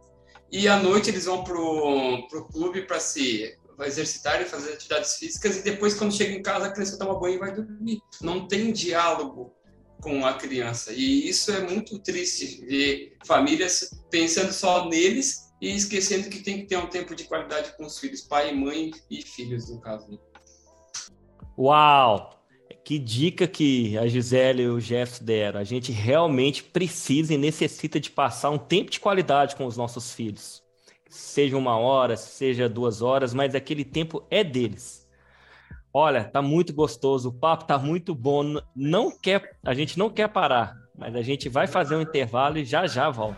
e 0.50 0.68
à 0.68 0.76
noite 0.76 1.11
eles 1.11 1.24
vão 1.24 1.42
pro, 1.42 2.26
pro 2.28 2.46
clube 2.48 2.82
para 2.82 3.00
se 3.00 3.57
exercitar 3.80 4.40
e 4.40 4.44
fazer 4.44 4.74
atividades 4.74 5.16
físicas 5.16 5.58
e 5.58 5.62
depois 5.62 5.94
quando 5.94 6.14
chega 6.14 6.32
em 6.32 6.42
casa 6.42 6.66
a 6.66 6.72
criança 6.72 6.98
toma 6.98 7.18
banho 7.18 7.36
e 7.36 7.38
vai 7.38 7.54
dormir. 7.54 8.00
Não 8.20 8.46
tem 8.46 8.72
diálogo 8.72 9.52
com 10.00 10.24
a 10.26 10.34
criança. 10.34 10.92
E 10.92 11.28
isso 11.28 11.50
é 11.50 11.60
muito 11.60 11.98
triste 11.98 12.64
ver 12.66 13.16
famílias 13.24 13.90
pensando 14.10 14.52
só 14.52 14.88
neles 14.88 15.44
e 15.60 15.74
esquecendo 15.74 16.28
que 16.28 16.40
tem 16.40 16.58
que 16.58 16.66
ter 16.66 16.76
um 16.76 16.86
tempo 16.86 17.14
de 17.14 17.24
qualidade 17.24 17.74
com 17.76 17.86
os 17.86 17.98
filhos, 17.98 18.20
pai, 18.20 18.52
mãe 18.52 18.90
e 19.10 19.22
filhos, 19.22 19.70
no 19.70 19.80
caso. 19.80 20.20
Uau! 21.58 22.38
Que 22.84 22.98
dica 22.98 23.46
que 23.46 23.96
a 23.96 24.06
Gisele 24.06 24.64
e 24.64 24.68
o 24.68 24.78
Jeff 24.78 25.24
deram. 25.24 25.58
A 25.58 25.64
gente 25.64 25.90
realmente 25.90 26.62
precisa 26.62 27.32
e 27.32 27.38
necessita 27.38 27.98
de 27.98 28.10
passar 28.10 28.50
um 28.50 28.58
tempo 28.58 28.90
de 28.90 29.00
qualidade 29.00 29.56
com 29.56 29.64
os 29.64 29.74
nossos 29.74 30.12
filhos. 30.12 30.63
Seja 31.14 31.56
uma 31.56 31.78
hora, 31.78 32.16
seja 32.16 32.68
duas 32.68 33.00
horas, 33.00 33.32
mas 33.32 33.54
aquele 33.54 33.84
tempo 33.84 34.24
é 34.28 34.42
deles. 34.42 35.06
Olha, 35.92 36.24
tá 36.24 36.42
muito 36.42 36.74
gostoso, 36.74 37.28
o 37.28 37.32
papo 37.32 37.66
tá 37.66 37.78
muito 37.78 38.16
bom. 38.16 38.60
Não 38.74 39.16
quer, 39.16 39.56
a 39.64 39.72
gente 39.74 39.96
não 39.96 40.10
quer 40.10 40.28
parar, 40.28 40.76
mas 40.98 41.14
a 41.14 41.22
gente 41.22 41.48
vai 41.48 41.68
fazer 41.68 41.94
um 41.94 42.00
intervalo 42.00 42.58
e 42.58 42.64
já 42.64 42.88
já 42.88 43.10
volta. 43.10 43.36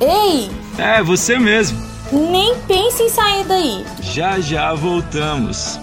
Ei! 0.00 0.48
É, 0.82 1.02
você 1.02 1.38
mesmo. 1.38 1.78
Nem 2.10 2.58
pense 2.62 3.02
em 3.02 3.10
sair 3.10 3.44
daí. 3.44 3.84
Já 4.00 4.40
já 4.40 4.72
voltamos. 4.72 5.78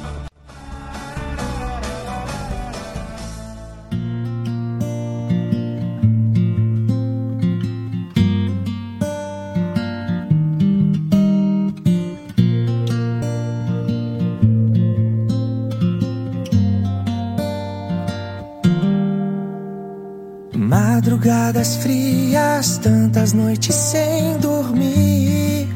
Madrugadas 21.64 21.76
frias, 21.78 22.78
tantas 22.80 23.32
noites 23.32 23.74
sem 23.74 24.38
dormir. 24.40 25.68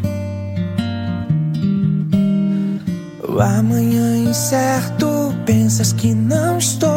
O 3.28 3.40
amanhã 3.40 4.18
incerto, 4.18 5.34
pensas 5.46 5.94
que 5.94 6.14
não 6.14 6.58
estou 6.58 6.97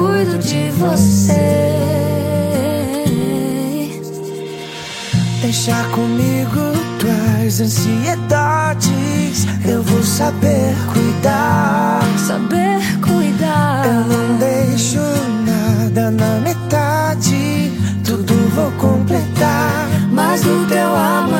cuido 0.00 0.38
de 0.38 0.70
você. 0.70 1.76
Deixa 5.42 5.84
comigo 5.94 6.72
tuas 6.98 7.60
ansiedades. 7.60 9.46
Eu 9.66 9.82
vou 9.82 10.02
saber 10.02 10.74
cuidar. 10.92 12.00
Saber 12.26 12.80
cuidar. 13.02 13.84
Eu 13.84 14.04
não 14.06 14.36
deixo 14.38 15.00
nada 15.44 16.10
na 16.10 16.40
metade. 16.40 17.72
Tudo 18.04 18.34
vou 18.54 18.70
completar. 18.72 19.86
Mas 20.10 20.40
do 20.40 20.66
teu 20.66 20.96
amanhã 20.96 21.39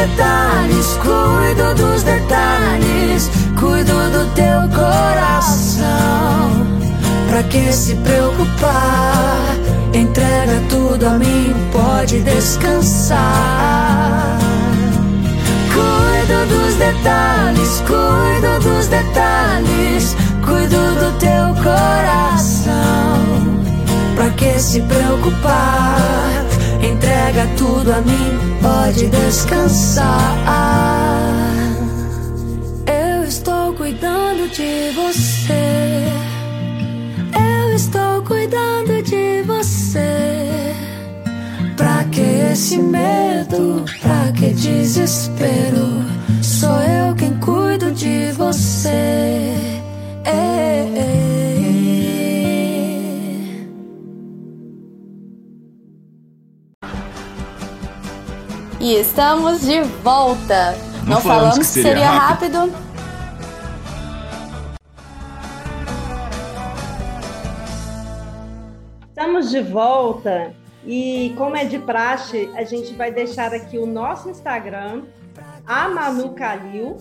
detalhes, 0.00 0.98
cuido 1.02 1.74
dos 1.74 2.02
detalhes, 2.02 3.30
cuido 3.58 3.92
do 4.10 4.24
teu 4.34 4.60
coração. 4.74 5.86
Pra 7.28 7.42
que 7.44 7.72
se 7.72 7.94
preocupar? 7.96 9.56
Entrega 9.92 10.62
tudo 10.70 11.06
a 11.06 11.18
mim, 11.18 11.54
pode 11.70 12.20
descansar. 12.20 13.18
Cuido 15.74 16.46
dos 16.48 16.74
detalhes, 16.76 17.82
cuido 17.86 18.60
dos 18.60 18.86
detalhes, 18.86 20.16
cuido 20.44 20.94
do 20.94 21.12
teu 21.18 21.54
coração. 21.62 22.70
Pra 24.14 24.30
que 24.30 24.58
se 24.58 24.80
preocupar? 24.82 26.49
Entrega 26.90 27.46
tudo 27.56 27.92
a 27.92 28.00
mim, 28.00 28.38
pode 28.60 29.06
descansar. 29.06 30.36
Eu 32.84 33.24
estou 33.24 33.72
cuidando 33.74 34.48
de 34.50 34.90
você. 34.90 36.08
Eu 37.32 37.76
estou 37.76 38.22
cuidando 38.22 39.02
de 39.02 39.42
você. 39.42 40.74
Pra 41.76 42.02
que 42.10 42.20
esse 42.52 42.78
medo? 42.78 43.84
Pra 44.02 44.32
que 44.32 44.52
desespero? 44.52 46.04
Sou 46.42 46.80
eu 46.80 47.14
quem 47.14 47.38
cuido 47.38 47.92
de 47.92 48.32
você. 48.32 49.59
E 58.90 58.96
estamos 58.96 59.60
de 59.60 59.82
volta. 59.82 60.76
Não 61.04 61.14
Não, 61.14 61.20
falamos 61.20 61.22
falamos 61.22 61.58
que 61.58 61.64
seria 61.64 61.92
seria 61.92 62.10
rápido. 62.10 62.74
Estamos 69.08 69.50
de 69.50 69.62
volta 69.62 70.52
e, 70.84 71.32
como 71.38 71.56
é 71.56 71.66
de 71.66 71.78
praxe, 71.78 72.50
a 72.56 72.64
gente 72.64 72.92
vai 72.94 73.12
deixar 73.12 73.54
aqui 73.54 73.78
o 73.78 73.86
nosso 73.86 74.28
Instagram, 74.28 75.04
a 75.64 75.88
Manu 75.88 76.30
Calil 76.30 76.96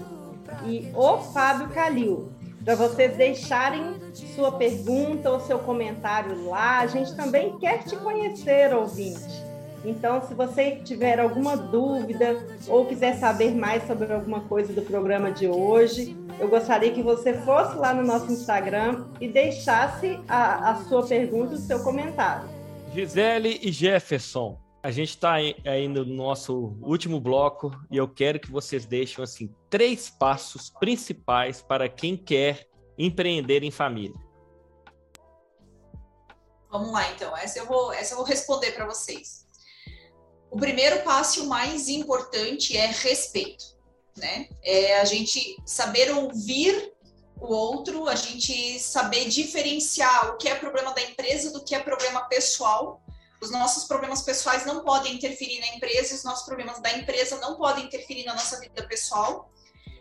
e 0.63 0.91
o 0.93 1.17
Fábio 1.17 1.69
Calil, 1.69 2.31
para 2.63 2.75
vocês 2.75 3.17
deixarem 3.17 3.95
sua 4.35 4.51
pergunta 4.51 5.31
ou 5.31 5.39
seu 5.39 5.57
comentário 5.57 6.47
lá. 6.47 6.81
A 6.81 6.85
gente 6.85 7.15
também 7.15 7.57
quer 7.57 7.79
te 7.83 7.95
conhecer, 7.95 8.75
ouvinte. 8.75 9.48
Então, 9.83 10.21
se 10.27 10.33
você 10.33 10.77
tiver 10.77 11.19
alguma 11.19 11.55
dúvida 11.55 12.45
ou 12.67 12.85
quiser 12.85 13.17
saber 13.17 13.55
mais 13.55 13.85
sobre 13.87 14.11
alguma 14.11 14.41
coisa 14.41 14.73
do 14.73 14.81
programa 14.81 15.31
de 15.31 15.47
hoje, 15.47 16.17
eu 16.39 16.49
gostaria 16.49 16.91
que 16.91 17.01
você 17.01 17.33
fosse 17.33 17.77
lá 17.77 17.93
no 17.93 18.03
nosso 18.03 18.31
Instagram 18.31 19.05
e 19.21 19.27
deixasse 19.27 20.19
a, 20.27 20.71
a 20.71 20.75
sua 20.85 21.05
pergunta, 21.05 21.55
o 21.55 21.57
seu 21.57 21.81
comentário. 21.81 22.49
Gisele 22.93 23.59
e 23.61 23.71
Jefferson, 23.71 24.57
a 24.81 24.91
gente 24.91 25.09
está 25.09 25.33
ainda 25.33 26.03
no 26.03 26.13
nosso 26.13 26.77
último 26.81 27.19
bloco 27.19 27.71
e 27.91 27.97
eu 27.97 28.07
quero 28.07 28.39
que 28.39 28.51
vocês 28.51 28.85
deixem 28.85 29.23
assim 29.23 29.53
três 29.69 30.09
passos 30.09 30.69
principais 30.69 31.61
para 31.61 31.87
quem 31.87 32.17
quer 32.17 32.67
empreender 32.97 33.63
em 33.63 33.71
família. 33.71 34.15
Vamos 36.69 36.91
lá, 36.91 37.11
então. 37.11 37.35
Essa 37.35 37.59
eu 37.59 37.65
vou, 37.65 37.91
essa 37.91 38.13
eu 38.13 38.17
vou 38.17 38.25
responder 38.25 38.71
para 38.71 38.85
vocês. 38.85 39.48
O 40.51 40.57
primeiro 40.57 41.03
passo 41.03 41.43
o 41.43 41.47
mais 41.47 41.87
importante 41.87 42.75
é 42.75 42.87
respeito, 42.87 43.65
né? 44.17 44.49
É 44.63 44.99
a 44.99 45.05
gente 45.05 45.57
saber 45.65 46.11
ouvir 46.11 46.91
o 47.39 47.53
outro, 47.53 48.07
a 48.07 48.15
gente 48.15 48.79
saber 48.79 49.29
diferenciar 49.29 50.29
o 50.29 50.37
que 50.37 50.49
é 50.49 50.55
problema 50.55 50.93
da 50.93 51.01
empresa 51.01 51.51
do 51.51 51.63
que 51.63 51.75
é 51.75 51.79
problema 51.79 52.21
pessoal. 52.21 53.01
Os 53.41 53.51
nossos 53.51 53.85
problemas 53.85 54.21
pessoais 54.21 54.65
não 54.65 54.83
podem 54.83 55.15
interferir 55.15 55.59
na 55.59 55.67
empresa, 55.67 56.15
os 56.15 56.23
nossos 56.23 56.45
problemas 56.45 56.81
da 56.81 56.91
empresa 56.97 57.37
não 57.37 57.55
podem 57.55 57.85
interferir 57.85 58.25
na 58.25 58.33
nossa 58.33 58.59
vida 58.59 58.85
pessoal. 58.87 59.49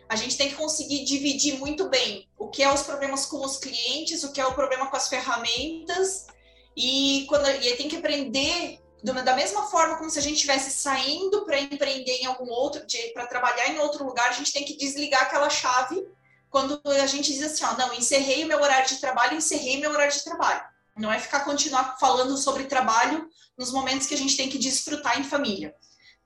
A 0.08 0.16
gente 0.16 0.36
tem 0.36 0.48
que 0.48 0.56
conseguir 0.56 1.04
dividir 1.04 1.58
muito 1.58 1.88
bem 1.88 2.26
o 2.38 2.48
que 2.48 2.62
é 2.62 2.72
os 2.72 2.82
problemas 2.82 3.26
com 3.26 3.44
os 3.44 3.58
clientes, 3.58 4.24
o 4.24 4.32
que 4.32 4.40
é 4.40 4.46
o 4.46 4.54
problema 4.54 4.86
com 4.86 4.96
as 4.96 5.08
ferramentas, 5.08 6.26
e 6.74 7.26
quando 7.28 7.46
e 7.48 7.76
tem 7.76 7.88
que 7.88 7.96
aprender 7.96 8.80
da 9.02 9.36
mesma 9.36 9.62
forma 9.64 9.96
como 9.96 10.10
se 10.10 10.18
a 10.18 10.22
gente 10.22 10.34
estivesse 10.34 10.70
saindo 10.70 11.44
para 11.44 11.60
empreender 11.60 12.18
em 12.18 12.26
algum 12.26 12.48
outro, 12.50 12.82
para 13.14 13.26
trabalhar 13.26 13.68
em 13.68 13.78
outro 13.78 14.04
lugar, 14.04 14.28
a 14.28 14.32
gente 14.32 14.52
tem 14.52 14.64
que 14.64 14.76
desligar 14.76 15.22
aquela 15.22 15.48
chave 15.48 16.04
quando 16.50 16.80
a 16.84 17.06
gente 17.06 17.32
diz 17.32 17.42
assim, 17.42 17.64
ó, 17.64 17.76
não, 17.76 17.94
encerrei 17.94 18.44
o 18.44 18.48
meu 18.48 18.60
horário 18.60 18.88
de 18.88 18.96
trabalho, 18.96 19.36
encerrei 19.36 19.78
meu 19.78 19.90
horário 19.90 20.12
de 20.12 20.24
trabalho. 20.24 20.62
Não 20.96 21.12
é 21.12 21.18
ficar 21.18 21.44
continuar 21.44 21.96
falando 22.00 22.36
sobre 22.36 22.64
trabalho 22.64 23.28
nos 23.56 23.70
momentos 23.70 24.06
que 24.06 24.14
a 24.14 24.18
gente 24.18 24.36
tem 24.36 24.48
que 24.48 24.58
desfrutar 24.58 25.20
em 25.20 25.24
família. 25.24 25.74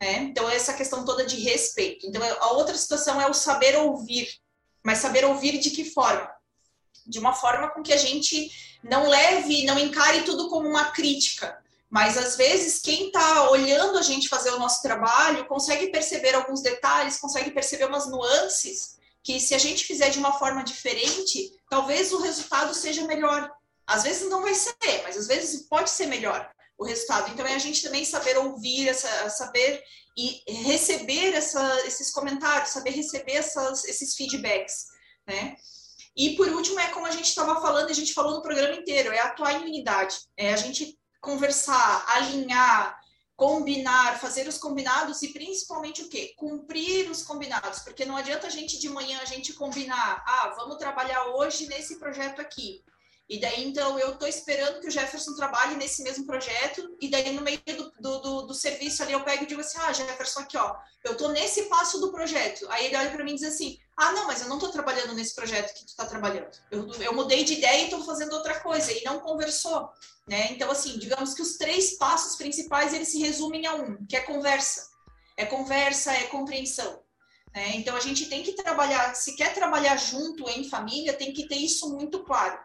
Né? 0.00 0.18
Então, 0.22 0.48
essa 0.48 0.72
questão 0.72 1.04
toda 1.04 1.26
de 1.26 1.36
respeito. 1.36 2.06
Então, 2.06 2.22
a 2.40 2.52
outra 2.52 2.76
situação 2.76 3.20
é 3.20 3.28
o 3.28 3.34
saber 3.34 3.76
ouvir. 3.76 4.28
Mas 4.82 4.98
saber 4.98 5.24
ouvir 5.24 5.58
de 5.58 5.70
que 5.70 5.84
forma? 5.84 6.28
De 7.06 7.18
uma 7.18 7.32
forma 7.32 7.68
com 7.70 7.82
que 7.82 7.92
a 7.92 7.96
gente 7.96 8.50
não 8.82 9.08
leve, 9.08 9.64
não 9.64 9.78
encare 9.78 10.22
tudo 10.22 10.48
como 10.48 10.68
uma 10.68 10.86
crítica, 10.86 11.61
mas 11.93 12.16
às 12.16 12.36
vezes 12.38 12.80
quem 12.80 13.09
está 13.09 13.51
olhando 13.51 13.99
a 13.99 14.03
gente 14.03 14.26
fazer 14.26 14.49
o 14.49 14.59
nosso 14.59 14.80
trabalho 14.80 15.47
consegue 15.47 15.88
perceber 15.88 16.34
alguns 16.34 16.62
detalhes, 16.62 17.18
consegue 17.18 17.51
perceber 17.51 17.84
umas 17.84 18.09
nuances 18.09 18.97
que 19.22 19.38
se 19.38 19.55
a 19.55 19.59
gente 19.59 19.84
fizer 19.84 20.09
de 20.09 20.18
uma 20.18 20.32
forma 20.32 20.64
diferente, 20.64 21.53
talvez 21.68 22.11
o 22.11 22.22
resultado 22.22 22.72
seja 22.72 23.07
melhor. 23.07 23.53
Às 23.86 24.05
vezes 24.05 24.30
não 24.30 24.40
vai 24.40 24.55
ser, 24.55 25.03
mas 25.03 25.18
às 25.18 25.26
vezes 25.26 25.68
pode 25.68 25.90
ser 25.90 26.07
melhor 26.07 26.51
o 26.78 26.86
resultado. 26.86 27.30
Então 27.30 27.47
é 27.47 27.55
a 27.55 27.59
gente 27.59 27.82
também 27.82 28.07
saber 28.07 28.38
ouvir, 28.38 28.88
essa, 28.88 29.28
saber 29.28 29.84
e 30.16 30.43
receber 30.51 31.34
essa, 31.34 31.86
esses 31.86 32.11
comentários, 32.11 32.70
saber 32.70 32.93
receber 32.93 33.34
essas, 33.34 33.84
esses 33.84 34.14
feedbacks, 34.16 34.86
né? 35.26 35.57
E 36.16 36.36
por 36.36 36.49
último 36.49 36.80
é 36.80 36.88
como 36.88 37.05
a 37.05 37.11
gente 37.11 37.28
estava 37.28 37.61
falando, 37.61 37.90
a 37.90 37.95
gente 37.95 38.14
falou 38.14 38.36
no 38.36 38.43
programa 38.43 38.76
inteiro, 38.76 39.12
é 39.12 39.18
atuar 39.18 39.61
em 39.61 39.66
unidade, 39.66 40.16
é 40.38 40.55
a 40.55 40.57
gente 40.57 40.99
conversar, 41.22 42.04
alinhar, 42.08 43.00
combinar, 43.36 44.20
fazer 44.20 44.46
os 44.46 44.58
combinados 44.58 45.22
e 45.22 45.28
principalmente 45.28 46.02
o 46.02 46.08
quê? 46.08 46.34
Cumprir 46.36 47.10
os 47.10 47.22
combinados, 47.22 47.78
porque 47.78 48.04
não 48.04 48.16
adianta 48.16 48.48
a 48.48 48.50
gente 48.50 48.78
de 48.78 48.90
manhã 48.90 49.18
a 49.22 49.24
gente 49.24 49.54
combinar, 49.54 50.22
ah, 50.26 50.54
vamos 50.56 50.76
trabalhar 50.76 51.28
hoje 51.28 51.66
nesse 51.68 51.98
projeto 51.98 52.40
aqui. 52.40 52.84
E 53.28 53.40
daí, 53.40 53.64
então, 53.66 53.98
eu 53.98 54.10
estou 54.10 54.28
esperando 54.28 54.80
que 54.80 54.88
o 54.88 54.90
Jefferson 54.90 55.34
trabalhe 55.34 55.76
nesse 55.76 56.02
mesmo 56.02 56.26
projeto, 56.26 56.96
e 57.00 57.08
daí, 57.08 57.32
no 57.32 57.40
meio 57.40 57.62
do, 57.64 57.90
do, 57.98 58.18
do, 58.20 58.42
do 58.42 58.54
serviço 58.54 59.02
ali, 59.02 59.12
eu 59.12 59.24
pego 59.24 59.44
e 59.44 59.46
digo 59.46 59.60
assim: 59.60 59.78
ah, 59.80 59.92
Jefferson, 59.92 60.40
aqui, 60.40 60.56
ó, 60.56 60.76
eu 61.02 61.12
estou 61.12 61.30
nesse 61.30 61.62
passo 61.62 61.98
do 61.98 62.12
projeto. 62.12 62.66
Aí 62.68 62.86
ele 62.86 62.96
olha 62.96 63.10
para 63.10 63.24
mim 63.24 63.32
e 63.32 63.36
diz 63.36 63.44
assim: 63.44 63.78
ah, 63.97 64.12
não, 64.12 64.26
mas 64.26 64.40
eu 64.40 64.49
não 64.49 64.57
estou 64.57 64.70
trabalhando 64.70 65.14
nesse 65.14 65.34
projeto 65.34 65.74
que 65.74 65.84
tu 65.84 65.88
está 65.88 66.07
trabalhando. 66.07 66.51
Eu, 66.70 66.90
eu 66.95 67.14
mudei 67.14 67.45
de 67.45 67.55
ideia 67.55 67.82
e 67.82 67.84
estou 67.84 68.05
fazendo 68.05 68.32
outra 68.32 68.61
coisa, 68.61 68.90
e 68.90 69.05
não 69.05 69.20
conversou. 69.20 69.90
Né? 70.26 70.53
Então, 70.53 70.70
assim, 70.70 70.99
digamos 70.99 71.34
que 71.34 71.43
os 71.43 71.57
três 71.57 71.97
passos 71.99 72.36
principais 72.36 72.95
eles 72.95 73.09
se 73.09 73.18
resumem 73.18 73.66
a 73.66 73.74
um, 73.74 74.05
que 74.07 74.16
é 74.16 74.20
conversa. 74.20 74.90
É 75.36 75.45
conversa, 75.45 76.12
é 76.12 76.24
compreensão. 76.24 77.03
Né? 77.55 77.76
Então, 77.76 77.95
a 77.95 78.01
gente 78.01 78.26
tem 78.26 78.43
que 78.43 78.53
trabalhar, 78.53 79.14
se 79.14 79.36
quer 79.36 79.53
trabalhar 79.53 79.97
junto 79.97 80.49
em 80.49 80.68
família, 80.68 81.12
tem 81.12 81.32
que 81.32 81.47
ter 81.47 81.57
isso 81.57 81.90
muito 81.90 82.24
claro 82.24 82.59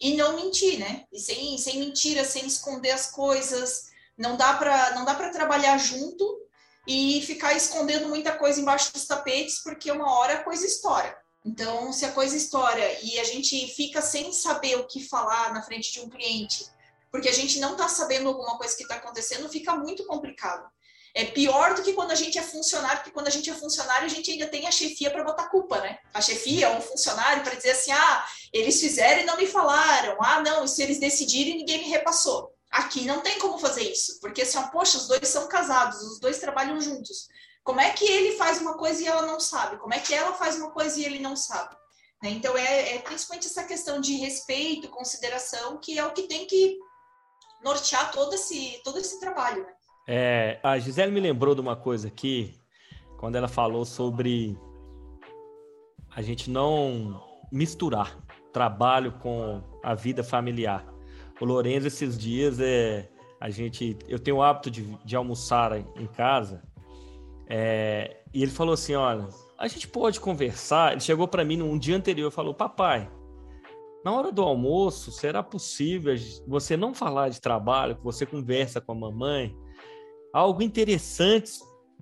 e 0.00 0.16
não 0.16 0.36
mentir, 0.36 0.78
né? 0.78 1.04
E 1.12 1.18
sem, 1.18 1.58
sem 1.58 1.80
mentira, 1.80 2.24
sem 2.24 2.46
esconder 2.46 2.92
as 2.92 3.10
coisas. 3.10 3.88
Não 4.16 4.36
dá 4.36 4.54
para 4.54 5.30
trabalhar 5.30 5.76
junto 5.78 6.40
e 6.88 7.20
ficar 7.20 7.54
escondendo 7.54 8.08
muita 8.08 8.32
coisa 8.32 8.58
embaixo 8.58 8.90
dos 8.94 9.06
tapetes, 9.06 9.62
porque 9.62 9.92
uma 9.92 10.10
hora 10.10 10.34
a 10.34 10.42
coisa 10.42 10.64
estoura. 10.64 11.14
Então, 11.44 11.92
se 11.92 12.06
a 12.06 12.12
coisa 12.12 12.34
estoura 12.34 12.82
e 13.02 13.20
a 13.20 13.24
gente 13.24 13.68
fica 13.74 14.00
sem 14.00 14.32
saber 14.32 14.76
o 14.76 14.86
que 14.86 15.06
falar 15.06 15.52
na 15.52 15.62
frente 15.62 15.92
de 15.92 16.00
um 16.00 16.08
cliente, 16.08 16.64
porque 17.12 17.28
a 17.28 17.32
gente 17.32 17.60
não 17.60 17.72
está 17.72 17.88
sabendo 17.88 18.28
alguma 18.28 18.56
coisa 18.56 18.74
que 18.74 18.84
está 18.84 18.94
acontecendo, 18.94 19.50
fica 19.50 19.76
muito 19.76 20.06
complicado. 20.06 20.66
É 21.14 21.26
pior 21.26 21.74
do 21.74 21.82
que 21.82 21.92
quando 21.92 22.12
a 22.12 22.14
gente 22.14 22.38
é 22.38 22.42
funcionário, 22.42 22.98
porque 22.98 23.10
quando 23.12 23.28
a 23.28 23.30
gente 23.30 23.50
é 23.50 23.54
funcionário, 23.54 24.06
a 24.06 24.10
gente 24.10 24.30
ainda 24.30 24.46
tem 24.46 24.66
a 24.66 24.70
chefia 24.70 25.10
para 25.10 25.24
botar 25.24 25.48
culpa, 25.48 25.80
né? 25.80 25.98
A 26.14 26.22
chefia, 26.22 26.70
um 26.70 26.80
funcionário, 26.80 27.42
para 27.42 27.54
dizer 27.54 27.70
assim: 27.70 27.92
ah, 27.92 28.26
eles 28.52 28.80
fizeram 28.80 29.22
e 29.22 29.26
não 29.26 29.36
me 29.36 29.46
falaram, 29.46 30.16
ah, 30.22 30.40
não, 30.42 30.66
se 30.66 30.82
eles 30.82 30.98
decidirem, 30.98 31.58
ninguém 31.58 31.78
me 31.78 31.90
repassou. 31.90 32.54
Aqui 32.70 33.04
não 33.06 33.20
tem 33.20 33.38
como 33.38 33.58
fazer 33.58 33.82
isso, 33.82 34.20
porque 34.20 34.42
assim, 34.42 34.62
poxa, 34.68 34.98
os 34.98 35.08
dois 35.08 35.26
são 35.26 35.48
casados, 35.48 36.00
os 36.02 36.20
dois 36.20 36.38
trabalham 36.38 36.80
juntos. 36.80 37.28
Como 37.64 37.80
é 37.80 37.90
que 37.90 38.04
ele 38.04 38.36
faz 38.36 38.60
uma 38.60 38.76
coisa 38.76 39.02
e 39.02 39.06
ela 39.06 39.22
não 39.22 39.40
sabe? 39.40 39.78
Como 39.78 39.92
é 39.94 39.98
que 39.98 40.14
ela 40.14 40.32
faz 40.34 40.56
uma 40.56 40.70
coisa 40.70 40.98
e 40.98 41.04
ele 41.04 41.18
não 41.18 41.36
sabe? 41.36 41.74
Né? 42.22 42.30
Então, 42.30 42.56
é, 42.56 42.96
é 42.96 42.98
principalmente 42.98 43.46
essa 43.46 43.64
questão 43.64 44.00
de 44.00 44.16
respeito, 44.16 44.88
consideração, 44.88 45.78
que 45.78 45.98
é 45.98 46.04
o 46.04 46.12
que 46.12 46.22
tem 46.22 46.46
que 46.46 46.78
nortear 47.62 48.10
todo 48.12 48.34
esse, 48.34 48.80
todo 48.84 48.98
esse 48.98 49.18
trabalho. 49.20 49.62
Né? 49.64 49.72
É, 50.06 50.60
a 50.62 50.78
Gisele 50.78 51.12
me 51.12 51.20
lembrou 51.20 51.54
de 51.54 51.60
uma 51.60 51.76
coisa 51.76 52.08
aqui. 52.08 52.58
quando 53.18 53.36
ela 53.36 53.48
falou 53.48 53.84
sobre 53.84 54.58
a 56.14 56.22
gente 56.22 56.50
não 56.50 57.22
misturar 57.52 58.18
trabalho 58.52 59.12
com 59.18 59.62
a 59.82 59.94
vida 59.94 60.24
familiar. 60.24 60.84
O 61.40 61.44
Lourenço, 61.44 61.86
esses 61.86 62.18
dias, 62.18 62.58
é, 62.60 63.08
a 63.40 63.48
gente, 63.50 63.96
eu 64.08 64.18
tenho 64.18 64.38
o 64.38 64.42
hábito 64.42 64.70
de, 64.70 64.82
de 65.04 65.16
almoçar 65.16 65.76
em 65.76 66.06
casa, 66.06 66.62
é, 67.48 68.18
e 68.32 68.42
ele 68.42 68.50
falou 68.50 68.74
assim: 68.74 68.94
olha, 68.94 69.28
a 69.58 69.66
gente 69.66 69.88
pode 69.88 70.20
conversar. 70.20 70.92
Ele 70.92 71.00
chegou 71.00 71.26
para 71.26 71.44
mim 71.44 71.56
num 71.56 71.78
dia 71.78 71.96
anterior 71.96 72.30
e 72.30 72.34
falou: 72.34 72.52
papai, 72.52 73.10
na 74.04 74.12
hora 74.12 74.30
do 74.30 74.42
almoço, 74.42 75.10
será 75.10 75.42
possível 75.42 76.14
você 76.46 76.76
não 76.76 76.94
falar 76.94 77.30
de 77.30 77.40
trabalho, 77.40 77.96
que 77.96 78.04
você 78.04 78.26
conversa 78.26 78.80
com 78.80 78.92
a 78.92 78.94
mamãe? 78.94 79.56
Algo 80.32 80.62
interessante 80.62 81.52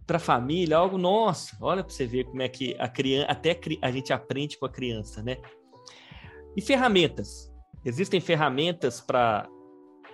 para 0.06 0.16
a 0.16 0.20
família, 0.20 0.76
algo 0.76 0.98
nosso. 0.98 1.56
Olha 1.60 1.82
para 1.82 1.92
você 1.92 2.06
ver 2.06 2.24
como 2.24 2.42
é 2.42 2.48
que 2.48 2.76
a 2.78 2.88
criança, 2.88 3.30
até 3.30 3.58
a 3.82 3.90
gente 3.90 4.12
aprende 4.12 4.58
com 4.58 4.66
a 4.66 4.70
criança, 4.70 5.22
né? 5.22 5.38
E 6.56 6.60
ferramentas. 6.60 7.45
Existem 7.86 8.20
ferramentas 8.20 9.00
para 9.00 9.48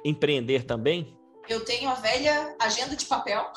empreender 0.05 0.67
também? 0.67 1.19
Eu 1.49 1.65
tenho 1.65 1.89
a 1.89 1.95
velha 1.95 2.55
agenda 2.61 2.95
de 2.95 3.07
papel. 3.07 3.51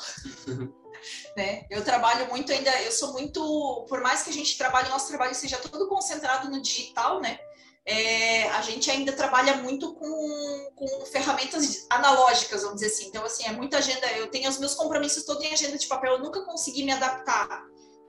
né? 1.36 1.66
Eu 1.68 1.84
trabalho 1.84 2.26
muito 2.30 2.50
ainda, 2.50 2.70
eu 2.82 2.90
sou 2.90 3.12
muito, 3.12 3.84
por 3.86 4.00
mais 4.00 4.22
que 4.22 4.30
a 4.30 4.32
gente 4.32 4.56
trabalhe, 4.56 4.88
nosso 4.88 5.08
trabalho 5.08 5.34
seja 5.34 5.58
todo 5.58 5.86
concentrado 5.86 6.50
no 6.50 6.62
digital, 6.62 7.20
né? 7.20 7.38
É, 7.84 8.48
a 8.52 8.62
gente 8.62 8.90
ainda 8.90 9.12
trabalha 9.12 9.58
muito 9.58 9.94
com, 9.94 10.72
com 10.74 11.04
ferramentas 11.04 11.86
analógicas, 11.90 12.62
vamos 12.62 12.80
dizer 12.80 12.86
assim. 12.86 13.08
Então, 13.08 13.22
assim, 13.22 13.46
é 13.46 13.52
muita 13.52 13.76
agenda. 13.76 14.10
Eu 14.12 14.28
tenho 14.28 14.48
os 14.48 14.58
meus 14.58 14.74
compromissos 14.74 15.24
todos 15.24 15.44
em 15.44 15.52
agenda 15.52 15.76
de 15.76 15.86
papel. 15.86 16.14
Eu 16.14 16.20
nunca 16.20 16.42
consegui 16.46 16.84
me 16.84 16.90
adaptar 16.90 17.62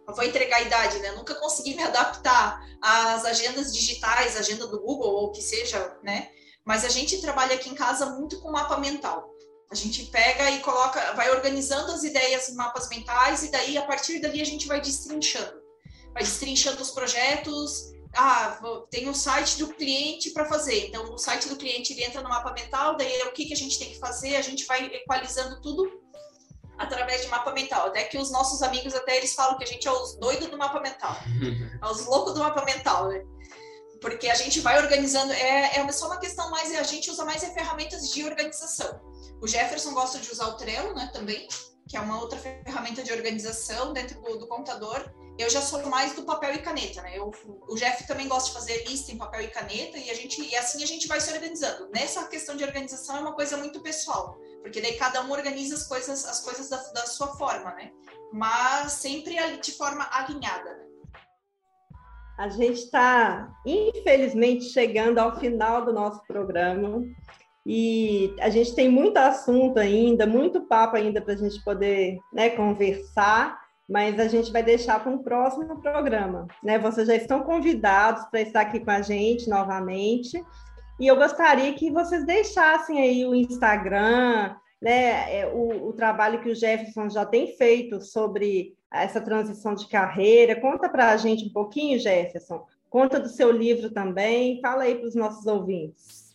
eu 0.07 0.15
vou 0.15 0.23
entregar 0.23 0.57
a 0.57 0.61
idade, 0.61 0.99
né? 0.99 1.11
Nunca 1.11 1.35
consegui 1.35 1.75
me 1.75 1.83
adaptar 1.83 2.65
às 2.81 3.25
agendas 3.25 3.73
digitais, 3.73 4.37
agenda 4.37 4.65
do 4.65 4.79
Google 4.79 5.13
ou 5.13 5.25
o 5.25 5.31
que 5.31 5.41
seja, 5.41 5.97
né? 6.01 6.29
Mas 6.65 6.85
a 6.85 6.89
gente 6.89 7.19
trabalha 7.19 7.55
aqui 7.55 7.69
em 7.69 7.75
casa 7.75 8.05
muito 8.11 8.39
com 8.39 8.49
mapa 8.49 8.77
mental. 8.77 9.29
A 9.69 9.75
gente 9.75 10.05
pega 10.05 10.49
e 10.51 10.59
coloca, 10.59 11.13
vai 11.13 11.29
organizando 11.31 11.91
as 11.91 12.03
ideias 12.03 12.47
em 12.47 12.55
mapas 12.55 12.87
mentais 12.87 13.43
e 13.43 13.51
daí 13.51 13.77
a 13.77 13.85
partir 13.85 14.19
dali 14.19 14.41
a 14.41 14.45
gente 14.45 14.65
vai 14.65 14.79
destrinchando. 14.79 15.61
Vai 16.13 16.23
destrinchando 16.23 16.81
os 16.81 16.91
projetos. 16.91 17.91
Ah, 18.15 18.59
tem 18.89 19.09
um 19.09 19.13
site 19.13 19.57
do 19.57 19.67
cliente 19.73 20.31
para 20.31 20.45
fazer. 20.45 20.87
Então, 20.87 21.13
o 21.13 21.17
site 21.17 21.49
do 21.49 21.57
cliente 21.57 21.91
ele 21.91 22.05
entra 22.05 22.21
no 22.21 22.29
mapa 22.29 22.53
mental, 22.53 22.95
daí 22.95 23.13
é 23.13 23.25
o 23.25 23.33
que, 23.33 23.45
que 23.45 23.53
a 23.53 23.57
gente 23.57 23.77
tem 23.77 23.89
que 23.89 23.99
fazer, 23.99 24.37
a 24.37 24.41
gente 24.41 24.65
vai 24.65 24.85
equalizando 24.85 25.61
tudo 25.61 26.06
através 26.77 27.21
de 27.21 27.27
mapa 27.27 27.51
mental. 27.51 27.87
Até 27.87 28.03
que 28.03 28.17
os 28.17 28.31
nossos 28.31 28.61
amigos 28.61 28.93
até 28.93 29.17
eles 29.17 29.33
falam 29.33 29.57
que 29.57 29.63
a 29.63 29.67
gente 29.67 29.87
é 29.87 29.91
os 29.91 30.15
doidos 30.15 30.47
do 30.47 30.57
mapa 30.57 30.79
mental, 30.79 31.15
é 31.81 31.85
os 31.89 32.05
loucos 32.05 32.33
do 32.33 32.39
mapa 32.39 32.63
mental, 32.63 33.09
né? 33.09 33.23
Porque 33.99 34.29
a 34.29 34.35
gente 34.35 34.59
vai 34.59 34.77
organizando, 34.77 35.33
é, 35.33 35.77
é 35.77 35.91
só 35.91 36.05
uma 36.05 36.19
questão 36.19 36.51
mais, 36.51 36.73
a 36.75 36.83
gente 36.83 37.09
usa 37.09 37.25
mais 37.25 37.43
é 37.43 37.51
ferramentas 37.51 38.09
de 38.09 38.23
organização. 38.23 39.01
O 39.41 39.47
Jefferson 39.47 39.93
gosta 39.93 40.19
de 40.19 40.31
usar 40.31 40.47
o 40.47 40.53
Trello, 40.53 40.93
né, 40.93 41.09
também, 41.11 41.47
que 41.87 41.97
é 41.97 41.99
uma 41.99 42.19
outra 42.19 42.37
ferramenta 42.37 43.01
de 43.01 43.11
organização 43.11 43.93
dentro 43.93 44.19
do, 44.21 44.37
do 44.37 44.47
computador. 44.47 45.13
Eu 45.37 45.49
já 45.49 45.61
sou 45.61 45.83
mais 45.85 46.13
do 46.13 46.23
papel 46.23 46.55
e 46.55 46.59
caneta, 46.59 47.01
né? 47.01 47.17
Eu, 47.17 47.31
o 47.67 47.75
Jeff 47.75 48.05
também 48.07 48.27
gosta 48.27 48.49
de 48.49 48.55
fazer 48.55 48.83
lista 48.85 49.11
em 49.11 49.17
papel 49.17 49.41
e 49.41 49.47
caneta 49.47 49.97
e 49.97 50.09
a 50.09 50.13
gente 50.13 50.41
e 50.41 50.55
assim 50.55 50.83
a 50.83 50.87
gente 50.87 51.07
vai 51.07 51.21
se 51.21 51.31
organizando. 51.31 51.89
Nessa 51.89 52.25
questão 52.25 52.55
de 52.55 52.63
organização 52.63 53.17
é 53.17 53.19
uma 53.19 53.33
coisa 53.33 53.55
muito 53.55 53.79
pessoal 53.79 54.35
porque 54.67 54.81
daí 54.81 54.93
cada 54.93 55.23
um 55.23 55.31
organiza 55.31 55.75
as 55.75 55.87
coisas, 55.87 56.25
as 56.25 56.41
coisas 56.41 56.69
da, 56.69 56.77
da 56.91 57.05
sua 57.05 57.27
forma, 57.37 57.73
né? 57.73 57.91
Mas 58.33 58.91
sempre 58.93 59.35
de 59.61 59.71
forma 59.71 60.07
alinhada. 60.11 60.71
Né? 60.75 60.85
A 62.37 62.49
gente 62.49 62.81
está, 62.81 63.49
infelizmente, 63.65 64.65
chegando 64.65 65.19
ao 65.19 65.39
final 65.39 65.85
do 65.85 65.93
nosso 65.93 66.21
programa. 66.27 67.03
E 67.65 68.33
a 68.39 68.49
gente 68.49 68.75
tem 68.75 68.89
muito 68.89 69.17
assunto 69.17 69.77
ainda, 69.77 70.25
muito 70.25 70.61
papo 70.61 70.95
ainda 70.95 71.21
para 71.21 71.33
a 71.33 71.37
gente 71.37 71.61
poder 71.63 72.17
né, 72.31 72.49
conversar, 72.51 73.59
mas 73.89 74.19
a 74.19 74.27
gente 74.27 74.51
vai 74.53 74.63
deixar 74.63 75.01
para 75.01 75.11
um 75.11 75.17
próximo 75.17 75.81
programa. 75.81 76.47
Né? 76.63 76.77
Vocês 76.77 77.07
já 77.07 77.15
estão 77.15 77.41
convidados 77.41 78.25
para 78.29 78.41
estar 78.41 78.61
aqui 78.61 78.79
com 78.79 78.91
a 78.91 79.01
gente 79.01 79.49
novamente. 79.49 80.41
E 80.99 81.05
eu 81.05 81.15
gostaria 81.15 81.73
que 81.73 81.91
vocês 81.91 82.25
deixassem 82.25 82.99
aí 82.99 83.25
o 83.25 83.35
Instagram, 83.35 84.55
né, 84.81 85.41
é, 85.41 85.51
o, 85.53 85.89
o, 85.89 85.93
trabalho 85.93 86.41
que 86.41 86.49
o 86.49 86.55
Jefferson 86.55 87.09
já 87.09 87.23
tem 87.23 87.55
feito 87.55 88.01
sobre 88.01 88.75
essa 88.91 89.21
transição 89.21 89.75
de 89.75 89.87
carreira. 89.87 90.59
Conta 90.59 90.89
para 90.89 91.11
a 91.11 91.17
gente 91.17 91.45
um 91.45 91.53
pouquinho, 91.53 91.99
Jefferson. 91.99 92.65
Conta 92.89 93.19
do 93.19 93.29
seu 93.29 93.51
livro 93.51 93.91
também. 93.91 94.59
Fala 94.59 94.83
aí 94.83 94.95
para 94.95 95.07
os 95.07 95.15
nossos 95.15 95.45
ouvintes. 95.45 96.27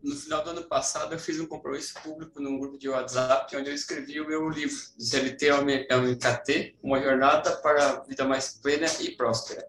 No 0.00 0.14
final 0.14 0.44
do 0.44 0.50
ano 0.50 0.62
passado, 0.64 1.14
eu 1.14 1.18
fiz 1.18 1.40
um 1.40 1.46
compromisso 1.46 1.94
público 2.02 2.40
num 2.40 2.58
grupo 2.58 2.76
de 2.76 2.90
WhatsApp, 2.90 3.56
onde 3.56 3.70
eu 3.70 3.74
escrevi 3.74 4.20
o 4.20 4.28
meu 4.28 4.48
livro, 4.50 4.76
ZLT 5.00 5.48
ao 5.48 6.02
MKT, 6.02 6.76
Uma 6.82 7.00
Jornada 7.00 7.56
para 7.56 7.88
a 7.88 8.00
Vida 8.00 8.24
Mais 8.24 8.60
Plena 8.62 8.86
e 9.00 9.12
Próspera. 9.12 9.66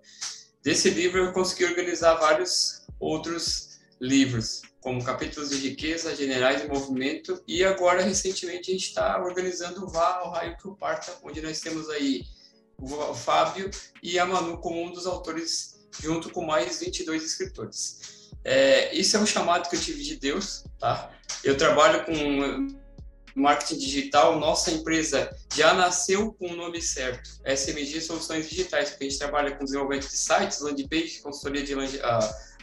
Desse 0.61 0.89
livro, 0.89 1.19
eu 1.19 1.31
consegui 1.31 1.63
organizar 1.63 2.15
vários 2.15 2.85
outros 2.99 3.64
livros, 3.99 4.61
como 4.81 5.03
Capítulos 5.03 5.49
de 5.49 5.57
Riqueza, 5.57 6.15
Generais 6.15 6.61
de 6.61 6.67
Movimento, 6.67 7.41
e 7.47 7.63
agora, 7.63 8.03
recentemente, 8.03 8.69
a 8.69 8.73
gente 8.73 8.87
está 8.87 9.21
organizando 9.21 9.85
o 9.85 9.89
Vá 9.89 10.19
ao 10.19 10.31
Raio 10.31 10.57
que 10.57 10.67
o 10.67 10.75
Parta, 10.75 11.17
onde 11.23 11.41
nós 11.41 11.59
temos 11.59 11.89
aí 11.89 12.23
o 12.77 13.13
Fábio 13.13 13.69
e 14.03 14.19
a 14.19 14.25
Manu 14.25 14.57
como 14.57 14.83
um 14.83 14.91
dos 14.91 15.07
autores, 15.07 15.87
junto 15.99 16.29
com 16.29 16.45
mais 16.45 16.79
22 16.79 17.23
escritores. 17.23 18.29
É, 18.43 18.93
isso 18.95 19.17
é 19.17 19.19
um 19.19 19.25
chamado 19.25 19.69
que 19.69 19.75
eu 19.75 19.81
tive 19.81 20.03
de 20.03 20.17
Deus, 20.17 20.65
tá? 20.77 21.11
Eu 21.43 21.57
trabalho 21.57 22.05
com 22.05 22.67
marketing 23.35 23.77
digital, 23.77 24.39
nossa 24.39 24.71
empresa 24.71 25.29
já 25.53 25.73
nasceu 25.73 26.31
com 26.33 26.47
o 26.47 26.55
nome 26.55 26.81
certo, 26.81 27.29
SMG 27.43 27.99
Soluções 27.99 28.49
Digitais, 28.49 28.91
porque 28.91 29.03
a 29.03 29.09
gente 29.09 29.19
trabalha 29.19 29.55
com 29.55 29.65
desenvolvimento 29.65 30.07
de 30.07 30.15
sites, 30.15 30.61
landing 30.61 30.87
page, 30.87 31.19
consultoria 31.21 31.63
de 31.63 31.73
uh, 31.75 31.89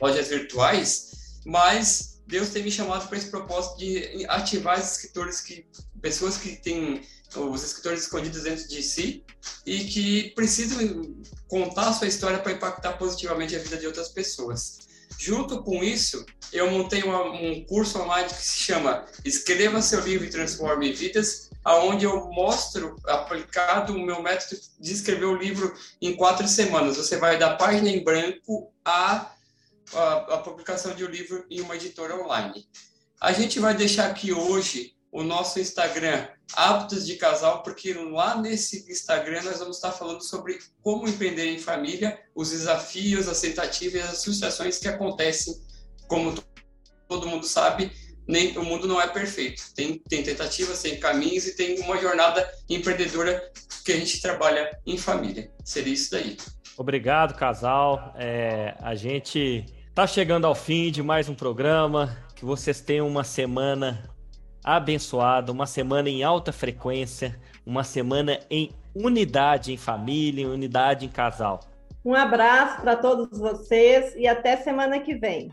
lojas 0.00 0.28
virtuais, 0.28 1.11
mas 1.44 2.20
Deus 2.26 2.50
tem 2.50 2.62
me 2.62 2.70
chamado 2.70 3.08
para 3.08 3.18
esse 3.18 3.28
propósito 3.28 3.78
de 3.78 4.24
ativar 4.28 4.78
os 4.78 4.92
escritores 4.92 5.40
que 5.40 5.66
pessoas 6.00 6.36
que 6.36 6.56
têm 6.56 7.02
os 7.36 7.62
escritores 7.62 8.02
escondidos 8.02 8.42
dentro 8.42 8.68
de 8.68 8.82
si 8.82 9.24
e 9.64 9.84
que 9.84 10.30
precisam 10.34 11.14
contar 11.48 11.88
a 11.88 11.92
sua 11.92 12.08
história 12.08 12.38
para 12.38 12.52
impactar 12.52 12.92
positivamente 12.94 13.56
a 13.56 13.58
vida 13.58 13.76
de 13.76 13.86
outras 13.86 14.08
pessoas. 14.08 14.80
Junto 15.18 15.62
com 15.62 15.84
isso, 15.84 16.24
eu 16.52 16.70
montei 16.70 17.02
uma, 17.02 17.22
um 17.30 17.64
curso 17.64 17.98
online 18.00 18.28
que 18.28 18.42
se 18.42 18.58
chama 18.58 19.06
Escreva 19.24 19.80
seu 19.80 20.00
livro 20.00 20.26
e 20.26 20.30
transforme 20.30 20.92
vidas, 20.92 21.50
aonde 21.64 22.04
eu 22.04 22.28
mostro 22.30 22.96
aplicado 23.06 23.94
o 23.94 24.04
meu 24.04 24.20
método 24.20 24.60
de 24.80 24.92
escrever 24.92 25.26
o 25.26 25.36
livro 25.36 25.72
em 26.00 26.16
quatro 26.16 26.48
semanas. 26.48 26.96
Você 26.96 27.16
vai 27.18 27.38
da 27.38 27.54
página 27.54 27.88
em 27.88 28.02
branco 28.02 28.72
a 28.84 29.32
a, 29.94 30.34
a 30.34 30.38
publicação 30.38 30.94
de 30.94 31.04
um 31.04 31.08
livro 31.08 31.44
em 31.50 31.60
uma 31.60 31.76
editora 31.76 32.16
online. 32.16 32.66
A 33.20 33.32
gente 33.32 33.60
vai 33.60 33.74
deixar 33.74 34.10
aqui 34.10 34.32
hoje 34.32 34.94
o 35.12 35.22
nosso 35.22 35.60
Instagram, 35.60 36.26
Hábitos 36.54 37.06
de 37.06 37.16
Casal, 37.16 37.62
porque 37.62 37.92
lá 37.92 38.40
nesse 38.40 38.90
Instagram 38.90 39.42
nós 39.42 39.58
vamos 39.58 39.76
estar 39.76 39.92
falando 39.92 40.22
sobre 40.22 40.58
como 40.82 41.06
empreender 41.06 41.46
em 41.52 41.58
família, 41.58 42.18
os 42.34 42.50
desafios, 42.50 43.28
as 43.28 43.40
tentativas 43.40 44.00
e 44.00 44.04
as 44.04 44.24
frustrações 44.24 44.78
que 44.78 44.88
acontecem. 44.88 45.54
Como 46.08 46.34
todo 47.08 47.28
mundo 47.28 47.46
sabe, 47.46 47.92
nem 48.26 48.56
o 48.56 48.64
mundo 48.64 48.88
não 48.88 49.00
é 49.00 49.06
perfeito. 49.06 49.62
Tem, 49.74 49.98
tem 49.98 50.22
tentativas, 50.22 50.80
tem 50.80 50.98
caminhos 50.98 51.46
e 51.46 51.56
tem 51.56 51.78
uma 51.80 51.98
jornada 51.98 52.50
empreendedora 52.68 53.52
que 53.84 53.92
a 53.92 53.96
gente 53.96 54.20
trabalha 54.20 54.70
em 54.86 54.96
família. 54.96 55.52
Seria 55.62 55.92
isso 55.92 56.10
daí. 56.10 56.36
Obrigado, 56.76 57.34
casal. 57.34 58.14
É, 58.16 58.74
a 58.80 58.94
gente 58.94 59.66
Tá 59.94 60.06
chegando 60.06 60.46
ao 60.46 60.54
fim 60.54 60.90
de 60.90 61.02
mais 61.02 61.28
um 61.28 61.34
programa. 61.34 62.16
Que 62.34 62.46
vocês 62.46 62.80
tenham 62.80 63.06
uma 63.06 63.22
semana 63.24 64.08
abençoada, 64.64 65.52
uma 65.52 65.66
semana 65.66 66.08
em 66.08 66.22
alta 66.22 66.50
frequência, 66.50 67.38
uma 67.66 67.84
semana 67.84 68.40
em 68.48 68.70
unidade 68.94 69.70
em 69.70 69.76
família, 69.76 70.44
em 70.44 70.46
unidade 70.46 71.04
em 71.04 71.10
casal. 71.10 71.60
Um 72.02 72.14
abraço 72.14 72.80
para 72.80 72.96
todos 72.96 73.38
vocês 73.38 74.14
e 74.16 74.26
até 74.26 74.56
semana 74.56 74.98
que 74.98 75.14
vem. 75.14 75.52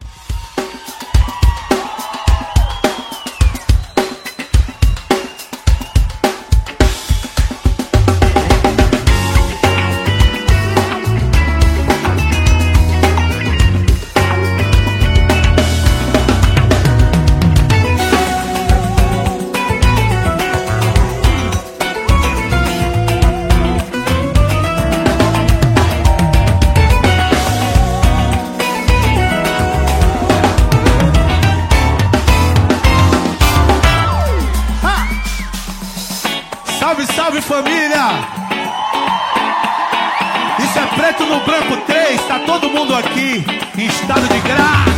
Branco 41.50 41.78
3, 41.88 42.22
tá 42.28 42.39
todo 42.45 42.70
mundo 42.70 42.93
aqui 42.93 43.43
em 43.76 43.88
estado 43.88 44.22
de 44.28 44.39
graça. 44.41 44.89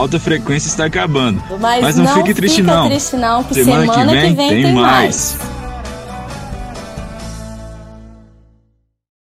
alta 0.00 0.18
frequência 0.18 0.68
está 0.68 0.86
acabando. 0.86 1.42
Mas, 1.60 1.82
Mas 1.82 1.96
não, 1.96 2.04
não, 2.04 2.14
fique 2.14 2.34
triste, 2.34 2.62
não. 2.62 2.88
triste 2.88 3.16
não. 3.16 3.44
Semana, 3.44 3.92
semana, 3.92 4.12
que 4.12 4.18
vem, 4.20 4.34
vem 4.34 4.48
tem, 4.48 4.62
tem 4.64 4.74
mais. 4.74 4.84
mais. 4.84 5.29